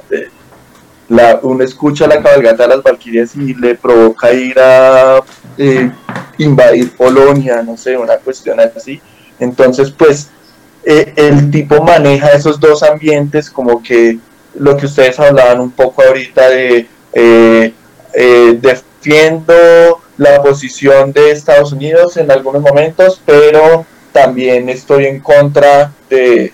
la, 1.09 1.41
uno 1.43 1.64
escucha 1.64 2.07
la 2.07 2.22
cabalgata 2.22 2.64
de 2.64 2.68
las 2.68 2.82
Valquirias 2.82 3.35
y 3.35 3.55
le 3.55 3.74
provoca 3.76 4.30
ir 4.32 4.59
a 4.59 5.22
eh, 5.57 5.91
invadir 6.37 6.95
Polonia, 6.95 7.62
no 7.62 7.78
sé, 7.78 7.97
una 7.97 8.16
cuestión 8.18 8.61
así. 8.61 9.01
Entonces, 9.41 9.91
pues, 9.91 10.28
eh, 10.85 11.14
el 11.16 11.51
tipo 11.51 11.82
maneja 11.82 12.32
esos 12.32 12.61
dos 12.61 12.82
ambientes, 12.82 13.49
como 13.49 13.82
que 13.82 14.18
lo 14.55 14.76
que 14.76 14.85
ustedes 14.87 15.18
hablaban 15.18 15.61
un 15.61 15.70
poco 15.70 16.03
ahorita 16.03 16.51
de 16.51 16.87
eh, 17.12 17.72
defiendo 18.61 20.03
la 20.16 20.42
posición 20.42 21.12
de 21.12 21.30
Estados 21.30 21.72
Unidos 21.72 22.16
en 22.16 22.30
algunos 22.30 22.62
momentos, 22.62 23.20
pero 23.24 23.84
también 24.12 24.68
estoy 24.68 25.06
en 25.06 25.20
contra 25.20 25.92
de, 26.08 26.52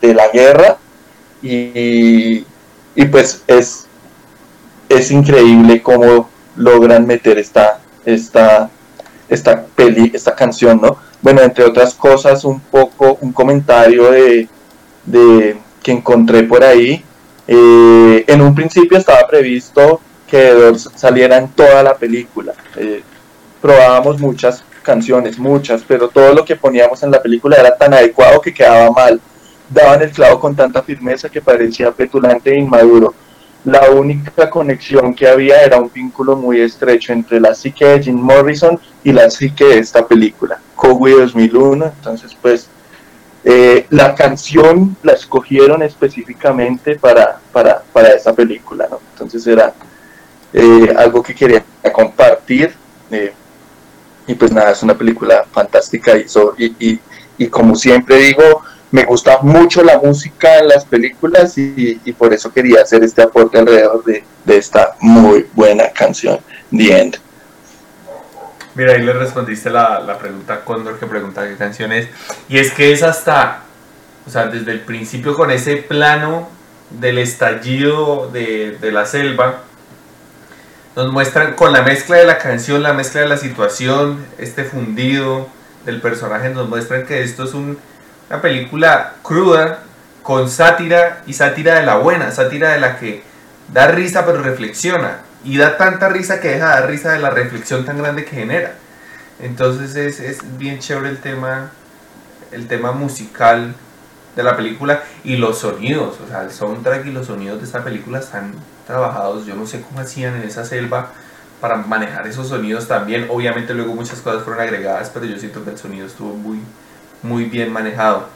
la 0.00 0.28
guerra 0.28 0.78
y, 1.42 2.44
y, 2.94 3.04
pues 3.10 3.42
es, 3.46 3.86
es 4.88 5.10
increíble 5.10 5.82
cómo 5.82 6.28
logran 6.56 7.06
meter 7.06 7.38
esta, 7.38 7.80
esta, 8.04 8.70
esta 9.28 9.64
peli, 9.66 10.10
esta 10.14 10.34
canción, 10.34 10.80
¿no? 10.80 10.96
Bueno, 11.20 11.42
entre 11.42 11.64
otras 11.64 11.94
cosas, 11.94 12.44
un 12.44 12.60
poco, 12.60 13.18
un 13.20 13.32
comentario 13.32 14.10
de, 14.10 14.48
de 15.04 15.56
que 15.82 15.92
encontré 15.92 16.44
por 16.44 16.62
ahí. 16.62 17.02
Eh, 17.46 18.24
en 18.26 18.40
un 18.42 18.54
principio 18.54 18.98
estaba 18.98 19.26
previsto 19.26 20.00
que 20.30 20.74
saliera 20.94 21.38
en 21.38 21.48
toda 21.48 21.82
la 21.82 21.96
película. 21.96 22.52
Eh, 22.76 23.02
probábamos 23.60 24.20
muchas 24.20 24.62
canciones, 24.82 25.38
muchas, 25.38 25.82
pero 25.86 26.08
todo 26.08 26.34
lo 26.34 26.44
que 26.44 26.56
poníamos 26.56 27.02
en 27.02 27.10
la 27.10 27.22
película 27.22 27.56
era 27.56 27.76
tan 27.76 27.94
adecuado 27.94 28.40
que 28.40 28.54
quedaba 28.54 28.90
mal. 28.90 29.20
Daban 29.68 30.02
el 30.02 30.10
clavo 30.10 30.38
con 30.40 30.54
tanta 30.54 30.82
firmeza 30.82 31.28
que 31.28 31.42
parecía 31.42 31.90
petulante 31.90 32.50
e 32.50 32.58
inmaduro 32.58 33.12
la 33.64 33.90
única 33.90 34.48
conexión 34.48 35.14
que 35.14 35.28
había 35.28 35.62
era 35.62 35.78
un 35.78 35.90
vínculo 35.92 36.36
muy 36.36 36.60
estrecho 36.60 37.12
entre 37.12 37.40
la 37.40 37.54
psique 37.54 37.84
de 37.84 38.02
Jim 38.02 38.16
Morrison 38.16 38.78
y 39.04 39.12
la 39.12 39.28
psique 39.30 39.64
de 39.64 39.78
esta 39.78 40.06
película, 40.06 40.60
Cowie 40.74 41.14
2001. 41.14 41.84
Entonces, 41.84 42.36
pues, 42.40 42.68
eh, 43.44 43.86
la 43.90 44.14
canción 44.14 44.96
la 45.02 45.12
escogieron 45.12 45.82
específicamente 45.82 46.96
para, 46.96 47.40
para, 47.52 47.82
para 47.92 48.08
esta 48.08 48.32
película, 48.32 48.86
¿no? 48.90 49.00
Entonces 49.12 49.46
era 49.46 49.72
eh, 50.52 50.94
algo 50.96 51.22
que 51.22 51.34
quería 51.34 51.64
compartir. 51.92 52.74
Eh, 53.10 53.32
y 54.26 54.34
pues 54.34 54.52
nada, 54.52 54.72
es 54.72 54.82
una 54.82 54.96
película 54.96 55.44
fantástica 55.50 56.16
y, 56.16 56.26
y, 56.58 56.76
y, 56.78 57.00
y 57.38 57.46
como 57.48 57.74
siempre 57.74 58.16
digo, 58.16 58.62
me 58.90 59.04
gusta 59.04 59.38
mucho 59.42 59.82
la 59.82 59.98
música 59.98 60.58
en 60.58 60.68
las 60.68 60.84
películas 60.84 61.56
y, 61.58 61.94
por 62.16 62.32
eso 62.32 62.52
quería 62.52 62.82
hacer 62.82 63.04
este 63.04 63.22
aporte 63.22 63.58
alrededor 63.58 64.02
de, 64.04 64.24
esta 64.46 64.94
muy 65.00 65.46
buena 65.52 65.90
canción, 65.90 66.40
The 66.70 67.00
End. 67.00 67.16
Mira, 68.74 68.92
ahí 68.92 69.02
le 69.02 69.12
respondiste 69.12 69.68
la, 69.68 70.00
la 70.00 70.18
pregunta 70.18 70.54
a 70.54 70.64
Condor 70.64 70.98
que 70.98 71.06
pregunta 71.06 71.46
qué 71.46 71.56
canción 71.56 71.92
es. 71.92 72.08
Y 72.48 72.58
es 72.58 72.72
que 72.72 72.92
es 72.92 73.02
hasta, 73.02 73.64
o 74.26 74.30
sea, 74.30 74.46
desde 74.46 74.72
el 74.72 74.80
principio 74.80 75.34
con 75.34 75.50
ese 75.50 75.76
plano 75.76 76.48
del 76.90 77.18
estallido 77.18 78.30
de, 78.32 78.78
de 78.80 78.92
la 78.92 79.04
selva, 79.04 79.64
nos 80.98 81.12
muestran 81.12 81.54
con 81.54 81.72
la 81.72 81.82
mezcla 81.82 82.16
de 82.16 82.24
la 82.24 82.38
canción, 82.38 82.82
la 82.82 82.92
mezcla 82.92 83.20
de 83.20 83.28
la 83.28 83.36
situación, 83.36 84.26
este 84.36 84.64
fundido 84.64 85.46
del 85.84 86.00
personaje, 86.00 86.50
nos 86.50 86.68
muestran 86.68 87.06
que 87.06 87.22
esto 87.22 87.44
es 87.44 87.54
una 87.54 88.42
película 88.42 89.12
cruda, 89.22 89.84
con 90.24 90.50
sátira 90.50 91.22
y 91.24 91.34
sátira 91.34 91.78
de 91.78 91.86
la 91.86 91.98
buena, 91.98 92.32
sátira 92.32 92.72
de 92.72 92.80
la 92.80 92.98
que 92.98 93.22
da 93.72 93.86
risa 93.86 94.26
pero 94.26 94.42
reflexiona 94.42 95.20
y 95.44 95.56
da 95.56 95.76
tanta 95.76 96.08
risa 96.08 96.40
que 96.40 96.48
deja 96.48 96.66
de 96.66 96.80
dar 96.80 96.90
risa 96.90 97.12
de 97.12 97.20
la 97.20 97.30
reflexión 97.30 97.84
tan 97.84 97.98
grande 97.98 98.24
que 98.24 98.34
genera. 98.34 98.72
Entonces 99.38 99.94
es, 99.94 100.18
es 100.18 100.58
bien 100.58 100.80
chévere 100.80 101.10
el 101.10 101.18
tema, 101.18 101.70
el 102.50 102.66
tema 102.66 102.90
musical 102.90 103.72
de 104.34 104.42
la 104.42 104.56
película 104.56 105.04
y 105.22 105.36
los 105.36 105.60
sonidos, 105.60 106.18
o 106.20 106.26
sea, 106.26 106.42
el 106.42 106.50
soundtrack 106.50 107.06
y 107.06 107.12
los 107.12 107.26
sonidos 107.28 107.60
de 107.60 107.66
esta 107.66 107.84
película 107.84 108.18
están 108.18 108.54
trabajados, 108.88 109.44
yo 109.46 109.54
no 109.54 109.66
sé 109.66 109.82
cómo 109.82 110.00
hacían 110.00 110.34
en 110.36 110.42
esa 110.42 110.64
selva 110.64 111.12
para 111.60 111.76
manejar 111.76 112.26
esos 112.26 112.48
sonidos 112.48 112.88
también, 112.88 113.26
obviamente 113.28 113.74
luego 113.74 113.94
muchas 113.94 114.20
cosas 114.20 114.42
fueron 114.42 114.62
agregadas, 114.62 115.10
pero 115.12 115.26
yo 115.26 115.38
siento 115.38 115.62
que 115.62 115.70
el 115.70 115.78
sonido 115.78 116.06
estuvo 116.06 116.34
muy, 116.34 116.58
muy 117.22 117.44
bien 117.44 117.70
manejado. 117.70 118.26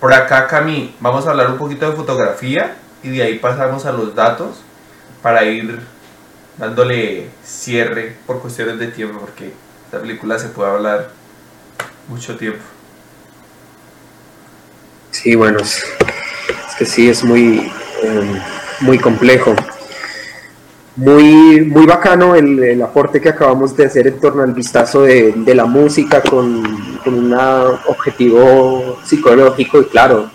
Por 0.00 0.12
acá, 0.12 0.48
Cami, 0.48 0.96
vamos 0.98 1.26
a 1.26 1.30
hablar 1.30 1.50
un 1.50 1.58
poquito 1.58 1.88
de 1.88 1.96
fotografía 1.96 2.74
y 3.04 3.10
de 3.10 3.22
ahí 3.22 3.38
pasamos 3.38 3.86
a 3.86 3.92
los 3.92 4.14
datos 4.16 4.56
para 5.22 5.44
ir 5.44 5.78
dándole 6.58 7.30
cierre 7.44 8.16
por 8.26 8.40
cuestiones 8.40 8.80
de 8.80 8.88
tiempo, 8.88 9.20
porque 9.20 9.52
esta 9.84 10.00
película 10.00 10.38
se 10.38 10.48
puede 10.48 10.70
hablar 10.70 11.10
mucho 12.08 12.36
tiempo. 12.36 12.62
Sí, 15.12 15.36
bueno, 15.36 15.60
es, 15.60 15.84
que 16.76 16.86
sí, 16.86 17.08
es 17.08 17.22
muy, 17.22 17.70
em, 18.02 18.40
muy 18.80 18.98
complejo. 18.98 19.54
Muy, 20.94 21.62
muy 21.62 21.86
bacano 21.86 22.34
el, 22.34 22.82
aporte 22.82 23.20
que 23.20 23.30
acabamos 23.30 23.74
de 23.76 23.86
hacer 23.86 24.06
en 24.06 24.20
torno 24.20 24.42
al 24.42 24.52
vistazo 24.52 25.02
de, 25.02 25.54
la 25.54 25.64
música 25.64 26.20
con, 26.20 26.62
un 27.06 27.34
objetivo 27.86 28.98
psicológico 29.02 29.80
y 29.80 29.86
claro, 29.86 30.30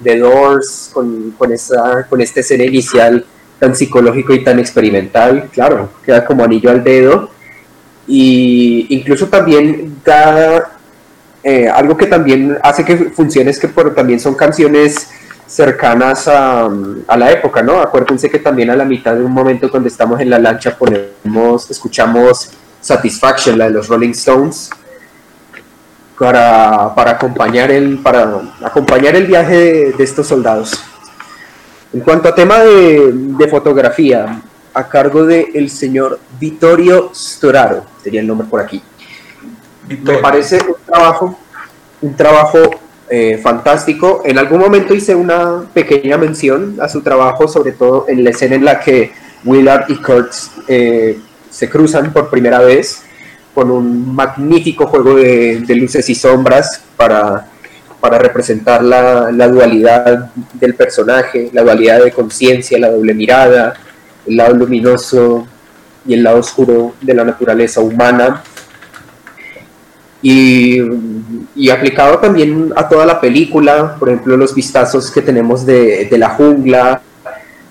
de 0.00 0.18
Doors, 0.18 0.90
con, 0.92 1.30
con, 1.38 1.52
esa, 1.52 2.06
con 2.08 2.20
esta 2.20 2.40
escena 2.40 2.64
inicial 2.64 3.24
tan 3.60 3.76
psicológico 3.76 4.34
y 4.34 4.42
tan 4.42 4.58
experimental, 4.58 5.48
claro, 5.52 5.90
queda 6.04 6.24
como 6.24 6.42
anillo 6.42 6.70
al 6.70 6.82
dedo. 6.82 7.30
Y 8.08 8.88
incluso 8.90 9.28
también 9.28 10.00
da 10.04 10.72
eh, 11.44 11.68
algo 11.68 11.96
que 11.96 12.06
también 12.06 12.58
hace 12.62 12.84
que 12.84 12.96
funcione 12.96 13.50
es 13.50 13.60
que 13.60 13.68
también 13.68 14.18
son 14.18 14.34
canciones 14.34 15.08
cercanas 15.52 16.28
a, 16.28 16.68
la 17.16 17.30
época, 17.30 17.62
¿no? 17.62 17.80
Acuérdense 17.80 18.30
que 18.30 18.38
también 18.38 18.70
a 18.70 18.76
la 18.76 18.86
mitad 18.86 19.14
de 19.14 19.22
un 19.22 19.32
momento 19.32 19.70
cuando 19.70 19.86
estamos 19.86 20.18
en 20.20 20.30
la 20.30 20.38
lancha 20.38 20.76
ponemos, 20.76 21.70
escuchamos 21.70 22.50
Satisfaction, 22.80 23.58
la 23.58 23.66
de 23.66 23.72
los 23.72 23.86
Rolling 23.86 24.12
Stones, 24.12 24.70
para, 26.18 26.94
para 26.94 27.12
acompañar, 27.12 27.70
el, 27.70 27.98
para 27.98 28.40
acompañar 28.62 29.14
el 29.14 29.26
viaje 29.26 29.92
de, 29.92 30.02
estos 30.04 30.26
soldados. 30.26 30.82
En 31.92 32.00
cuanto 32.00 32.30
a 32.30 32.34
tema 32.34 32.60
de, 32.60 33.46
fotografía, 33.50 34.40
a 34.72 34.88
cargo 34.88 35.26
del 35.26 35.48
el 35.52 35.68
señor 35.68 36.18
Vittorio 36.40 37.10
Storaro, 37.14 37.84
sería 38.02 38.22
el 38.22 38.26
nombre 38.26 38.46
por 38.48 38.60
aquí. 38.60 38.82
Me 39.86 40.16
parece 40.16 40.56
un 40.66 40.76
trabajo, 40.86 41.38
un 42.00 42.16
trabajo 42.16 42.58
eh, 43.10 43.38
fantástico. 43.38 44.22
En 44.24 44.38
algún 44.38 44.60
momento 44.60 44.94
hice 44.94 45.14
una 45.14 45.64
pequeña 45.74 46.16
mención 46.16 46.76
a 46.80 46.88
su 46.88 47.02
trabajo, 47.02 47.48
sobre 47.48 47.72
todo 47.72 48.06
en 48.08 48.24
la 48.24 48.30
escena 48.30 48.54
en 48.54 48.64
la 48.64 48.80
que 48.80 49.12
Willard 49.44 49.90
y 49.90 49.96
Kurtz 49.96 50.50
eh, 50.68 51.18
se 51.50 51.68
cruzan 51.68 52.12
por 52.12 52.30
primera 52.30 52.60
vez 52.60 53.02
con 53.54 53.70
un 53.70 54.14
magnífico 54.14 54.86
juego 54.86 55.16
de, 55.16 55.62
luces 55.76 56.08
y 56.08 56.14
sombras 56.14 56.82
para, 56.96 57.48
para 58.00 58.18
representar 58.18 58.82
la, 58.82 59.30
la, 59.30 59.48
dualidad 59.48 60.30
del 60.54 60.74
personaje, 60.74 61.50
la 61.52 61.62
dualidad 61.62 62.02
de 62.02 62.12
conciencia, 62.12 62.78
la 62.78 62.90
doble 62.90 63.12
mirada, 63.12 63.74
el 64.26 64.36
lado 64.36 64.54
luminoso 64.54 65.46
y 66.06 66.14
el 66.14 66.22
lado 66.22 66.38
oscuro 66.38 66.94
de 67.00 67.12
la 67.12 67.24
naturaleza 67.24 67.80
humana 67.80 68.42
y, 70.22 71.68
aplicado 71.70 72.18
también 72.18 72.72
a 72.76 72.88
toda 72.88 73.04
la 73.04 73.20
película, 73.20 73.96
por 73.98 74.08
ejemplo, 74.08 74.36
los 74.36 74.54
vistazos 74.54 75.10
que 75.10 75.20
tenemos 75.20 75.66
de, 75.66 76.08
la 76.12 76.30
jungla, 76.30 77.02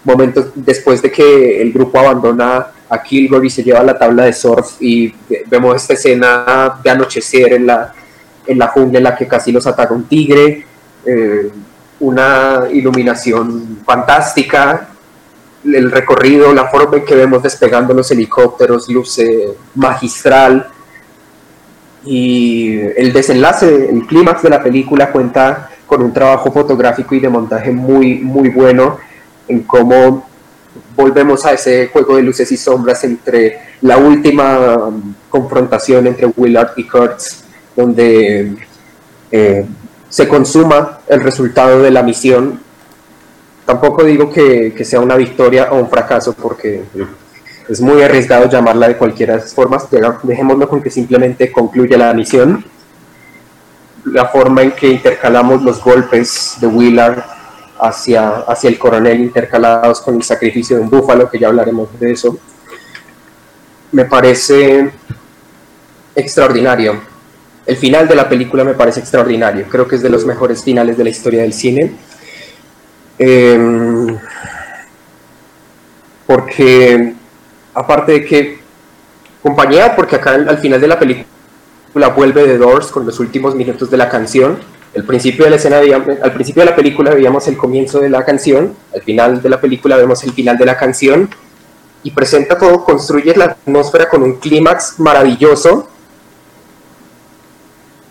momentos 0.04 0.47
después 0.56 1.02
de 1.02 1.12
que 1.12 1.62
el 1.62 1.72
grupo 1.72 1.99
abandona 1.99 2.68
a 2.89 3.02
Kilgore 3.02 3.47
y 3.47 3.49
se 3.49 3.64
lleva 3.64 3.84
la 3.84 3.97
tabla 3.97 4.26
de 4.26 4.34
surf 4.34 4.82
y 4.82 5.14
vemos 5.47 5.76
esta 5.78 5.93
escena 5.93 6.80
de 6.84 6.89
anochecer 6.89 7.54
en 7.54 7.68
la, 7.68 7.93
en 8.45 8.60
la 8.60 8.68
jungla 8.68 8.97
en 8.97 9.04
la 9.06 9.16
que 9.16 9.28
casi 9.28 9.52
los 9.52 9.66
ataca 9.66 9.93
un 9.93 10.04
tigre, 10.04 10.66
eh, 11.06 11.49
una 12.02 12.64
iluminación 12.74 13.80
fantástica, 13.86 14.89
el 15.64 15.91
recorrido, 15.91 16.52
la 16.54 16.68
forma 16.68 16.97
en 16.97 17.06
que 17.06 17.16
vemos 17.16 17.43
despegando 17.43 17.93
los 17.93 18.12
helicópteros, 18.12 18.89
luce 18.89 19.54
magistral 19.76 20.68
y 22.06 22.80
el 22.97 23.14
desenlace, 23.14 23.89
el 23.89 24.06
clímax 24.08 24.41
de 24.41 24.49
la 24.49 24.64
película 24.64 25.12
cuenta 25.12 25.70
con 25.86 26.02
un 26.02 26.14
trabajo 26.14 26.52
fotográfico 26.52 27.16
y 27.16 27.20
de 27.20 27.30
montaje 27.30 27.72
muy, 27.72 28.20
muy 28.20 28.49
bueno 28.49 28.97
en 29.47 29.64
cómo 29.64 30.26
volvemos 30.95 31.45
a 31.45 31.54
ese 31.54 31.88
juego 31.88 32.16
de 32.16 32.24
luces 32.24 32.52
y 32.52 32.58
sombras 32.58 33.04
entre 33.04 33.60
la 33.82 33.97
última 33.97 34.78
um, 34.78 35.14
confrontación 35.30 36.08
entre 36.08 36.28
Willard 36.28 36.72
y 36.78 36.88
Kurtz, 36.88 37.43
donde 37.76 38.56
eh, 39.32 39.66
se 40.10 40.28
consuma 40.28 40.99
el 41.08 41.22
resultado 41.22 41.82
de 41.82 41.91
la 41.91 42.04
misión. 42.04 42.60
Tampoco 43.66 44.04
digo 44.04 44.32
que, 44.32 44.74
que 44.76 44.86
sea 44.86 44.99
una 44.99 45.16
victoria 45.16 45.70
o 45.72 45.80
un 45.80 45.89
fracaso, 45.89 46.34
porque 46.34 46.84
es 47.72 47.80
muy 47.80 48.01
arriesgado 48.01 48.49
llamarla 48.49 48.89
de 48.89 48.97
cualquiera 48.97 49.36
de 49.36 49.41
las 49.41 49.53
formas, 49.53 49.88
dejémoslo 50.24 50.67
con 50.67 50.82
que 50.82 50.89
simplemente 50.89 51.51
concluya 51.51 51.97
la 51.97 52.13
misión. 52.13 52.65
La 54.03 54.26
forma 54.26 54.61
en 54.63 54.72
que 54.72 54.88
intercalamos 54.88 55.61
los 55.61 55.82
golpes 55.82 56.57
de 56.59 56.67
Willard 56.67 57.24
hacia, 57.80 58.39
hacia 58.39 58.69
el 58.69 58.78
coronel 58.78 59.22
intercalados 59.22 60.01
con 60.01 60.15
el 60.15 60.24
sacrificio 60.24 60.76
de 60.76 60.84
un 60.84 60.89
búfalo, 60.89 61.30
que 61.30 61.39
ya 61.39 61.47
hablaremos 61.47 61.88
de 61.97 62.11
eso, 62.11 62.38
me 63.93 64.03
parece 64.03 64.91
extraordinario. 66.13 66.99
El 67.65 67.78
final 67.78 68.05
de 68.05 68.15
la 68.15 68.28
película 68.28 68.65
me 68.65 68.74
parece 68.74 68.99
extraordinario, 68.99 69.65
creo 69.69 69.88
que 69.88 69.95
es 69.95 70.01
de 70.01 70.09
los 70.09 70.26
mejores 70.26 70.61
finales 70.61 70.97
de 70.97 71.03
la 71.05 71.09
historia 71.09 71.43
del 71.43 71.53
cine. 71.53 71.95
Em, 73.17 74.17
porque 76.28 77.20
aparte 77.74 78.11
de 78.13 78.26
que 78.26 78.59
compañía, 79.41 79.95
porque 79.95 80.15
acá 80.15 80.34
al 80.34 80.57
final 80.57 80.80
de 80.80 80.88
la 80.88 80.99
película 80.99 81.28
vuelve 82.15 82.45
The 82.45 82.57
Doors 82.57 82.88
con 82.88 83.05
los 83.05 83.19
últimos 83.19 83.55
minutos 83.55 83.89
de 83.89 83.97
la 83.97 84.09
canción. 84.09 84.59
El 84.93 85.05
principio 85.05 85.45
de 85.45 85.51
la 85.51 85.55
escena, 85.55 85.80
al 85.80 86.34
principio 86.34 86.63
de 86.63 86.69
la 86.69 86.76
película 86.76 87.13
veíamos 87.13 87.47
el 87.47 87.57
comienzo 87.57 87.99
de 87.99 88.09
la 88.09 88.26
canción, 88.26 88.76
al 88.93 89.01
final 89.01 89.41
de 89.41 89.49
la 89.49 89.61
película 89.61 89.95
vemos 89.95 90.24
el 90.24 90.34
final 90.34 90.57
de 90.57 90.65
la 90.65 90.78
canción 90.78 91.30
y 92.03 92.11
presenta 92.11 92.57
todo, 92.57 92.84
construye 92.84 93.36
la 93.36 93.45
atmósfera 93.45 94.09
con 94.09 94.24
un 94.24 94.36
clímax 94.36 94.99
maravilloso. 94.99 95.88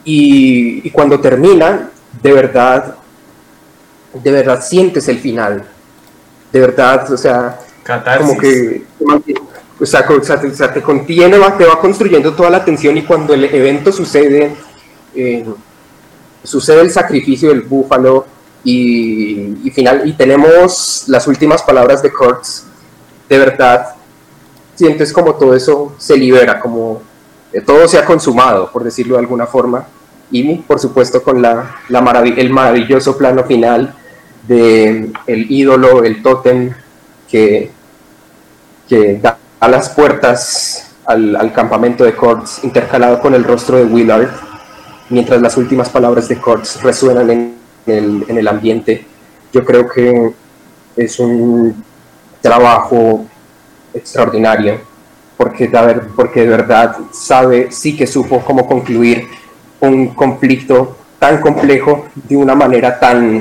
Y, 0.04 0.86
y, 0.86 0.90
cuando 0.90 1.20
termina, 1.20 1.90
de 2.22 2.32
verdad, 2.32 2.96
de 4.14 4.32
verdad 4.32 4.62
sientes 4.62 5.06
el 5.08 5.18
final, 5.18 5.68
de 6.50 6.60
verdad, 6.60 7.12
o 7.12 7.16
sea, 7.18 7.60
como 8.18 8.38
que 8.38 8.84
o 9.80 9.86
sea, 9.86 10.72
te 10.74 10.82
contiene, 10.82 11.38
te 11.56 11.64
va 11.64 11.80
construyendo 11.80 12.34
toda 12.34 12.50
la 12.50 12.64
tensión 12.64 12.96
y 12.98 13.02
cuando 13.02 13.32
el 13.32 13.44
evento 13.44 13.90
sucede, 13.90 14.54
eh, 15.14 15.46
sucede 16.44 16.82
el 16.82 16.90
sacrificio 16.90 17.48
del 17.48 17.62
búfalo 17.62 18.26
y, 18.62 19.70
final, 19.74 20.06
y 20.06 20.12
tenemos 20.12 21.04
las 21.06 21.26
últimas 21.26 21.62
palabras 21.62 22.02
de 22.02 22.12
Kurtz, 22.12 22.64
de 23.26 23.38
verdad, 23.38 23.94
sientes 24.74 25.12
como 25.14 25.34
todo 25.34 25.54
eso 25.54 25.94
se 25.96 26.16
libera, 26.16 26.60
como 26.60 27.00
todo 27.64 27.88
se 27.88 27.96
ha 27.96 28.04
consumado, 28.04 28.70
por 28.70 28.84
decirlo 28.84 29.14
de 29.14 29.20
alguna 29.20 29.46
forma, 29.46 29.86
y 30.30 30.56
por 30.56 30.78
supuesto 30.78 31.22
con 31.22 31.40
la, 31.40 31.76
la 31.88 32.22
el 32.22 32.50
maravilloso 32.50 33.16
plano 33.16 33.44
final 33.44 33.94
de 34.46 35.10
ídolo, 35.26 36.04
el 36.04 36.22
tótem 36.22 36.74
que, 37.28 37.70
que 38.86 39.18
da 39.22 39.39
a 39.60 39.68
las 39.68 39.90
puertas 39.90 40.90
al, 41.06 41.52
campamento 41.52 42.04
de 42.04 42.14
Kurtz, 42.14 42.64
intercalado 42.64 43.20
con 43.20 43.34
el 43.34 43.44
rostro 43.44 43.76
de 43.76 43.84
Willard, 43.84 44.30
mientras 45.10 45.40
las 45.40 45.56
últimas 45.56 45.88
palabras 45.88 46.28
de 46.28 46.36
Kurtz 46.36 46.82
resuenan 46.82 47.30
en 47.30 47.54
el, 47.86 48.24
en 48.26 48.38
el 48.38 48.48
ambiente. 48.48 49.06
Yo 49.52 49.64
creo 49.64 49.88
que 49.88 50.32
es 50.96 51.18
un 51.18 51.84
trabajo 52.40 53.26
extraordinario. 53.92 54.80
porque, 55.36 55.68
ver, 55.68 56.02
porque 56.14 56.40
de 56.40 56.48
verdad 56.48 56.96
sabe, 57.12 57.72
sí 57.72 57.96
que 57.96 58.06
supo 58.06 58.40
cómo 58.40 58.66
concluir 58.66 59.26
un 59.80 60.08
conflicto 60.14 60.96
tan 61.18 61.40
complejo 61.40 62.06
de 62.14 62.36
una 62.36 62.54
manera 62.54 62.98
tan 62.98 63.40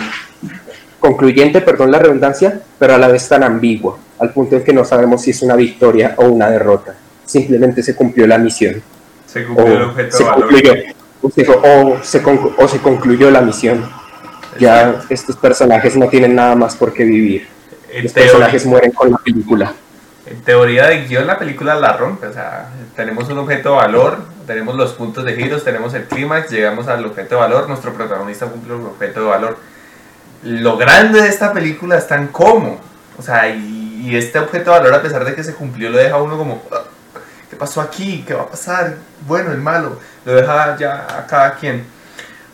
concluyente, 1.00 1.62
perdón 1.62 1.92
la 1.92 2.00
redundancia, 2.00 2.62
pero 2.78 2.96
a 2.96 2.98
la 2.98 3.10
vez 3.10 3.28
tan 3.28 3.44
ambigua, 3.44 3.98
al 4.20 4.32
punto 4.34 4.56
en 4.58 4.64
que 4.64 4.74
no 4.74 4.84
sabemos 4.86 5.22
si 5.22 5.32
es 5.32 5.42
una 5.42 5.56
victoria 5.56 6.14
o 6.18 6.26
una 6.26 6.50
derrota. 6.50 6.96
Simplemente 7.26 7.84
se 7.84 7.96
cumplió 7.96 8.28
la 8.28 8.38
misión. 8.38 8.82
Se 9.26 9.46
cumplió 9.46 9.68
el 9.78 9.82
objeto 9.84 10.18
se 10.18 10.24
de 10.24 10.30
valor. 10.30 10.50
concluyó, 10.50 10.74
o, 11.22 11.30
se, 11.30 11.48
o 11.50 12.04
se 12.04 12.24
conclu- 12.24 12.54
o 12.58 12.68
se 12.68 12.80
concluyó 12.80 13.32
la 13.32 13.42
misión. 13.42 13.90
Ya 14.60 15.02
estos 15.10 15.36
personajes 15.38 15.96
no 15.96 16.08
tienen 16.10 16.36
nada 16.36 16.56
más 16.56 16.76
por 16.76 16.94
qué 16.94 17.04
vivir. 17.04 17.48
En 17.92 18.04
Los 18.04 18.14
teoría, 18.14 18.32
personajes 18.32 18.66
mueren 18.66 18.92
con 18.92 19.12
la 19.12 19.18
película. 19.18 19.74
en 20.26 20.42
teoría 20.42 20.88
de 20.88 21.06
guion 21.08 21.26
la 21.26 21.40
película 21.40 21.76
la 21.76 21.94
rompe, 21.98 22.28
o 22.28 22.34
sea, 22.34 22.70
tenemos 22.96 23.30
un 23.30 23.38
objeto 23.40 23.70
de 23.72 23.76
valor, 23.78 24.18
tenemos 24.46 24.76
los 24.76 24.94
puntos 24.94 25.24
de 25.26 25.34
giros, 25.36 25.64
tenemos 25.64 25.94
el 25.94 26.04
clímax, 26.04 26.52
llegamos 26.52 26.88
al 26.88 27.06
objeto 27.06 27.36
de 27.36 27.42
valor, 27.42 27.68
nuestro 27.68 27.94
protagonista 27.94 28.46
cumple 28.48 28.76
el 28.76 28.82
objeto 28.82 29.22
de 29.22 29.26
valor. 29.28 29.58
Lo 30.44 30.78
grande 30.78 31.22
de 31.22 31.30
esta 31.30 31.52
película 31.52 31.98
está 31.98 32.16
en 32.16 32.28
cómo, 32.28 32.80
o 33.18 33.22
sea, 33.22 33.50
y, 33.50 33.79
y 34.00 34.16
este 34.16 34.40
objeto 34.40 34.72
de 34.72 34.80
valor 34.80 34.94
a 34.96 35.02
pesar 35.02 35.26
de 35.26 35.36
que 35.36 35.44
se 35.44 35.54
cumplió 35.54 35.90
lo 35.90 35.98
deja 35.98 36.18
uno 36.18 36.38
como, 36.38 36.62
"Ah, 36.72 36.84
¿qué 37.50 37.56
pasó 37.56 37.82
aquí? 37.82 38.24
¿Qué 38.26 38.34
va 38.34 38.44
a 38.44 38.50
pasar? 38.50 38.96
Bueno, 39.28 39.52
el 39.52 39.60
malo, 39.60 40.00
lo 40.26 40.34
deja 40.34 40.78
ya 40.78 41.06
a 41.10 41.28
cada 41.28 41.56
quien. 41.56 41.86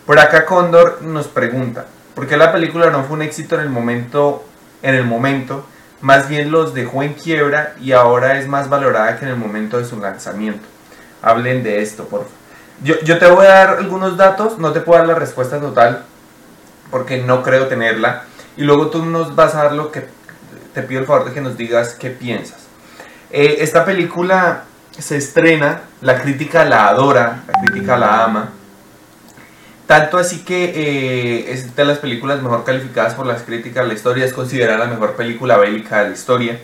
Por 0.05 0.19
acá 0.19 0.45
Condor 0.45 1.01
nos 1.01 1.27
pregunta, 1.27 1.85
¿por 2.13 2.27
qué 2.27 2.37
la 2.37 2.51
película 2.51 2.89
no 2.89 3.03
fue 3.03 3.15
un 3.15 3.21
éxito 3.21 3.55
en 3.55 3.61
el 3.61 3.69
momento, 3.69 4.45
en 4.81 4.95
el 4.95 5.03
momento? 5.03 5.65
Más 6.01 6.27
bien 6.27 6.51
los 6.51 6.73
dejó 6.73 7.03
en 7.03 7.13
quiebra 7.13 7.73
y 7.81 7.91
ahora 7.91 8.39
es 8.39 8.47
más 8.47 8.69
valorada 8.69 9.17
que 9.17 9.25
en 9.25 9.31
el 9.31 9.37
momento 9.37 9.77
de 9.77 9.85
su 9.85 9.99
lanzamiento. 9.99 10.65
Hablen 11.21 11.63
de 11.63 11.81
esto, 11.81 12.05
por 12.05 12.21
favor. 12.21 12.33
Yo, 12.83 12.99
yo 13.01 13.17
te 13.17 13.27
voy 13.27 13.45
a 13.45 13.49
dar 13.49 13.69
algunos 13.77 14.17
datos, 14.17 14.57
no 14.59 14.73
te 14.73 14.81
puedo 14.81 14.99
dar 14.99 15.07
la 15.07 15.15
respuesta 15.15 15.59
total 15.59 16.03
porque 16.91 17.17
no 17.23 17.41
creo 17.41 17.67
tenerla. 17.67 18.23
Y 18.57 18.63
luego 18.63 18.87
tú 18.87 19.05
nos 19.05 19.35
vas 19.35 19.55
a 19.55 19.63
dar 19.63 19.73
lo 19.73 19.91
que 19.91 20.07
te 20.75 20.83
pido 20.83 20.99
el 20.99 21.07
favor 21.07 21.25
de 21.25 21.33
que 21.33 21.41
nos 21.41 21.57
digas 21.57 21.95
qué 21.95 22.11
piensas. 22.11 22.67
Eh, 23.31 23.57
esta 23.61 23.85
película 23.85 24.65
se 24.97 25.17
estrena, 25.17 25.81
la 26.01 26.21
crítica 26.21 26.65
la 26.65 26.89
adora, 26.89 27.43
la 27.47 27.61
crítica 27.61 27.97
la 27.97 28.25
ama. 28.25 28.49
Tanto 29.87 30.17
así 30.17 30.43
que 30.43 30.65
eh, 30.65 31.53
es 31.53 31.75
de 31.75 31.85
las 31.85 31.99
películas 31.99 32.41
mejor 32.41 32.63
calificadas 32.63 33.13
por 33.13 33.25
las 33.25 33.43
críticas. 33.43 33.87
La 33.87 33.93
historia 33.93 34.25
es 34.25 34.33
considerada 34.33 34.79
la 34.79 34.87
mejor 34.87 35.15
película 35.15 35.57
bélica 35.57 36.01
de 36.01 36.09
la 36.09 36.13
historia. 36.13 36.59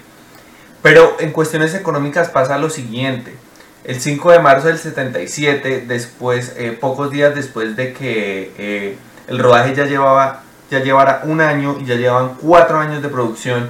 Pero 0.81 1.15
en 1.19 1.31
cuestiones 1.31 1.73
económicas 1.73 2.29
pasa 2.29 2.57
lo 2.57 2.69
siguiente. 2.69 3.35
El 3.83 3.99
5 3.99 4.31
de 4.31 4.39
marzo 4.39 4.67
del 4.67 4.77
77, 4.77 5.85
después, 5.87 6.53
eh, 6.57 6.77
pocos 6.79 7.11
días 7.11 7.33
después 7.33 7.75
de 7.75 7.93
que 7.93 8.51
eh, 8.57 8.97
el 9.27 9.39
rodaje 9.39 9.73
ya 9.73 9.85
llevaba 9.85 10.43
ya 10.71 10.79
llevara 10.79 11.21
un 11.25 11.41
año 11.41 11.77
y 11.81 11.85
ya 11.85 11.95
llevaban 11.95 12.35
cuatro 12.41 12.79
años 12.79 13.03
de 13.03 13.09
producción, 13.09 13.69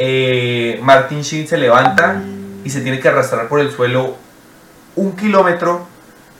eh, 0.00 0.78
Martin 0.80 1.22
Sheen 1.22 1.48
se 1.48 1.56
levanta 1.56 2.22
y 2.62 2.70
se 2.70 2.82
tiene 2.82 3.00
que 3.00 3.08
arrastrar 3.08 3.48
por 3.48 3.58
el 3.58 3.72
suelo 3.72 4.16
un 4.94 5.16
kilómetro 5.16 5.88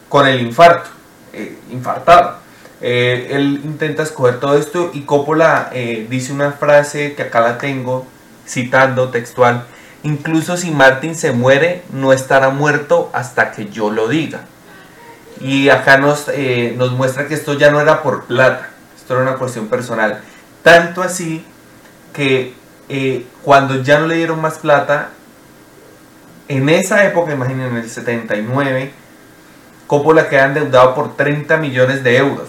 con 0.09 0.28
el 0.28 0.40
infarto, 0.40 0.88
eh, 1.32 1.59
infartado. 1.70 2.38
Eh, 2.80 3.30
él 3.32 3.61
intenta 3.64 4.04
escoger 4.04 4.38
todo 4.38 4.56
esto 4.56 4.92
y 4.94 5.00
Coppola 5.02 5.70
dice 6.09 6.32
una 6.32 6.52
frase 6.52 7.14
que 7.14 7.22
acá 7.22 7.40
la 7.40 7.59
tengo, 7.59 8.06
citando 8.46 9.09
textual, 9.09 9.66
incluso 10.04 10.56
si 10.56 10.70
Martin 10.70 11.16
se 11.16 11.32
muere, 11.32 11.82
no 11.92 12.12
estará 12.12 12.50
muerto 12.50 13.11
hasta 13.12 13.50
que 13.50 13.68
yo 13.68 13.90
lo 13.90 14.06
diga. 14.06 14.42
Y 15.40 15.68
acá 15.68 15.98
nos, 15.98 16.26
nos 16.76 16.92
muestra 16.92 17.26
que 17.26 17.34
esto 17.34 17.54
ya 17.54 17.72
no 17.72 17.80
era 17.80 18.04
por 18.04 18.26
plata, 18.26 18.70
esto 18.96 19.14
era 19.14 19.22
una 19.24 19.34
cuestión 19.34 19.66
personal. 19.66 20.20
Tanto 20.62 21.02
así 21.02 21.44
que 22.12 22.54
eh, 22.89 23.26
cuando 23.43 23.82
ya 23.82 23.99
no 23.99 24.07
le 24.07 24.16
dieron 24.16 24.41
más 24.41 24.59
plata, 24.59 25.11
en 26.49 26.68
esa 26.68 27.05
época, 27.05 27.32
imaginen, 27.32 27.66
en 27.72 27.76
el 27.76 27.91
79, 27.91 28.93
Coppola 29.86 30.28
queda 30.28 30.47
endeudado 30.47 30.95
por 30.95 31.16
30 31.16 31.57
millones 31.59 32.03
de 32.05 32.16
euros 32.16 32.49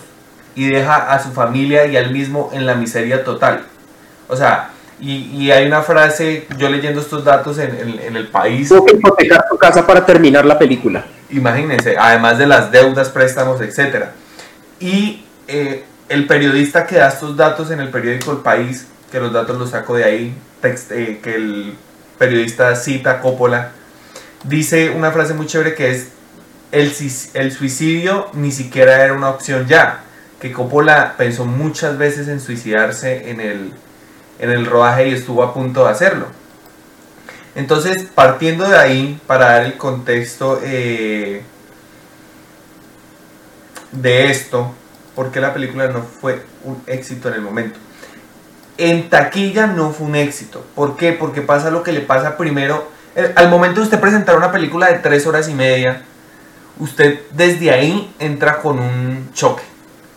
y 0.55 0.67
deja 0.67 1.11
a 1.13 1.21
su 1.21 1.31
familia 1.31 1.85
y 1.85 1.95
al 1.97 2.11
mismo 2.11 2.49
en 2.53 2.65
la 2.65 2.75
miseria 2.75 3.23
total. 3.23 3.65
O 4.27 4.35
sea, 4.35 4.69
y, 4.99 5.15
y 5.31 5.51
hay 5.51 5.65
una 5.67 5.81
frase, 5.81 6.47
yo 6.57 6.69
leyendo 6.69 6.99
estos 7.01 7.23
datos 7.23 7.57
en, 7.59 7.75
en- 7.75 7.99
en 7.99 8.15
el 8.17 8.27
país, 8.27 8.67
Tuvo 8.69 8.85
que 8.85 8.95
hipotecar 8.95 9.45
su 9.49 9.57
casa 9.57 9.85
para 9.87 10.05
terminar 10.05 10.45
la 10.45 10.57
película. 10.59 11.05
imagínense, 11.29 11.95
además 11.97 12.37
de 12.37 12.47
las 12.47 12.71
deudas, 12.71 13.09
préstamos, 13.09 13.61
etc. 13.61 14.05
Y 14.81 15.23
eh, 15.47 15.83
el 16.09 16.27
periodista 16.27 16.85
que 16.85 16.97
da 16.97 17.07
estos 17.09 17.35
datos 17.37 17.71
en 17.71 17.79
el 17.79 17.89
periódico 17.89 18.31
El 18.33 18.39
País, 18.39 18.87
que 19.11 19.19
los 19.19 19.33
datos 19.33 19.57
los 19.57 19.71
saco 19.71 19.95
de 19.95 20.03
ahí, 20.03 20.37
eh, 20.63 21.19
que 21.21 21.35
el 21.35 21.75
periodista 22.17 22.75
cita 22.75 23.21
Coppola, 23.21 23.71
dice 24.43 24.89
una 24.91 25.11
frase 25.11 25.33
muy 25.33 25.45
chévere 25.47 25.75
que 25.75 25.91
es, 25.91 26.09
el, 26.71 26.93
el 27.33 27.51
suicidio 27.51 28.27
ni 28.33 28.51
siquiera 28.51 29.03
era 29.03 29.13
una 29.13 29.29
opción 29.29 29.67
ya, 29.67 30.01
que 30.39 30.51
Coppola 30.51 31.15
pensó 31.17 31.45
muchas 31.45 31.97
veces 31.97 32.27
en 32.27 32.39
suicidarse 32.39 33.29
en 33.31 33.41
el, 33.41 33.73
en 34.39 34.49
el 34.51 34.65
rodaje 34.65 35.09
y 35.09 35.13
estuvo 35.13 35.43
a 35.43 35.53
punto 35.53 35.85
de 35.85 35.91
hacerlo. 35.91 36.27
Entonces, 37.55 38.07
partiendo 38.13 38.67
de 38.69 38.77
ahí, 38.77 39.19
para 39.25 39.49
dar 39.49 39.63
el 39.63 39.77
contexto 39.77 40.61
eh, 40.63 41.41
de 43.91 44.31
esto, 44.31 44.71
¿por 45.15 45.31
qué 45.31 45.41
la 45.41 45.53
película 45.53 45.87
no 45.87 46.03
fue 46.03 46.43
un 46.63 46.81
éxito 46.85 47.27
en 47.27 47.33
el 47.33 47.41
momento? 47.41 47.79
En 48.81 49.09
taquilla 49.09 49.67
no 49.67 49.91
fue 49.91 50.07
un 50.07 50.15
éxito. 50.15 50.65
¿Por 50.73 50.95
qué? 50.95 51.11
Porque 51.11 51.41
pasa 51.41 51.69
lo 51.69 51.83
que 51.83 51.91
le 51.91 51.99
pasa 51.99 52.37
primero. 52.37 52.89
eh, 53.13 53.33
Al 53.35 53.49
momento 53.49 53.81
de 53.81 53.83
usted 53.87 53.99
presentar 53.99 54.37
una 54.37 54.53
película 54.53 54.87
de 54.87 54.99
tres 54.99 55.27
horas 55.27 55.49
y 55.49 55.53
media, 55.53 56.03
usted 56.79 57.19
desde 57.31 57.71
ahí 57.71 58.15
entra 58.19 58.59
con 58.61 58.79
un 58.79 59.33
choque, 59.33 59.63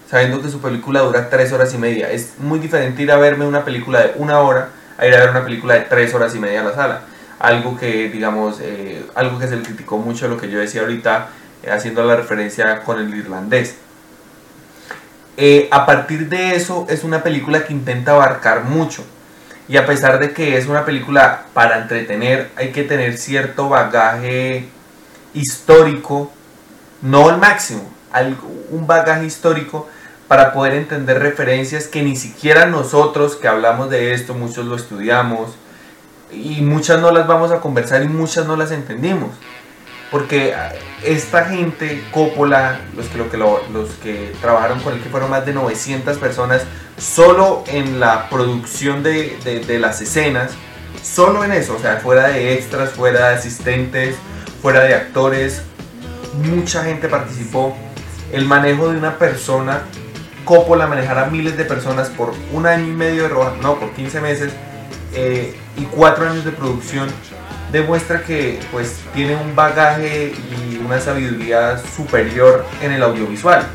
sabiendo 0.08 0.40
que 0.40 0.48
su 0.48 0.60
película 0.60 1.00
dura 1.00 1.28
tres 1.28 1.52
horas 1.52 1.74
y 1.74 1.78
media. 1.78 2.12
Es 2.12 2.34
muy 2.38 2.60
diferente 2.60 3.02
ir 3.02 3.10
a 3.10 3.16
verme 3.16 3.46
una 3.46 3.64
película 3.64 4.00
de 4.00 4.12
una 4.16 4.38
hora 4.38 4.68
a 4.96 5.06
ir 5.08 5.14
a 5.16 5.18
ver 5.18 5.30
una 5.30 5.42
película 5.42 5.74
de 5.74 5.80
tres 5.80 6.14
horas 6.14 6.32
y 6.36 6.38
media 6.38 6.60
a 6.60 6.64
la 6.64 6.74
sala. 6.74 7.00
Algo 7.40 7.76
que, 7.76 8.10
digamos, 8.10 8.60
eh, 8.60 9.04
algo 9.16 9.40
que 9.40 9.48
se 9.48 9.56
le 9.56 9.64
criticó 9.64 9.98
mucho 9.98 10.28
lo 10.28 10.36
que 10.36 10.48
yo 10.48 10.60
decía 10.60 10.82
ahorita, 10.82 11.30
eh, 11.64 11.70
haciendo 11.72 12.04
la 12.04 12.14
referencia 12.14 12.84
con 12.84 13.00
el 13.00 13.12
irlandés. 13.12 13.74
Eh, 15.36 15.68
a 15.70 15.86
partir 15.86 16.28
de 16.28 16.54
eso, 16.56 16.86
es 16.88 17.04
una 17.04 17.22
película 17.22 17.64
que 17.64 17.72
intenta 17.72 18.12
abarcar 18.12 18.64
mucho. 18.64 19.04
Y 19.68 19.76
a 19.76 19.86
pesar 19.86 20.18
de 20.18 20.32
que 20.32 20.56
es 20.58 20.66
una 20.66 20.84
película 20.84 21.44
para 21.54 21.78
entretener, 21.78 22.50
hay 22.56 22.72
que 22.72 22.82
tener 22.82 23.16
cierto 23.16 23.68
bagaje 23.68 24.68
histórico, 25.34 26.30
no 27.00 27.30
el 27.30 27.38
máximo, 27.38 27.82
algo- 28.12 28.48
un 28.70 28.86
bagaje 28.86 29.24
histórico 29.24 29.88
para 30.28 30.52
poder 30.52 30.74
entender 30.74 31.18
referencias 31.20 31.86
que 31.86 32.02
ni 32.02 32.16
siquiera 32.16 32.66
nosotros 32.66 33.36
que 33.36 33.48
hablamos 33.48 33.90
de 33.90 34.14
esto, 34.14 34.34
muchos 34.34 34.66
lo 34.66 34.76
estudiamos 34.76 35.52
y 36.32 36.60
muchas 36.62 37.00
no 37.00 37.10
las 37.10 37.26
vamos 37.26 37.50
a 37.52 37.60
conversar 37.60 38.02
y 38.02 38.08
muchas 38.08 38.46
no 38.46 38.56
las 38.56 38.70
entendimos. 38.72 39.30
Porque 40.12 40.54
esta 41.02 41.46
gente, 41.46 42.04
Coppola, 42.12 42.78
los 42.94 43.06
que, 43.06 43.18
lo 43.18 43.30
que 43.30 43.36
lo- 43.38 43.62
los 43.72 43.88
que 44.02 44.32
trabajaron 44.40 44.78
con 44.80 44.92
él, 44.92 45.00
que 45.02 45.08
fueron 45.08 45.30
más 45.30 45.44
de 45.46 45.54
900 45.54 46.18
personas, 46.18 46.62
solo 46.98 47.64
en 47.66 47.98
la 47.98 48.28
producción 48.28 49.02
de, 49.02 49.38
de- 49.66 49.78
las 49.80 50.00
escenas, 50.02 50.52
solo 51.02 51.42
en 51.44 51.52
eso, 51.52 51.74
o 51.76 51.80
sea, 51.80 51.96
fuera 51.96 52.28
de 52.28 52.52
extras, 52.54 52.90
fuera 52.90 53.30
de 53.30 53.34
asistentes, 53.36 54.14
fuera 54.60 54.80
de 54.84 54.94
actores, 54.94 55.62
mucha 56.34 56.84
gente 56.84 57.08
participó. 57.08 57.74
El 58.32 58.44
manejo 58.44 58.90
de 58.90 58.98
una 58.98 59.18
persona, 59.18 59.80
Coppola 60.44 60.86
manejar 60.86 61.18
a 61.18 61.26
miles 61.26 61.56
de 61.56 61.64
personas 61.64 62.08
por 62.10 62.34
un 62.52 62.66
año 62.66 62.84
y 62.86 62.90
medio 62.92 63.22
de 63.22 63.28
rodaje, 63.30 63.56
no, 63.62 63.78
por 63.78 63.92
15 63.92 64.20
meses 64.20 64.52
eh, 65.14 65.56
y 65.76 65.84
cuatro 65.84 66.28
años 66.28 66.44
de 66.44 66.50
producción, 66.52 67.08
demuestra 67.72 68.22
que 68.22 68.60
pues 68.70 68.98
tiene 69.14 69.34
un 69.34 69.56
bagaje 69.56 70.32
y 70.50 70.76
una 70.84 71.00
sabiduría 71.00 71.78
superior 71.78 72.64
en 72.82 72.92
el 72.92 73.02
audiovisual. 73.02 73.66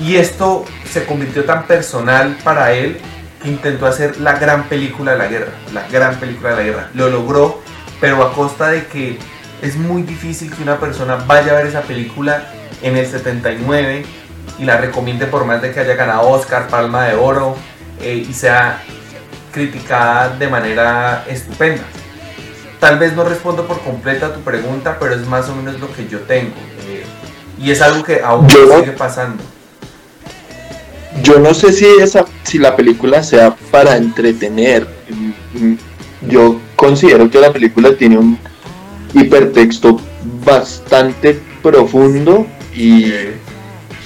Y 0.00 0.16
esto 0.16 0.64
se 0.90 1.04
convirtió 1.04 1.44
tan 1.44 1.66
personal 1.66 2.36
para 2.42 2.72
él 2.72 2.98
que 3.40 3.48
intentó 3.48 3.86
hacer 3.86 4.18
la 4.18 4.38
gran 4.38 4.64
película 4.64 5.12
de 5.12 5.18
la 5.18 5.26
guerra, 5.28 5.52
la 5.72 5.86
gran 5.88 6.16
película 6.16 6.50
de 6.50 6.56
la 6.56 6.62
guerra. 6.62 6.90
Lo 6.94 7.08
logró, 7.08 7.62
pero 8.00 8.22
a 8.22 8.34
costa 8.34 8.68
de 8.68 8.86
que 8.86 9.18
es 9.62 9.76
muy 9.76 10.02
difícil 10.02 10.52
que 10.52 10.62
una 10.62 10.80
persona 10.80 11.16
vaya 11.26 11.52
a 11.52 11.54
ver 11.56 11.66
esa 11.66 11.82
película 11.82 12.46
en 12.82 12.96
el 12.96 13.06
79 13.06 14.04
y 14.58 14.64
la 14.64 14.76
recomiende 14.76 15.26
por 15.26 15.44
más 15.44 15.62
de 15.62 15.72
que 15.72 15.80
haya 15.80 15.94
ganado 15.94 16.28
Oscar, 16.28 16.66
Palma 16.66 17.04
de 17.04 17.14
Oro 17.14 17.56
eh, 18.00 18.26
y 18.28 18.32
sea 18.32 18.82
criticada 19.52 20.30
de 20.30 20.48
manera 20.48 21.24
estupenda. 21.28 21.84
Tal 22.82 22.98
vez 22.98 23.14
no 23.14 23.22
respondo 23.22 23.64
por 23.68 23.78
completa 23.80 24.26
a 24.26 24.34
tu 24.34 24.40
pregunta, 24.40 24.96
pero 24.98 25.14
es 25.14 25.24
más 25.28 25.48
o 25.48 25.54
menos 25.54 25.78
lo 25.78 25.92
que 25.94 26.08
yo 26.08 26.18
tengo. 26.22 26.50
eh, 26.88 27.04
y 27.62 27.70
es 27.70 27.80
algo 27.80 28.02
que 28.02 28.20
aún 28.24 28.48
no- 28.48 28.78
sigue 28.80 28.90
pasando. 28.90 29.40
Yo 31.22 31.38
no 31.38 31.54
sé 31.54 31.72
si 31.72 31.86
esa, 31.86 32.24
si 32.42 32.58
la 32.58 32.74
película 32.74 33.22
sea 33.22 33.54
para 33.70 33.96
entretener. 33.96 34.86
Mm, 35.08 35.64
mm, 35.64 35.78
Yo 36.28 36.58
considero 36.76 37.30
que 37.30 37.38
la 37.40 37.52
película 37.52 37.96
tiene 37.96 38.16
un 38.18 38.36
hipertexto 39.14 40.00
bastante 40.44 41.38
profundo 41.62 42.46
y, 42.74 43.06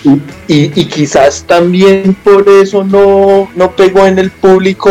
y, 0.05 0.11
y- 0.49 0.73
y 0.75 0.85
quizás 0.87 1.45
también 1.47 2.15
por 2.25 2.47
eso 2.49 2.85
no, 2.85 3.49
no 3.55 3.71
pegó 3.77 4.07
en 4.07 4.19
el 4.19 4.31
público, 4.31 4.91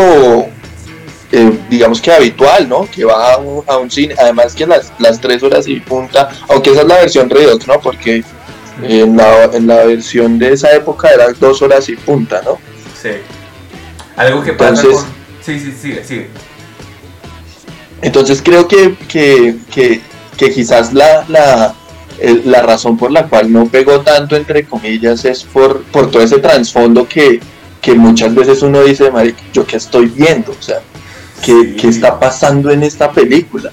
eh, 1.35 1.59
digamos 1.69 2.01
que 2.01 2.11
habitual, 2.11 2.67
¿no? 2.69 2.87
Que 2.89 3.03
va 3.05 3.33
a 3.33 3.37
un, 3.37 3.63
a 3.67 3.77
un 3.77 3.89
cine, 3.91 4.15
además 4.19 4.53
que 4.55 4.65
las, 4.65 4.91
las 4.99 5.19
tres 5.19 5.43
horas 5.43 5.67
y 5.67 5.79
punta, 5.79 6.29
aunque 6.49 6.71
esa 6.71 6.81
es 6.81 6.87
la 6.87 6.95
versión 6.95 7.29
Redux, 7.29 7.67
¿no? 7.67 7.79
Porque 7.79 8.23
en 8.83 9.15
la, 9.17 9.45
en 9.45 9.67
la 9.67 9.83
versión 9.85 10.37
de 10.39 10.53
esa 10.53 10.71
época 10.73 11.09
era 11.09 11.27
dos 11.39 11.61
horas 11.61 11.87
y 11.89 11.95
punta, 11.95 12.41
¿no? 12.43 12.57
sí. 13.01 13.09
Algo 14.17 14.41
que 14.43 14.53
pasa 14.53 14.81
Entonces- 14.83 15.03
con... 15.03 15.15
Sí, 15.41 15.59
sí, 15.59 15.71
sigue, 15.79 16.03
sigue. 16.03 16.27
Entonces 18.01 18.41
creo 18.43 18.67
que, 18.67 18.95
que, 19.07 19.55
que, 19.73 20.01
que 20.37 20.51
quizás 20.51 20.93
la, 20.93 21.25
la, 21.27 21.73
la 22.45 22.61
razón 22.61 22.97
por 22.97 23.11
la 23.11 23.27
cual 23.27 23.51
no 23.51 23.65
pegó 23.67 24.01
tanto, 24.01 24.35
entre 24.35 24.65
comillas, 24.65 25.25
es 25.25 25.43
por, 25.43 25.83
por 25.85 26.11
todo 26.11 26.21
ese 26.21 26.39
trasfondo 26.39 27.07
que, 27.07 27.39
que 27.81 27.93
muchas 27.93 28.33
veces 28.35 28.61
uno 28.61 28.83
dice, 28.83 29.11
"Marica, 29.11 29.41
¿yo 29.53 29.65
qué 29.65 29.77
estoy 29.77 30.05
viendo? 30.07 30.51
O 30.51 30.61
sea, 30.61 30.81
¿qué, 31.43 31.51
Sí. 31.53 31.75
qué 31.79 31.87
está 31.89 32.19
pasando 32.19 32.69
en 32.71 32.83
esta 32.83 33.11
película? 33.11 33.71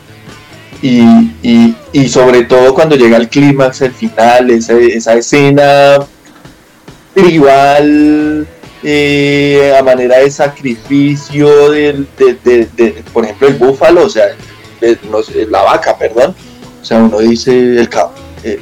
Y, 0.81 1.01
y, 1.43 1.77
y 1.93 2.09
sobre 2.09 2.43
todo 2.45 2.75
cuando 2.75 2.97
llega 2.97 3.17
el 3.17 3.29
clímax, 3.29 3.83
el 3.83 3.93
final, 3.93 4.51
esa, 4.51 4.73
esa 4.75 5.15
escena 5.15 5.99
tribal 7.15 8.47
eh, 8.83 9.77
a 9.79 9.83
manera 9.83 10.19
de 10.19 10.31
sacrificio 10.31 11.71
del, 11.71 12.07
de, 12.19 12.35
de- 12.43 12.69
de- 12.77 13.05
por 13.13 13.25
ejemplo 13.25 13.49
el 13.49 13.55
búfalo 13.55 14.05
o 14.07 14.09
sea 14.09 14.25
no 15.11 15.23
sé, 15.23 15.47
la 15.47 15.63
vaca 15.63 15.97
perdón 15.97 16.35
o 16.81 16.85
sea 16.85 16.99
uno 16.99 17.19
dice 17.19 17.53
el 17.79 17.89
cabo 17.89 18.13
eh, 18.43 18.59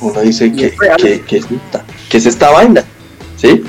uno 0.00 0.20
dice 0.20 0.52
que, 0.52 0.74
real. 0.78 0.96
que, 0.98 1.20
que 1.22 1.36
es 1.38 1.44
esta, 1.44 1.84
que 2.10 2.16
es 2.18 2.26
esta 2.26 2.50
vaina 2.50 2.84
¿sí? 3.36 3.62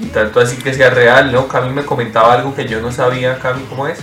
Y 0.00 0.06
tanto 0.06 0.40
así 0.40 0.56
que 0.56 0.72
sea 0.74 0.90
real, 0.90 1.32
¿no? 1.32 1.48
Cami 1.48 1.72
me 1.72 1.84
comentaba 1.84 2.34
algo 2.34 2.54
que 2.54 2.66
yo 2.66 2.80
no 2.80 2.92
sabía, 2.92 3.38
Cami, 3.38 3.62
¿cómo 3.68 3.86
es? 3.88 3.98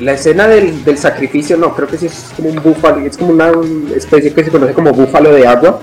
La 0.00 0.12
escena 0.14 0.48
del, 0.48 0.84
del 0.84 0.98
sacrificio, 0.98 1.56
no, 1.56 1.74
creo 1.76 1.86
que 1.86 1.98
sí 1.98 2.06
es 2.06 2.32
como 2.34 2.48
un 2.48 2.62
búfalo, 2.62 3.06
es 3.06 3.16
como 3.16 3.32
una 3.32 3.52
especie 3.94 4.32
que 4.34 4.42
se 4.44 4.50
conoce 4.50 4.72
como 4.72 4.92
búfalo 4.92 5.32
de 5.32 5.46
agua. 5.46 5.80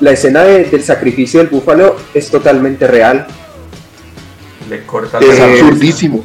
La 0.00 0.10
escena 0.10 0.42
de- 0.44 0.64
del 0.64 0.82
sacrificio 0.84 1.40
del 1.40 1.48
búfalo 1.48 1.96
es 2.12 2.30
totalmente 2.30 2.86
real. 2.86 3.26
Le 4.68 4.84
corta 4.84 5.18
es 5.20 5.38
Eh, 5.38 5.42
absurdísimo 5.60 6.24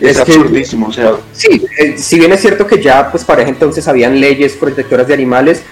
es, 0.00 0.16
es 0.16 0.24
que- 0.24 0.32
absurdísimo 0.32 0.86
o 0.88 0.92
sea 0.92 1.12
Sí, 1.32 1.66
eh, 1.78 1.98
si 1.98 2.18
bien 2.18 2.32
es 2.32 2.40
cierto 2.40 2.66
que 2.66 2.80
ya 2.82 3.10
pues 3.10 3.24
para 3.24 3.42
ese 3.42 3.50
entonces 3.50 3.86
habían 3.88 4.18
leyes 4.18 4.54
protectoras 4.54 5.06
de 5.06 5.12
animales, 5.14 5.62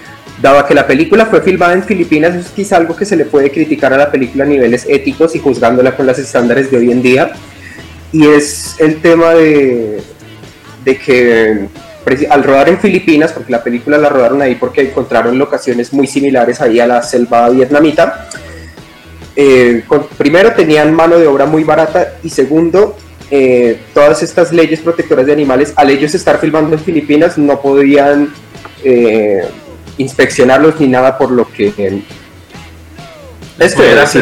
dado 0.41 0.65
que 0.65 0.73
la 0.73 0.85
película 0.85 1.25
fue 1.25 1.41
filmada 1.41 1.73
en 1.73 1.83
Filipinas, 1.83 2.35
es 2.35 2.49
quizá 2.49 2.77
algo 2.77 2.95
que 2.95 3.05
se 3.05 3.15
le 3.15 3.25
puede 3.25 3.51
criticar 3.51 3.93
a 3.93 3.97
la 3.97 4.11
película 4.11 4.43
a 4.43 4.47
niveles 4.47 4.85
éticos 4.87 5.35
y 5.35 5.39
juzgándola 5.39 5.95
con 5.95 6.05
los 6.05 6.19
estándares 6.19 6.69
de 6.71 6.77
hoy 6.77 6.91
en 6.91 7.01
día. 7.01 7.31
Y 8.11 8.25
es 8.27 8.75
el 8.79 9.01
tema 9.01 9.33
de, 9.33 10.01
de 10.85 10.97
que 10.97 11.67
al 12.29 12.43
rodar 12.43 12.69
en 12.69 12.79
Filipinas, 12.79 13.33
porque 13.33 13.51
la 13.51 13.63
película 13.63 13.97
la 13.97 14.09
rodaron 14.09 14.41
ahí 14.41 14.55
porque 14.55 14.81
encontraron 14.81 15.37
locaciones 15.37 15.91
muy 15.91 16.07
similares 16.07 16.61
ahí 16.61 16.79
a 16.79 16.87
la 16.87 17.01
selva 17.01 17.49
vietnamita, 17.49 18.29
eh, 19.35 19.83
primero 20.17 20.53
tenían 20.53 20.93
mano 20.93 21.19
de 21.19 21.27
obra 21.27 21.45
muy 21.45 21.63
barata 21.63 22.13
y 22.23 22.29
segundo, 22.29 22.95
eh, 23.29 23.81
todas 23.93 24.23
estas 24.23 24.53
leyes 24.53 24.79
protectoras 24.79 25.25
de 25.25 25.33
animales, 25.33 25.73
al 25.75 25.89
ellos 25.89 26.15
estar 26.15 26.39
filmando 26.39 26.75
en 26.75 26.81
Filipinas, 26.81 27.37
no 27.37 27.61
podían 27.61 28.33
eh, 28.83 29.41
inspeccionarlos 29.97 30.79
ni 30.79 30.87
nada 30.87 31.17
por 31.17 31.31
lo 31.31 31.47
que... 31.47 31.73
eh, 31.77 32.01
esto 33.59 33.83
era 33.83 34.03
así, 34.03 34.19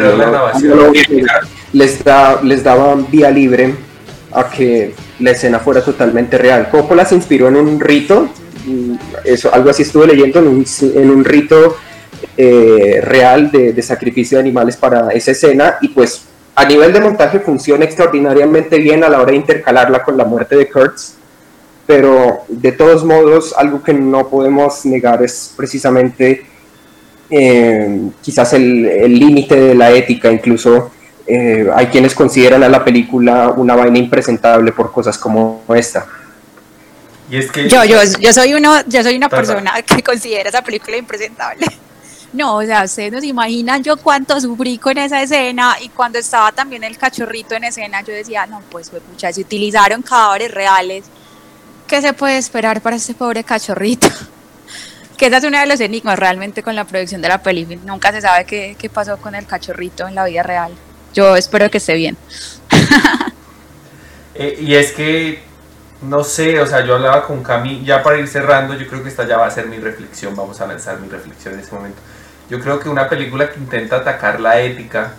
les, 1.73 2.03
da, 2.03 2.41
les 2.41 2.63
daban 2.63 3.07
vía 3.11 3.29
libre 3.29 3.75
a 4.31 4.49
que 4.49 4.93
la 5.19 5.31
escena 5.31 5.59
fuera 5.59 5.81
totalmente 5.81 6.37
real. 6.37 6.69
Coppola 6.69 7.05
se 7.05 7.15
inspiró 7.15 7.49
en 7.49 7.57
un 7.57 7.79
rito, 7.79 8.29
eso, 9.23 9.53
algo 9.53 9.69
así 9.69 9.83
estuve 9.83 10.07
leyendo, 10.07 10.39
en 10.39 10.47
un, 10.47 10.65
en 10.81 11.09
un 11.09 11.25
rito 11.25 11.77
eh, 12.37 12.99
real 13.03 13.51
de, 13.51 13.73
de 13.73 13.81
sacrificio 13.81 14.37
de 14.37 14.41
animales 14.41 14.77
para 14.77 15.09
esa 15.09 15.31
escena 15.31 15.77
y 15.81 15.89
pues 15.89 16.23
a 16.55 16.65
nivel 16.65 16.93
de 16.93 17.01
montaje 17.01 17.39
funciona 17.39 17.83
extraordinariamente 17.83 18.77
bien 18.77 19.03
a 19.03 19.09
la 19.09 19.19
hora 19.21 19.31
de 19.31 19.37
intercalarla 19.37 20.03
con 20.03 20.15
la 20.15 20.23
muerte 20.23 20.55
de 20.55 20.69
Kurtz, 20.69 21.15
pero 21.85 22.39
de 22.47 22.71
todos 22.71 23.03
modos 23.03 23.53
algo 23.57 23.83
que 23.83 23.93
no 23.93 24.27
podemos 24.29 24.85
negar 24.85 25.23
es 25.23 25.53
precisamente 25.55 26.45
eh, 27.29 28.09
quizás 28.21 28.53
el 28.53 29.19
límite 29.19 29.55
de 29.55 29.75
la 29.75 29.91
ética, 29.91 30.31
incluso 30.31 30.91
eh, 31.27 31.67
hay 31.73 31.87
quienes 31.87 32.13
consideran 32.13 32.63
a 32.63 32.69
la 32.69 32.83
película 32.83 33.49
una 33.49 33.75
vaina 33.75 33.97
impresentable 33.97 34.71
por 34.71 34.91
cosas 34.91 35.17
como 35.17 35.63
esta. 35.75 36.05
Y 37.29 37.37
es 37.37 37.51
que 37.51 37.67
Yo, 37.67 37.83
yo, 37.83 37.97
yo 38.19 38.31
soy 38.31 38.53
uno, 38.53 38.75
yo 38.85 39.01
soy 39.01 39.15
una 39.15 39.29
Perdón. 39.29 39.63
persona 39.63 39.81
que 39.81 40.03
considera 40.03 40.49
esa 40.49 40.61
película 40.61 40.97
impresentable. 40.97 41.65
No, 42.33 42.57
o 42.57 42.63
sea, 42.63 42.83
ustedes 42.83 43.13
no 43.13 43.21
se 43.21 43.27
imaginan 43.27 43.81
yo 43.81 43.95
cuánto 43.95 44.41
sufrí 44.41 44.77
con 44.77 44.97
esa 44.97 45.21
escena 45.21 45.77
y 45.81 45.87
cuando 45.87 46.19
estaba 46.19 46.51
también 46.51 46.83
el 46.83 46.97
cachorrito 46.97 47.55
en 47.55 47.63
escena, 47.63 48.01
yo 48.01 48.11
decía, 48.11 48.45
no, 48.45 48.61
pues 48.69 48.89
pucha, 48.89 49.31
se 49.31 49.39
utilizaron 49.39 50.01
cadáveres 50.01 50.51
reales. 50.53 51.05
¿Qué 51.87 52.01
se 52.01 52.13
puede 52.13 52.37
esperar 52.37 52.81
para 52.81 52.95
este 52.95 53.13
pobre 53.13 53.43
cachorrito? 53.43 54.07
Que 55.17 55.27
esa 55.27 55.37
es 55.37 55.45
uno 55.45 55.57
de 55.57 55.65
los 55.65 55.79
enigmas 55.79 56.19
realmente 56.19 56.61
con 56.61 56.75
la 56.75 56.83
producción 56.83 57.21
de 57.21 57.29
la 57.29 57.41
peli. 57.41 57.79
Nunca 57.85 58.11
se 58.11 58.19
sabe 58.19 58.43
qué, 58.43 58.75
qué 58.77 58.89
pasó 58.89 59.15
con 59.15 59.33
el 59.33 59.47
cachorrito 59.47 60.05
en 60.05 60.13
la 60.13 60.25
vida 60.25 60.43
real. 60.43 60.73
Yo 61.13 61.37
espero 61.37 61.71
que 61.71 61.77
esté 61.77 61.93
bien. 61.93 62.17
Eh, 64.37 64.57
y 64.59 64.75
es 64.75 64.91
que, 64.91 65.41
no 66.01 66.21
sé, 66.25 66.59
o 66.59 66.67
sea, 66.67 66.85
yo 66.85 66.95
hablaba 66.95 67.25
con 67.25 67.41
Cami, 67.41 67.85
ya 67.85 68.03
para 68.03 68.17
ir 68.17 68.27
cerrando, 68.27 68.73
yo 68.73 68.85
creo 68.85 69.01
que 69.01 69.07
esta 69.07 69.25
ya 69.25 69.37
va 69.37 69.47
a 69.47 69.49
ser 69.49 69.67
mi 69.67 69.77
reflexión, 69.77 70.35
vamos 70.35 70.59
a 70.59 70.67
lanzar 70.67 70.99
mi 70.99 71.07
reflexión 71.07 71.53
en 71.53 71.61
este 71.61 71.73
momento. 71.73 72.01
Yo 72.49 72.59
creo 72.59 72.77
que 72.77 72.89
una 72.89 73.07
película 73.07 73.49
que 73.49 73.57
intenta 73.57 73.95
atacar 73.95 74.41
la 74.41 74.59
ética 74.59 75.13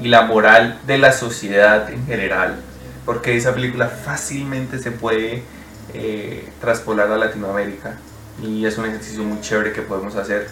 y 0.00 0.08
la 0.08 0.22
moral 0.22 0.80
de 0.86 0.96
la 0.96 1.12
sociedad 1.12 1.90
en 1.90 2.06
general, 2.06 2.56
porque 3.04 3.36
esa 3.36 3.54
película 3.54 3.88
fácilmente 3.88 4.78
se 4.78 4.90
puede 4.90 5.42
eh, 5.94 6.48
traspolar 6.60 7.10
a 7.10 7.16
Latinoamérica 7.16 7.96
y 8.42 8.64
es 8.64 8.78
un 8.78 8.86
ejercicio 8.86 9.22
muy 9.24 9.40
chévere 9.40 9.72
que 9.72 9.82
podemos 9.82 10.16
hacer. 10.16 10.48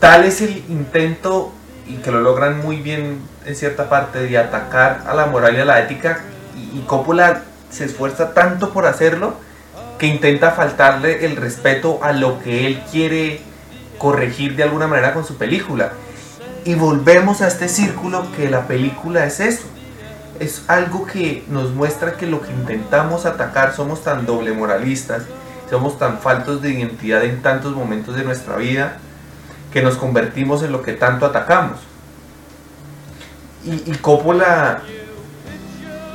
Tal 0.00 0.24
es 0.24 0.40
el 0.40 0.64
intento 0.68 1.52
y 1.86 1.96
que 1.96 2.10
lo 2.10 2.20
logran 2.20 2.60
muy 2.60 2.76
bien 2.76 3.20
en 3.44 3.56
cierta 3.56 3.88
parte 3.88 4.20
de 4.20 4.38
atacar 4.38 5.04
a 5.06 5.14
la 5.14 5.26
moral 5.26 5.56
y 5.56 5.60
a 5.60 5.64
la 5.64 5.80
ética 5.80 6.20
y, 6.56 6.78
y 6.78 6.82
Coppola 6.86 7.42
se 7.70 7.84
esfuerza 7.84 8.34
tanto 8.34 8.72
por 8.72 8.86
hacerlo 8.86 9.34
que 9.98 10.06
intenta 10.06 10.52
faltarle 10.52 11.24
el 11.24 11.36
respeto 11.36 12.00
a 12.02 12.12
lo 12.12 12.42
que 12.42 12.66
él 12.66 12.82
quiere 12.90 13.40
corregir 13.98 14.56
de 14.56 14.62
alguna 14.62 14.86
manera 14.86 15.14
con 15.14 15.24
su 15.24 15.36
película. 15.36 15.92
Y 16.64 16.74
volvemos 16.74 17.42
a 17.42 17.48
este 17.48 17.68
círculo 17.68 18.26
que 18.36 18.50
la 18.50 18.66
película 18.66 19.24
es 19.24 19.40
eso. 19.40 19.64
Es 20.40 20.64
algo 20.68 21.06
que 21.06 21.44
nos 21.48 21.70
muestra 21.72 22.16
que 22.16 22.26
lo 22.26 22.40
que 22.40 22.50
intentamos 22.52 23.26
atacar 23.26 23.74
somos 23.74 24.02
tan 24.02 24.26
doble 24.26 24.52
moralistas, 24.52 25.22
somos 25.70 25.98
tan 25.98 26.18
faltos 26.18 26.62
de 26.62 26.70
identidad 26.70 27.24
en 27.24 27.42
tantos 27.42 27.74
momentos 27.74 28.14
de 28.16 28.24
nuestra 28.24 28.56
vida 28.56 28.98
que 29.72 29.82
nos 29.82 29.96
convertimos 29.96 30.62
en 30.62 30.72
lo 30.72 30.82
que 30.82 30.92
tanto 30.92 31.26
atacamos. 31.26 31.80
Y, 33.64 33.90
Coppola 33.96 34.82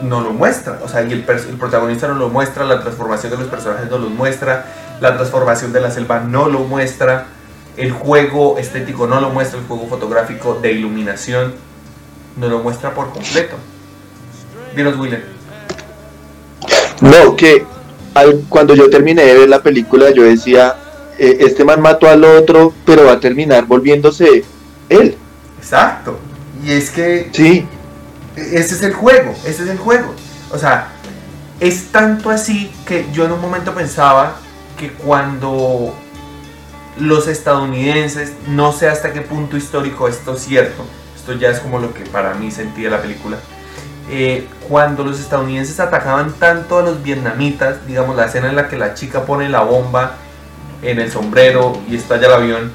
no 0.03 0.21
lo 0.21 0.31
muestra, 0.31 0.79
o 0.83 0.87
sea, 0.87 1.01
el, 1.01 1.11
el 1.11 1.57
protagonista 1.57 2.07
no 2.07 2.15
lo 2.15 2.29
muestra, 2.29 2.63
la 2.63 2.79
transformación 2.79 3.31
de 3.31 3.37
los 3.37 3.47
personajes 3.47 3.89
no 3.91 3.97
lo 3.97 4.09
muestra, 4.09 4.65
la 5.01 5.15
transformación 5.15 5.73
de 5.73 5.81
la 5.81 5.91
selva 5.91 6.21
no 6.21 6.47
lo 6.47 6.59
muestra, 6.59 7.25
el 7.77 7.91
juego 7.91 8.57
estético 8.57 9.05
no 9.05 9.19
lo 9.19 9.29
muestra, 9.29 9.59
el 9.59 9.65
juego 9.65 9.87
fotográfico 9.87 10.59
de 10.61 10.71
iluminación 10.71 11.53
no 12.37 12.47
lo 12.47 12.59
muestra 12.59 12.93
por 12.93 13.11
completo. 13.11 13.57
Dinos, 14.75 14.97
William. 14.97 15.21
No, 17.01 17.35
que 17.35 17.65
al- 18.13 18.43
cuando 18.49 18.75
yo 18.75 18.89
terminé 18.89 19.23
de 19.25 19.37
ver 19.39 19.49
la 19.49 19.61
película 19.63 20.11
yo 20.11 20.23
decía, 20.23 20.75
eh, 21.17 21.37
este 21.41 21.63
man 21.65 21.81
mató 21.81 22.07
al 22.07 22.23
otro, 22.23 22.73
pero 22.85 23.05
va 23.05 23.13
a 23.13 23.19
terminar 23.19 23.65
volviéndose 23.65 24.43
él. 24.89 25.15
Exacto. 25.59 26.19
Y 26.63 26.71
es 26.71 26.89
que 26.91 27.29
Sí, 27.33 27.65
ese 28.35 28.75
es 28.75 28.83
el 28.83 28.93
juego, 28.93 29.33
ese 29.45 29.63
es 29.63 29.69
el 29.69 29.77
juego. 29.77 30.13
O 30.51 30.57
sea, 30.57 30.89
es 31.59 31.87
tanto 31.91 32.29
así 32.29 32.71
que 32.85 33.05
yo 33.13 33.25
en 33.25 33.31
un 33.31 33.41
momento 33.41 33.73
pensaba 33.73 34.35
que 34.77 34.91
cuando 34.91 35.95
los 36.99 37.27
estadounidenses, 37.27 38.33
no 38.47 38.71
sé 38.73 38.87
hasta 38.87 39.11
qué 39.13 39.21
punto 39.21 39.57
histórico 39.57 40.07
esto 40.07 40.35
es 40.35 40.41
cierto, 40.41 40.83
esto 41.15 41.33
ya 41.33 41.49
es 41.49 41.59
como 41.59 41.79
lo 41.79 41.93
que 41.93 42.03
para 42.03 42.33
mí 42.33 42.51
sentía 42.51 42.89
la 42.89 43.01
película, 43.01 43.37
eh, 44.13 44.45
cuando 44.67 45.05
los 45.05 45.21
estadounidenses 45.21 45.79
atacaban 45.79 46.33
tanto 46.33 46.77
a 46.77 46.81
los 46.81 47.01
vietnamitas, 47.01 47.87
digamos 47.87 48.17
la 48.17 48.25
escena 48.25 48.49
en 48.49 48.57
la 48.57 48.67
que 48.67 48.77
la 48.77 48.93
chica 48.93 49.25
pone 49.25 49.47
la 49.47 49.61
bomba 49.61 50.17
en 50.81 50.99
el 50.99 51.09
sombrero 51.09 51.79
y 51.87 51.95
estalla 51.95 52.27
el 52.27 52.33
avión, 52.33 52.71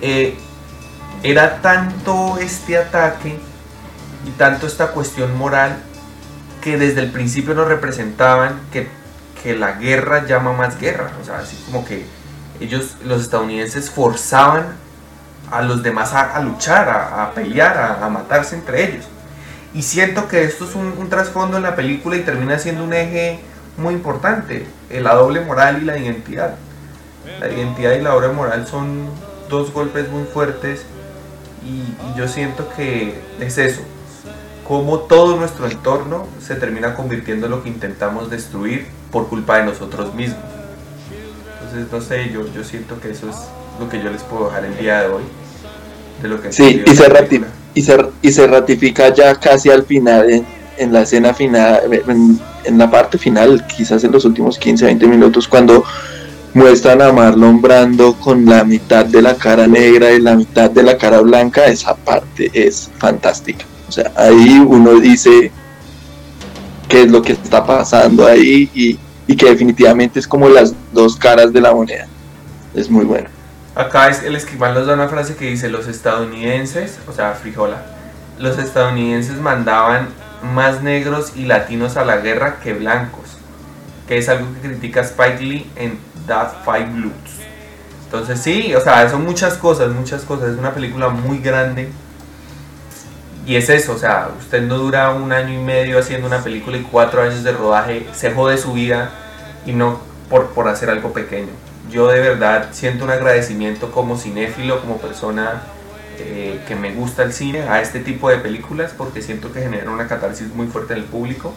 eh, 0.00 0.36
era 1.22 1.62
tanto 1.62 2.38
este 2.38 2.76
ataque 2.76 3.38
y 4.26 4.30
tanto 4.32 4.66
esta 4.66 4.88
cuestión 4.88 5.36
moral 5.38 5.76
que 6.60 6.76
desde 6.78 7.00
el 7.00 7.12
principio 7.12 7.54
nos 7.54 7.68
representaban 7.68 8.58
que, 8.72 8.88
que 9.40 9.54
la 9.54 9.74
guerra 9.74 10.26
llama 10.26 10.52
más 10.52 10.80
guerra, 10.80 11.12
o 11.22 11.24
sea, 11.24 11.38
así 11.38 11.56
como 11.66 11.84
que 11.84 12.04
ellos, 12.60 12.96
los 13.04 13.22
estadounidenses, 13.22 13.88
forzaban 13.88 14.66
a 15.50 15.62
los 15.62 15.82
demás 15.82 16.12
a, 16.12 16.40
luchar, 16.40 16.88
a, 16.88 17.30
pelear, 17.34 17.98
a, 18.02 18.08
matarse 18.08 18.56
entre 18.56 18.84
ellos. 18.84 19.04
Y 19.74 19.82
siento 19.82 20.28
que 20.28 20.44
esto 20.44 20.64
es 20.64 20.74
un, 20.74 21.08
trasfondo 21.08 21.56
en 21.56 21.62
la 21.62 21.74
película 21.74 22.16
y 22.16 22.20
termina 22.20 22.58
siendo 22.58 22.84
un 22.84 22.92
eje 22.92 23.40
muy 23.76 23.94
importante, 23.94 24.66
la 24.90 25.14
doble 25.14 25.40
moral 25.40 25.82
y 25.82 25.84
la 25.86 25.98
identidad. 25.98 26.56
La 27.40 27.48
identidad 27.48 27.92
y 27.92 28.02
la 28.02 28.10
doble 28.10 28.28
moral 28.28 28.66
son 28.66 29.06
dos 29.48 29.72
golpes 29.72 30.08
muy 30.08 30.24
fuertes 30.24 30.84
y, 31.64 32.18
yo 32.18 32.28
siento 32.28 32.68
que 32.76 33.14
es 33.40 33.56
eso, 33.58 33.80
como 34.66 35.00
todo 35.00 35.36
nuestro 35.36 35.66
entorno 35.66 36.26
se 36.40 36.56
termina 36.56 36.94
convirtiendo 36.94 37.46
en 37.46 37.52
lo 37.52 37.62
que 37.62 37.68
intentamos 37.68 38.28
destruir 38.28 38.86
por 39.10 39.28
culpa 39.28 39.58
de 39.58 39.64
nosotros 39.64 40.14
mismos. 40.14 40.44
Entonces, 41.54 41.90
no 41.90 42.00
sé, 42.00 42.30
yo, 42.30 42.46
yo 42.52 42.64
siento 42.64 43.00
que 43.00 43.10
eso 43.10 43.30
es 43.30 43.36
lo 43.80 43.88
que 43.88 44.02
yo 44.02 44.10
les 44.10 44.22
puedo 44.22 44.46
dejar 44.46 44.64
el 44.64 44.76
día 44.76 45.02
de 45.02 45.08
hoy. 45.08 45.22
De 46.20 46.28
lo 46.28 46.40
que 46.40 46.52
sí, 46.52 46.82
y 46.86 46.94
se, 46.94 47.08
ratifica, 47.08 47.48
y, 47.74 47.82
se, 47.82 47.96
y 48.20 48.32
se 48.32 48.46
ratifica 48.46 49.12
ya 49.12 49.34
casi 49.34 49.70
al 49.70 49.84
final, 49.84 50.30
en, 50.30 50.46
en 50.78 50.92
la 50.92 51.02
escena 51.02 51.34
final, 51.34 51.80
en, 51.92 52.40
en, 52.64 52.78
la 52.78 52.90
parte 52.90 53.18
final, 53.18 53.66
quizás 53.66 54.04
en 54.04 54.12
los 54.12 54.24
últimos 54.24 54.58
15, 54.58 54.84
20 54.84 55.06
minutos, 55.06 55.48
cuando 55.48 55.84
muestran 56.54 57.00
a 57.02 57.12
Marlon 57.12 57.60
Brando 57.60 58.14
con 58.14 58.44
la 58.44 58.64
mitad 58.64 59.06
de 59.06 59.22
la 59.22 59.34
cara 59.34 59.66
negra 59.66 60.12
y 60.12 60.20
la 60.20 60.34
mitad 60.34 60.70
de 60.70 60.82
la 60.82 60.96
cara 60.98 61.20
blanca, 61.20 61.66
esa 61.66 61.94
parte 61.94 62.50
es 62.52 62.90
fantástica. 62.98 63.64
O 63.88 63.92
sea, 63.92 64.12
ahí 64.16 64.58
uno 64.66 65.00
dice 65.00 65.50
qué 66.88 67.02
es 67.02 67.10
lo 67.10 67.22
que 67.22 67.32
está 67.32 67.64
pasando 67.64 68.26
ahí 68.26 68.70
y 68.74 68.98
y 69.26 69.36
que 69.36 69.46
definitivamente 69.46 70.18
es 70.18 70.26
como 70.26 70.48
las 70.48 70.74
dos 70.92 71.16
caras 71.16 71.52
de 71.52 71.60
la 71.60 71.74
moneda. 71.74 72.06
Es 72.74 72.90
muy 72.90 73.04
bueno. 73.04 73.28
Acá 73.74 74.08
es, 74.08 74.22
el 74.22 74.36
escribano 74.36 74.74
nos 74.74 74.86
da 74.86 74.94
una 74.94 75.08
frase 75.08 75.34
que 75.34 75.46
dice, 75.46 75.70
los 75.70 75.88
estadounidenses, 75.88 76.98
o 77.08 77.12
sea, 77.12 77.32
frijola, 77.32 77.82
los 78.38 78.58
estadounidenses 78.58 79.36
mandaban 79.36 80.08
más 80.54 80.82
negros 80.82 81.32
y 81.36 81.46
latinos 81.46 81.96
a 81.96 82.04
la 82.04 82.18
guerra 82.18 82.58
que 82.62 82.74
blancos, 82.74 83.38
que 84.06 84.18
es 84.18 84.28
algo 84.28 84.46
que 84.54 84.68
critica 84.68 85.00
Spike 85.00 85.42
Lee 85.42 85.70
en 85.76 85.98
That 86.26 86.64
Five 86.66 86.90
Blues. 86.92 87.12
Entonces 88.04 88.40
sí, 88.40 88.74
o 88.74 88.80
sea, 88.82 89.08
son 89.08 89.24
muchas 89.24 89.54
cosas, 89.54 89.90
muchas 89.90 90.22
cosas, 90.24 90.50
es 90.50 90.58
una 90.58 90.74
película 90.74 91.08
muy 91.08 91.38
grande. 91.38 91.88
Y 93.46 93.56
es 93.56 93.70
eso, 93.70 93.94
o 93.94 93.98
sea, 93.98 94.28
usted 94.38 94.62
no 94.62 94.76
dura 94.76 95.10
un 95.10 95.32
año 95.32 95.58
y 95.58 95.64
medio 95.64 95.98
haciendo 95.98 96.26
una 96.26 96.44
película 96.44 96.76
y 96.76 96.82
cuatro 96.82 97.22
años 97.22 97.42
de 97.42 97.52
rodaje, 97.52 98.06
se 98.12 98.32
jode 98.32 98.58
su 98.58 98.74
vida 98.74 99.10
y 99.64 99.72
no 99.72 99.98
por, 100.28 100.50
por 100.50 100.68
hacer 100.68 100.90
algo 100.90 101.12
pequeño. 101.12 101.71
Yo 101.92 102.08
de 102.08 102.20
verdad 102.20 102.70
siento 102.72 103.04
un 103.04 103.10
agradecimiento 103.10 103.92
como 103.92 104.16
cinéfilo, 104.16 104.80
como 104.80 104.96
persona 104.96 105.62
eh, 106.18 106.58
que 106.66 106.74
me 106.74 106.94
gusta 106.94 107.22
el 107.22 107.34
cine, 107.34 107.62
a 107.62 107.82
este 107.82 108.00
tipo 108.00 108.30
de 108.30 108.38
películas 108.38 108.94
porque 108.96 109.20
siento 109.20 109.52
que 109.52 109.60
genera 109.60 109.90
una 109.90 110.08
catarsis 110.08 110.48
muy 110.54 110.68
fuerte 110.68 110.94
en 110.94 111.00
el 111.00 111.04
público. 111.04 111.52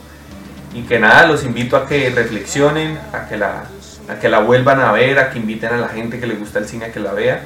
Y 0.73 0.81
que 0.81 0.99
nada, 0.99 1.25
los 1.25 1.45
invito 1.45 1.77
a 1.77 1.87
que 1.87 2.09
reflexionen, 2.09 2.99
a 3.13 3.29
que 3.29 3.37
la, 3.37 3.63
a 4.09 4.19
que 4.19 4.27
la 4.27 4.39
vuelvan 4.39 4.81
a 4.81 4.91
ver, 4.91 5.19
a 5.19 5.29
que 5.29 5.39
inviten 5.39 5.73
a 5.73 5.77
la 5.77 5.87
gente 5.87 6.19
que 6.19 6.27
le 6.27 6.35
gusta 6.35 6.59
el 6.59 6.67
cine 6.67 6.85
a 6.85 6.91
que 6.91 6.99
la 6.99 7.13
vea 7.13 7.45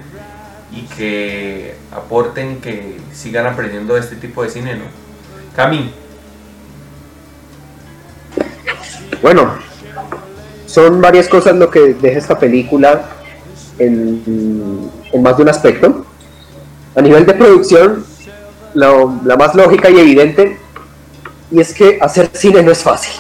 y 0.72 0.82
que 0.82 1.76
aporten, 1.92 2.60
que 2.60 2.98
sigan 3.14 3.46
aprendiendo 3.46 3.98
este 3.98 4.16
tipo 4.16 4.42
de 4.42 4.50
cine, 4.50 4.76
¿no? 4.76 4.86
Cami. 5.56 5.94
Bueno, 9.22 9.60
son 10.70 11.02
varias 11.02 11.28
cosas 11.28 11.56
lo 11.56 11.72
que 11.72 11.96
deja 11.96 12.20
esta 12.20 12.38
película 12.38 13.10
en, 13.80 14.92
más 15.20 15.36
de 15.36 15.44
un 15.44 15.50
aspecto. 15.50 16.06
A 16.96 17.02
nivel 17.02 17.26
de 17.26 17.34
producción, 17.34 18.06
la 18.76 19.36
más 19.36 19.56
lógica 19.56 19.90
y 19.90 19.98
evidente, 19.98 20.58
y 21.50 21.60
es 21.60 21.74
que 21.74 21.98
hacer 22.00 22.30
cine 22.34 22.62
no 22.62 22.72
es 22.72 22.84
fácil. 22.84 23.14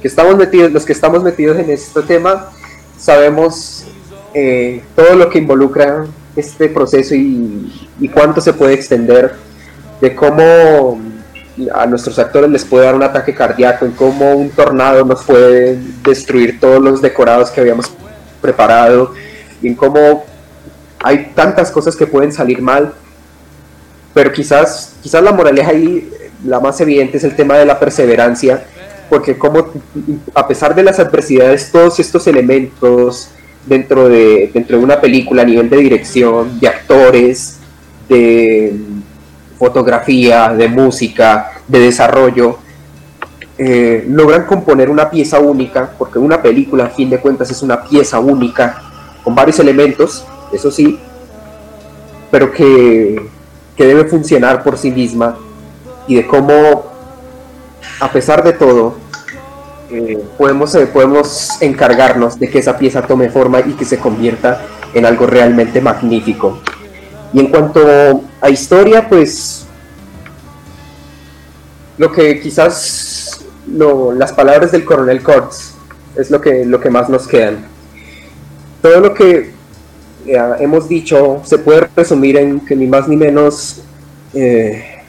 Que 0.00 0.08
estamos 0.08 0.36
metidos, 0.36 0.72
los 0.72 0.84
que 0.84 0.92
estamos 0.92 1.22
metidos 1.22 1.56
en 1.58 1.70
este 1.70 2.02
tema 2.02 2.50
sabemos 2.98 3.84
eh, 4.34 4.82
todo 4.96 5.14
lo 5.14 5.28
que 5.28 5.38
involucra 5.38 6.06
este 6.34 6.68
proceso 6.68 7.14
y, 7.14 7.88
y 8.00 8.08
cuánto 8.08 8.40
se 8.40 8.52
puede 8.52 8.74
extender, 8.74 9.34
de 10.00 10.14
cómo 10.16 11.00
a 11.74 11.86
nuestros 11.86 12.18
actores 12.18 12.50
les 12.50 12.64
puede 12.64 12.86
dar 12.86 12.94
un 12.94 13.02
ataque 13.02 13.34
cardíaco, 13.34 13.84
en 13.84 13.92
cómo 13.92 14.32
un 14.32 14.50
tornado 14.50 15.04
nos 15.04 15.22
puede 15.24 15.78
destruir 16.02 16.58
todos 16.58 16.82
los 16.82 17.02
decorados 17.02 17.50
que 17.50 17.60
habíamos 17.60 17.90
preparado, 18.40 19.12
en 19.62 19.74
cómo 19.74 20.24
hay 21.02 21.32
tantas 21.34 21.70
cosas 21.70 21.96
que 21.96 22.06
pueden 22.06 22.32
salir 22.32 22.62
mal, 22.62 22.94
pero 24.14 24.32
quizás, 24.32 24.94
quizás 25.02 25.22
la 25.22 25.32
moraleja 25.32 25.70
ahí, 25.70 26.10
la 26.44 26.60
más 26.60 26.80
evidente 26.80 27.18
es 27.18 27.24
el 27.24 27.36
tema 27.36 27.56
de 27.56 27.66
la 27.66 27.78
perseverancia, 27.78 28.64
porque 29.08 29.36
como 29.36 29.68
a 30.34 30.48
pesar 30.48 30.74
de 30.74 30.82
las 30.82 30.98
adversidades, 30.98 31.70
todos 31.70 32.00
estos 32.00 32.26
elementos 32.26 33.30
dentro 33.66 34.08
de, 34.08 34.50
dentro 34.52 34.78
de 34.78 34.84
una 34.84 35.00
película 35.00 35.42
a 35.42 35.44
nivel 35.44 35.68
de 35.68 35.76
dirección, 35.76 36.58
de 36.58 36.68
actores, 36.68 37.58
de 38.08 38.74
fotografía, 39.62 40.48
de 40.48 40.66
música, 40.66 41.52
de 41.68 41.78
desarrollo, 41.78 42.58
eh, 43.56 44.04
logran 44.08 44.44
componer 44.44 44.90
una 44.90 45.08
pieza 45.08 45.38
única, 45.38 45.92
porque 45.96 46.18
una 46.18 46.42
película, 46.42 46.86
a 46.86 46.88
fin 46.88 47.08
de 47.08 47.20
cuentas, 47.20 47.48
es 47.48 47.62
una 47.62 47.84
pieza 47.84 48.18
única, 48.18 48.82
con 49.22 49.36
varios 49.36 49.60
elementos, 49.60 50.24
eso 50.52 50.68
sí, 50.72 50.98
pero 52.28 52.50
que, 52.50 53.24
que 53.76 53.86
debe 53.86 54.04
funcionar 54.06 54.64
por 54.64 54.76
sí 54.76 54.90
misma, 54.90 55.36
y 56.08 56.16
de 56.16 56.26
cómo, 56.26 56.86
a 58.00 58.10
pesar 58.10 58.42
de 58.42 58.54
todo, 58.54 58.96
eh, 59.92 60.18
podemos, 60.36 60.74
eh, 60.74 60.86
podemos 60.86 61.62
encargarnos 61.62 62.36
de 62.36 62.50
que 62.50 62.58
esa 62.58 62.76
pieza 62.76 63.02
tome 63.02 63.30
forma 63.30 63.60
y 63.60 63.74
que 63.74 63.84
se 63.84 63.98
convierta 63.98 64.60
en 64.92 65.06
algo 65.06 65.24
realmente 65.28 65.80
magnífico. 65.80 66.58
Y 67.32 67.38
en 67.38 67.46
cuanto 67.46 68.24
a 68.42 68.50
historia, 68.50 69.08
pues 69.08 69.64
lo 71.96 72.10
que 72.10 72.40
quizás 72.40 73.40
las 73.66 74.32
palabras 74.32 74.72
del 74.72 74.84
coronel 74.84 75.22
Kurtz 75.22 75.74
es 76.16 76.30
lo 76.30 76.40
que, 76.40 76.64
lo 76.66 76.80
que 76.80 76.90
más 76.90 77.08
nos 77.08 77.26
quedan. 77.26 77.64
Todo 78.82 79.00
lo 79.00 79.14
que 79.14 79.52
eh, 80.26 80.54
hemos 80.58 80.88
dicho 80.88 81.40
se 81.44 81.58
puede 81.58 81.88
resumir 81.96 82.36
en 82.36 82.60
que 82.60 82.74
ni 82.74 82.86
más 82.86 83.08
ni 83.08 83.16
menos 83.16 83.80
eh, 84.34 85.02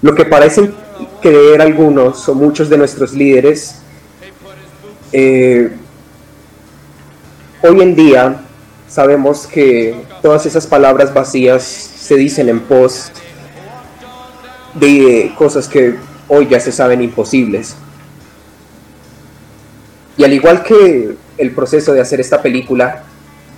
lo 0.00 0.14
que 0.14 0.24
parecen 0.24 0.72
creer 1.20 1.60
algunos 1.60 2.28
o 2.28 2.34
muchos 2.34 2.68
de 2.68 2.78
nuestros 2.78 3.12
líderes 3.12 3.82
eh, 5.12 5.70
hoy 7.62 7.80
en 7.82 7.94
día 7.94 8.42
sabemos 8.88 9.46
que 9.46 9.94
todas 10.22 10.46
esas 10.46 10.66
palabras 10.66 11.12
vacías 11.12 11.62
se 11.64 12.14
dicen 12.14 12.48
en 12.48 12.60
pos 12.60 13.10
de 14.74 15.34
cosas 15.36 15.68
que 15.68 15.96
hoy 16.28 16.48
ya 16.48 16.60
se 16.60 16.72
saben 16.72 17.02
imposibles. 17.02 17.74
Y 20.16 20.24
al 20.24 20.32
igual 20.32 20.62
que 20.62 21.16
el 21.36 21.50
proceso 21.50 21.92
de 21.92 22.00
hacer 22.00 22.20
esta 22.20 22.40
película, 22.40 23.02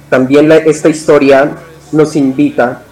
también 0.09 0.51
esta 0.51 0.89
historia 0.89 1.53
nos 1.93 2.17
invita 2.17 2.83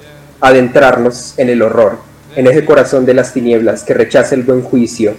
a 0.41 0.49
adentrarnos 0.49 1.35
en 1.39 1.49
el 1.49 1.63
horror, 1.63 1.99
en 2.37 2.47
ese 2.47 2.65
corazón 2.65 3.07
de 3.07 3.15
las 3.15 3.33
tinieblas 3.33 3.85
que 3.85 3.95
rechaza 3.95 4.35
el 4.35 4.43
buen 4.43 4.63
juicio, 4.63 5.15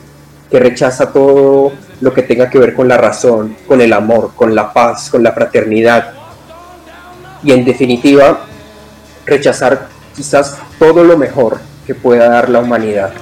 que 0.51 0.59
rechaza 0.59 1.11
todo 1.11 1.71
lo 2.01 2.13
que 2.13 2.21
tenga 2.21 2.49
que 2.49 2.59
ver 2.59 2.75
con 2.75 2.87
la 2.87 2.97
razón, 2.97 3.55
con 3.67 3.81
el 3.81 3.93
amor, 3.93 4.33
con 4.35 4.53
la 4.53 4.71
paz, 4.71 5.09
con 5.09 5.23
la 5.23 5.31
fraternidad, 5.31 6.22
y 7.43 7.51
en 7.51 7.65
definitiva 7.65 8.45
rechazar 9.25 9.87
quizás 10.15 10.57
todo 10.79 11.03
lo 11.03 11.17
mejor 11.17 11.59
que 11.85 11.95
pueda 11.95 12.29
dar 12.29 12.49
la 12.49 12.59
humanidad. 12.59 13.13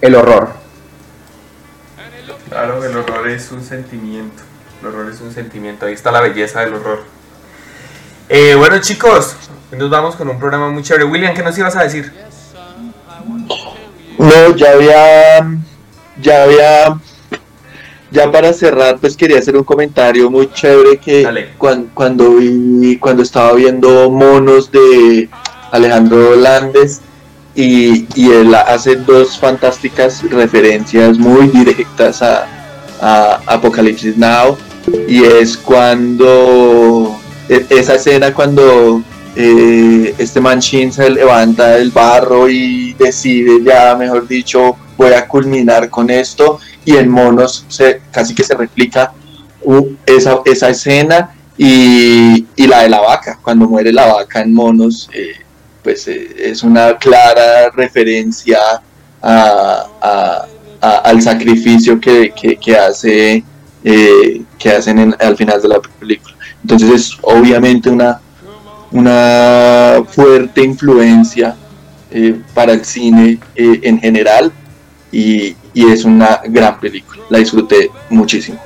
el 0.00 0.14
horror. 0.14 0.52
Claro, 2.50 2.84
el 2.84 2.94
horror 2.94 3.28
es 3.28 3.50
un 3.52 3.64
sentimiento. 3.64 4.42
El 4.82 4.88
horror 4.88 5.10
es 5.10 5.20
un 5.20 5.32
sentimiento. 5.32 5.86
Ahí 5.86 5.94
está 5.94 6.12
la 6.12 6.20
belleza 6.20 6.60
del 6.60 6.74
horror. 6.74 7.04
Eh, 8.28 8.54
bueno, 8.54 8.78
chicos, 8.80 9.34
nos 9.72 9.90
vamos 9.90 10.16
con 10.16 10.28
un 10.28 10.38
programa 10.38 10.68
muy 10.68 10.82
chévere. 10.82 11.04
William, 11.04 11.34
¿qué 11.34 11.42
nos 11.42 11.56
ibas 11.56 11.74
a 11.76 11.82
decir? 11.84 12.12
No, 14.18 14.56
ya 14.56 14.72
había, 14.72 15.58
ya 16.20 16.42
había, 16.44 16.98
ya 18.14 18.30
para 18.30 18.52
cerrar, 18.52 18.98
pues 18.98 19.16
quería 19.16 19.38
hacer 19.40 19.56
un 19.56 19.64
comentario 19.64 20.30
muy 20.30 20.48
chévere 20.52 20.98
que 20.98 21.48
cuando 21.92 22.36
vi, 22.36 22.96
cuando 22.98 23.24
estaba 23.24 23.52
viendo 23.54 24.08
monos 24.08 24.70
de 24.70 25.28
Alejandro 25.72 26.36
Landes 26.36 27.00
y, 27.56 28.06
y 28.14 28.30
él 28.30 28.54
hace 28.54 28.94
dos 28.96 29.36
fantásticas 29.36 30.22
referencias 30.30 31.18
muy 31.18 31.48
directas 31.48 32.22
a, 32.22 32.46
a 33.00 33.40
Apocalipsis 33.46 34.16
Now 34.16 34.56
y 35.08 35.24
es 35.24 35.56
cuando 35.56 37.18
e- 37.48 37.66
esa 37.70 37.96
escena 37.96 38.32
cuando 38.32 39.02
eh, 39.34 40.14
este 40.18 40.40
man 40.40 40.60
Shin 40.60 40.92
se 40.92 41.10
levanta 41.10 41.70
del 41.70 41.90
barro 41.90 42.48
y 42.48 42.92
decide 42.94 43.60
ya, 43.64 43.96
mejor 43.96 44.28
dicho, 44.28 44.76
voy 44.96 45.12
a 45.14 45.26
culminar 45.26 45.90
con 45.90 46.10
esto 46.10 46.60
y 46.84 46.96
en 46.96 47.08
monos 47.08 47.64
se, 47.68 48.00
casi 48.10 48.34
que 48.34 48.44
se 48.44 48.54
replica 48.54 49.12
uh, 49.62 49.86
esa, 50.06 50.40
esa 50.44 50.68
escena 50.68 51.30
y, 51.56 52.46
y 52.56 52.66
la 52.66 52.82
de 52.82 52.88
la 52.88 53.00
vaca, 53.00 53.38
cuando 53.42 53.68
muere 53.68 53.92
la 53.92 54.06
vaca 54.12 54.40
en 54.42 54.52
monos, 54.52 55.08
eh, 55.12 55.34
pues 55.82 56.08
eh, 56.08 56.34
es 56.38 56.62
una 56.62 56.96
clara 56.98 57.70
referencia 57.70 58.58
a- 59.22 59.86
a- 60.02 60.46
al 61.04 61.22
sacrificio 61.22 61.98
que, 62.00 62.32
que- 62.60 62.76
hace 62.76 63.42
eh, 63.84 64.42
que 64.58 64.70
hacen 64.70 64.98
en- 64.98 65.16
al 65.18 65.36
final 65.36 65.60
de 65.62 65.68
la 65.68 65.80
película. 65.80 66.34
Entonces 66.62 66.90
es 66.90 67.12
obviamente 67.22 67.88
una, 67.90 68.20
una 68.90 70.02
fuerte 70.08 70.62
influencia 70.62 71.56
para 72.54 72.72
el 72.74 72.84
cine 72.84 73.40
en 73.56 73.98
general 73.98 74.52
y, 75.14 75.56
y 75.72 75.92
es 75.92 76.04
una 76.04 76.40
gran 76.44 76.80
película. 76.80 77.22
La 77.30 77.38
disfruté 77.38 77.88
muchísimo. 78.10 78.58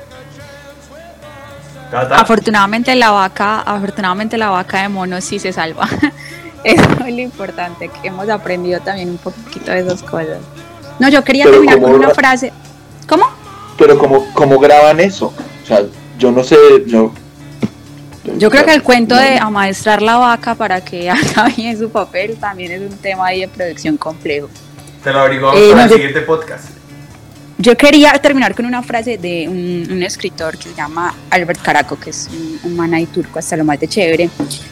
Afortunadamente 1.91 2.93
la 2.95 3.11
vaca, 3.11 3.61
afortunadamente 3.61 4.37
la 4.37 4.49
vaca 4.49 4.81
de 4.81 4.89
mono 4.89 5.21
sí 5.21 5.37
se 5.37 5.53
salva. 5.53 5.87
Eso 6.63 6.83
es 7.07 7.13
lo 7.13 7.21
importante, 7.21 7.89
que 7.89 8.07
hemos 8.07 8.27
aprendido 8.29 8.79
también 8.79 9.09
un 9.09 9.17
poquito 9.17 9.71
de 9.71 9.79
esas 9.79 10.01
cosas. 10.01 10.39
No, 10.97 11.07
yo 11.09 11.23
quería 11.23 11.45
Pero 11.45 11.57
terminar 11.57 11.81
con 11.81 11.93
una 11.93 12.07
ra- 12.07 12.15
frase. 12.15 12.51
¿Cómo? 13.07 13.25
Pero 13.77 13.97
como, 13.97 14.33
como 14.33 14.59
graban 14.59 14.99
eso, 14.99 15.27
o 15.63 15.65
sea, 15.67 15.83
yo 16.17 16.31
no 16.31 16.43
sé, 16.43 16.57
yo... 16.87 17.13
Yo 18.37 18.49
creo 18.51 18.65
que 18.65 18.73
el 18.73 18.83
cuento 18.83 19.15
de 19.15 19.39
amaestrar 19.39 20.01
la 20.01 20.17
vaca 20.17 20.53
para 20.55 20.81
que 20.81 21.09
haga 21.11 21.47
bien 21.55 21.77
su 21.77 21.89
papel 21.89 22.37
también 22.37 22.71
es 22.71 22.81
un 22.81 22.97
tema 22.97 23.27
ahí 23.27 23.41
de 23.41 23.47
producción 23.47 23.97
complejo. 23.97 24.49
Te 25.03 25.11
lo 25.13 25.19
averiguamos 25.19 25.59
Eh, 25.59 25.69
para 25.71 25.85
no, 25.85 25.89
el 25.89 25.95
siguiente 25.95 26.21
podcast. 26.21 26.65
Yo 27.57 27.75
quería 27.75 28.13
terminar 28.13 28.55
con 28.55 28.65
una 28.65 28.81
frase 28.81 29.17
de 29.17 29.47
un, 29.49 29.87
un 29.91 30.03
escritor 30.03 30.57
que 30.57 30.69
se 30.69 30.75
llama 30.75 31.13
Albert 31.29 31.61
Caraco, 31.61 31.99
que 31.99 32.11
es 32.11 32.29
un, 32.31 32.59
un 32.63 32.75
man 32.77 32.93
ahí 32.93 33.05
turco 33.05 33.37
hasta 33.39 33.57
lo 33.57 33.65
más 33.65 33.79
de 33.79 33.87
chévere, 33.87 34.29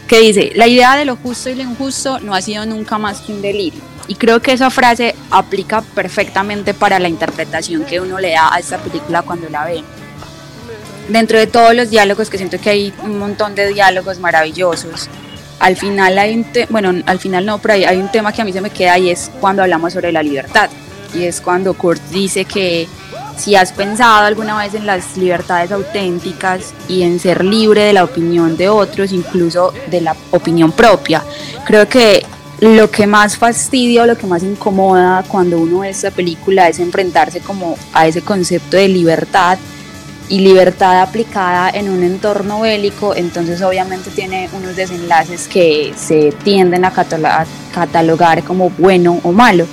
que 0.08 0.20
dice, 0.22 0.52
la 0.56 0.68
idea 0.68 0.95
de 0.95 1.04
lo 1.04 1.18
justo 1.18 1.49
y 1.49 1.56
lo 1.56 1.64
injusto 1.64 2.20
no 2.22 2.34
ha 2.34 2.41
sido 2.41 2.66
nunca 2.66 2.98
más 2.98 3.20
que 3.20 3.34
un 3.34 3.41
delirio. 3.41 3.82
Y 4.08 4.16
creo 4.16 4.41
que 4.41 4.54
esa 4.54 4.70
frase 4.70 5.16
aplica 5.32 5.82
perfectamente 5.82 6.74
para 6.74 6.98
la 6.98 7.10
interpretación 7.10 7.84
que 7.84 7.99
uno 7.99 8.20
le 8.20 8.32
da 8.32 8.54
a 8.54 8.60
esta 8.60 8.78
película 8.78 9.22
cuando 9.22 9.49
la 9.49 9.66
ve. 9.66 9.84
Dentro 11.10 11.38
de 11.38 11.48
todos 11.48 11.74
los 11.76 11.90
diálogos, 11.90 12.30
que 12.30 12.38
siento 12.38 12.58
que 12.58 12.70
hay 12.70 12.94
un 13.04 13.20
montón 13.20 13.54
de 13.54 13.68
diálogos 13.74 14.20
maravillosos, 14.20 15.10
al 15.60 15.76
final 15.76 16.18
hay 16.18 16.36
un 16.36 16.46
bueno, 16.70 16.94
al 17.06 17.20
final 17.20 17.46
no, 17.46 17.58
pero 17.60 17.74
hay, 17.74 17.84
hay 17.86 17.98
un 17.98 18.12
tema 18.12 18.32
que 18.32 18.42
a 18.42 18.46
mí 18.46 18.54
se 18.54 18.62
me 18.62 18.70
queda 18.70 18.98
y 18.98 19.10
es 19.10 19.32
cuando 19.40 19.64
hablamos 19.64 19.94
sobre 19.94 20.12
la 20.12 20.24
libertad. 20.24 20.70
Y 21.14 21.24
es 21.24 21.42
cuando 21.42 21.74
Kurt 21.74 22.02
dice 22.10 22.46
que 22.46 22.88
si 23.38 23.56
has 23.56 23.72
pensado 23.72 24.26
alguna 24.26 24.58
vez 24.58 24.74
en 24.74 24.86
las 24.86 25.16
libertades 25.16 25.72
auténticas 25.72 26.74
y 26.88 27.04
en 27.04 27.20
ser 27.20 27.46
libre 27.46 27.84
de 27.84 27.94
la 27.94 28.04
opinión 28.04 28.58
de 28.58 28.68
otros, 28.70 29.12
incluso 29.12 29.74
de 29.90 30.02
la 30.02 30.16
opinión 30.32 30.72
propia, 30.72 31.24
creo 31.66 31.88
que 31.88 32.26
lo 32.60 32.90
que 32.90 33.06
más 33.06 33.38
fastidia 33.38 34.08
lo 34.08 34.18
que 34.18 34.26
más 34.26 34.42
incomoda 34.42 35.24
cuando 35.28 35.60
uno 35.60 35.80
ve 35.80 35.90
esta 35.90 36.10
película 36.10 36.68
es 36.68 36.80
enfrentarse 36.80 37.40
como 37.40 37.78
a 37.94 38.08
ese 38.08 38.24
concepto 38.24 38.78
de 38.78 38.88
libertad 38.88 39.60
y 40.30 40.40
libertad 40.40 41.02
aplicada 41.02 41.70
en 41.70 41.90
un 41.90 42.04
entorno 42.04 42.60
bélico, 42.62 43.16
entonces 43.16 43.62
obviamente 43.62 44.10
tiene 44.10 44.49
unos 44.54 44.76
desenlaces 44.76 45.48
que 45.48 45.94
se 45.95 46.34
tienden 46.44 46.84
a 46.86 46.91
catalogar 46.91 48.44
como 48.44 48.70
bueno 48.72 49.20
o 49.24 49.32
malo. 49.32 49.66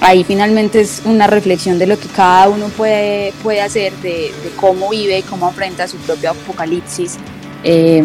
Ahí 0.00 0.24
finalmente 0.24 0.80
es 0.80 1.02
una 1.04 1.26
reflexión 1.26 1.78
de 1.78 1.86
lo 1.86 1.98
que 1.98 2.08
cada 2.08 2.48
uno 2.48 2.68
puede, 2.68 3.32
puede 3.42 3.60
hacer, 3.62 3.92
de, 3.96 4.32
de 4.42 4.50
cómo 4.56 4.90
vive 4.90 5.18
y 5.18 5.22
cómo 5.22 5.48
enfrenta 5.48 5.88
su 5.88 5.96
propio 5.98 6.30
apocalipsis, 6.30 7.16
eh, 7.64 8.02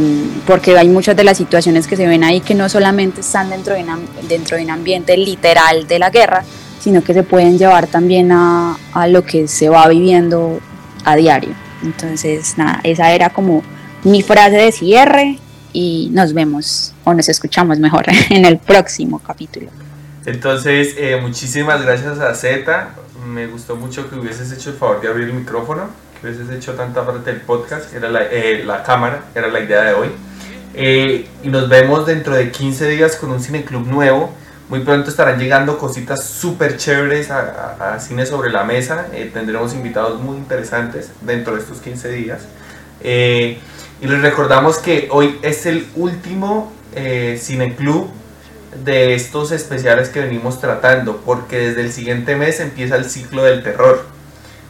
porque 0.48 0.78
hay 0.78 0.88
muchas 0.88 1.16
de 1.16 1.24
las 1.24 1.38
situaciones 1.38 1.88
que 1.88 1.96
se 1.98 2.08
ven 2.08 2.24
ahí 2.24 2.40
que 2.42 2.56
no 2.56 2.68
solamente 2.70 3.22
están 3.22 3.50
dentro 3.50 3.76
de, 3.76 3.84
un 3.84 3.90
am- 3.90 4.08
dentro 4.28 4.58
de 4.58 4.64
un 4.64 4.72
ambiente 4.72 5.16
literal 5.18 5.86
de 5.88 6.00
la 6.00 6.10
guerra, 6.10 6.44
sino 6.80 7.04
que 7.04 7.14
se 7.14 7.24
pueden 7.24 7.58
llevar 7.58 7.88
también 7.88 8.32
a, 8.32 8.78
a 8.94 9.08
lo 9.08 9.24
que 9.24 9.48
se 9.48 9.70
va 9.70 9.88
viviendo 9.88 10.60
a 11.06 11.16
diario. 11.16 11.54
Entonces, 11.84 12.58
nada, 12.58 12.80
esa 12.84 13.12
era 13.12 13.30
como 13.30 13.64
mi 14.04 14.22
frase 14.22 14.58
de 14.58 14.72
cierre 14.72 15.40
y 15.74 16.10
nos 16.12 16.34
vemos 16.34 16.94
o 17.04 17.14
nos 17.14 17.30
escuchamos 17.30 17.80
mejor 17.80 18.06
en 18.30 18.46
el 18.46 18.58
próximo 18.58 19.20
capítulo. 19.20 19.70
Entonces, 20.26 20.96
eh, 20.98 21.18
muchísimas 21.22 21.84
gracias 21.84 22.20
a 22.20 22.34
Z. 22.36 22.90
Me 23.26 23.48
gustó 23.48 23.76
mucho 23.76 24.10
que 24.10 24.16
hubieses 24.16 24.52
hecho 24.52 24.72
el 24.72 24.76
favor 24.76 25.02
de 25.02 25.08
abrir 25.08 25.30
el 25.30 25.34
micrófono, 25.34 25.90
que 26.20 26.28
hubieses 26.28 26.50
hecho 26.52 26.74
tanta 26.74 27.06
parte 27.06 27.32
del 27.32 27.42
podcast, 27.42 27.94
era 27.94 28.10
la, 28.10 28.24
eh, 28.24 28.64
la 28.66 28.84
cámara, 28.84 29.26
era 29.34 29.48
la 29.48 29.60
idea 29.60 29.82
de 29.82 29.94
hoy. 29.94 30.10
Eh, 30.74 31.28
y 31.44 31.50
nos 31.50 31.68
vemos 31.68 32.06
dentro 32.06 32.36
de 32.36 32.52
15 32.52 32.88
días 32.88 33.16
con 33.16 33.32
un 33.32 33.42
cineclub 33.42 33.86
nuevo. 33.88 34.34
Muy 34.72 34.80
pronto 34.86 35.10
estarán 35.10 35.38
llegando 35.38 35.78
cositas 35.78 36.24
súper 36.24 36.78
chéveres 36.78 37.30
a, 37.30 37.76
a- 37.78 37.94
a 37.96 38.00
Cine 38.00 38.26
sobre 38.26 38.52
la 38.52 38.64
Mesa. 38.64 39.08
Eh, 39.12 39.30
tendremos 39.34 39.74
invitados 39.74 40.22
muy 40.22 40.38
interesantes 40.38 41.12
dentro 41.20 41.56
de 41.56 41.60
estos 41.60 41.80
15 41.82 42.08
días. 42.14 42.44
Eh, 43.02 43.58
y 44.00 44.08
les 44.08 44.22
recordamos 44.22 44.78
que 44.78 45.10
hoy 45.12 45.38
es 45.42 45.66
el 45.66 45.90
último 45.98 46.72
eh, 46.96 47.38
cineclub 47.38 48.12
de 48.86 49.14
estos 49.14 49.52
especiales 49.52 50.08
que 50.08 50.22
venimos 50.22 50.62
tratando, 50.62 51.18
porque 51.18 51.58
desde 51.58 51.82
el 51.82 51.92
siguiente 51.92 52.38
mes 52.38 52.62
empieza 52.62 52.96
el 52.96 53.04
ciclo 53.10 53.44
del 53.44 53.64
terror. 53.64 54.06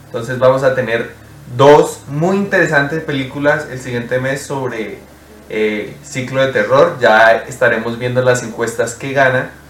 Entonces 0.08 0.40
vamos 0.40 0.64
a 0.64 0.74
tener 0.74 1.12
dos 1.56 2.00
muy 2.08 2.38
interesantes 2.38 3.04
películas 3.04 3.68
el 3.70 3.80
siguiente 3.80 4.20
mes 4.20 4.42
sobre 4.42 4.98
eh, 5.52 5.96
ciclo 6.04 6.44
de 6.44 6.52
terror. 6.52 6.98
Ya 7.00 7.34
estaremos 7.48 8.00
viendo 8.00 8.24
las 8.24 8.42
encuestas 8.42 8.96
que 8.96 9.14
ganan 9.14 9.61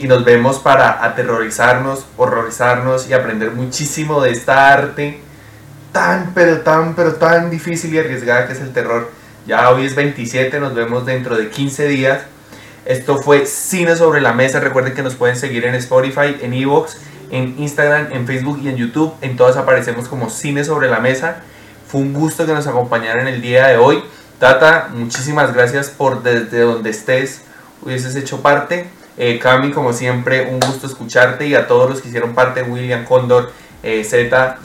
y 0.00 0.08
nos 0.08 0.24
vemos 0.24 0.58
para 0.58 1.04
aterrorizarnos, 1.04 2.06
horrorizarnos 2.16 3.06
y 3.10 3.12
aprender 3.12 3.50
muchísimo 3.50 4.22
de 4.22 4.30
esta 4.30 4.72
arte 4.72 5.20
tan, 5.92 6.32
pero 6.32 6.60
tan, 6.60 6.94
pero 6.94 7.16
tan 7.16 7.50
difícil 7.50 7.94
y 7.94 7.98
arriesgada 7.98 8.46
que 8.46 8.54
es 8.54 8.60
el 8.60 8.72
terror. 8.72 9.10
Ya 9.46 9.68
hoy 9.68 9.84
es 9.84 9.94
27, 9.94 10.58
nos 10.58 10.74
vemos 10.74 11.04
dentro 11.04 11.36
de 11.36 11.50
15 11.50 11.86
días. 11.86 12.22
Esto 12.86 13.18
fue 13.18 13.44
Cine 13.44 13.94
sobre 13.94 14.22
la 14.22 14.32
Mesa. 14.32 14.58
Recuerden 14.58 14.94
que 14.94 15.02
nos 15.02 15.16
pueden 15.16 15.36
seguir 15.36 15.66
en 15.66 15.74
Spotify, 15.74 16.38
en 16.40 16.54
Evox, 16.54 16.96
en 17.30 17.58
Instagram, 17.58 18.10
en 18.12 18.26
Facebook 18.26 18.58
y 18.62 18.70
en 18.70 18.76
YouTube. 18.76 19.12
En 19.20 19.36
todas 19.36 19.58
aparecemos 19.58 20.08
como 20.08 20.30
Cine 20.30 20.64
sobre 20.64 20.88
la 20.88 21.00
Mesa. 21.00 21.42
Fue 21.86 22.00
un 22.00 22.14
gusto 22.14 22.46
que 22.46 22.54
nos 22.54 22.66
acompañaran 22.66 23.28
el 23.28 23.42
día 23.42 23.66
de 23.66 23.76
hoy. 23.76 24.02
Tata, 24.38 24.88
muchísimas 24.94 25.52
gracias 25.52 25.90
por 25.90 26.22
desde 26.22 26.60
donde 26.60 26.88
estés 26.88 27.42
hubieses 27.82 28.16
hecho 28.16 28.40
parte. 28.40 28.88
Eh, 29.22 29.38
Cami, 29.38 29.70
como 29.70 29.92
siempre, 29.92 30.50
un 30.50 30.60
gusto 30.60 30.86
escucharte 30.86 31.46
y 31.46 31.54
a 31.54 31.66
todos 31.66 31.90
los 31.90 32.00
que 32.00 32.08
hicieron 32.08 32.34
parte, 32.34 32.62
William, 32.62 33.04
Condor, 33.04 33.52
eh, 33.82 34.02
Z. 34.02 34.56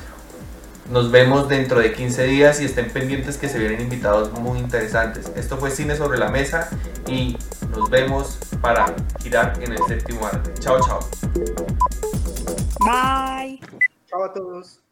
Nos 0.89 1.11
vemos 1.11 1.49
dentro 1.49 1.81
de 1.81 1.91
15 1.91 2.23
días 2.23 2.61
y 2.61 2.65
estén 2.65 2.89
pendientes 2.89 3.37
que 3.37 3.49
se 3.49 3.59
vienen 3.59 3.81
invitados 3.81 4.31
muy 4.31 4.59
interesantes. 4.59 5.29
Esto 5.35 5.57
fue 5.57 5.71
Cine 5.71 5.97
sobre 5.97 6.17
la 6.19 6.29
Mesa 6.29 6.69
y 7.05 7.37
nos 7.75 7.89
vemos 7.89 8.37
para 8.61 8.95
girar 9.21 9.59
en 9.61 9.73
el 9.73 9.79
séptimo 9.89 10.25
arte. 10.25 10.53
Chao, 10.61 10.79
chao. 10.79 10.99
Bye. 12.79 13.59
Chao 14.07 14.23
a 14.23 14.31
todos. 14.31 14.84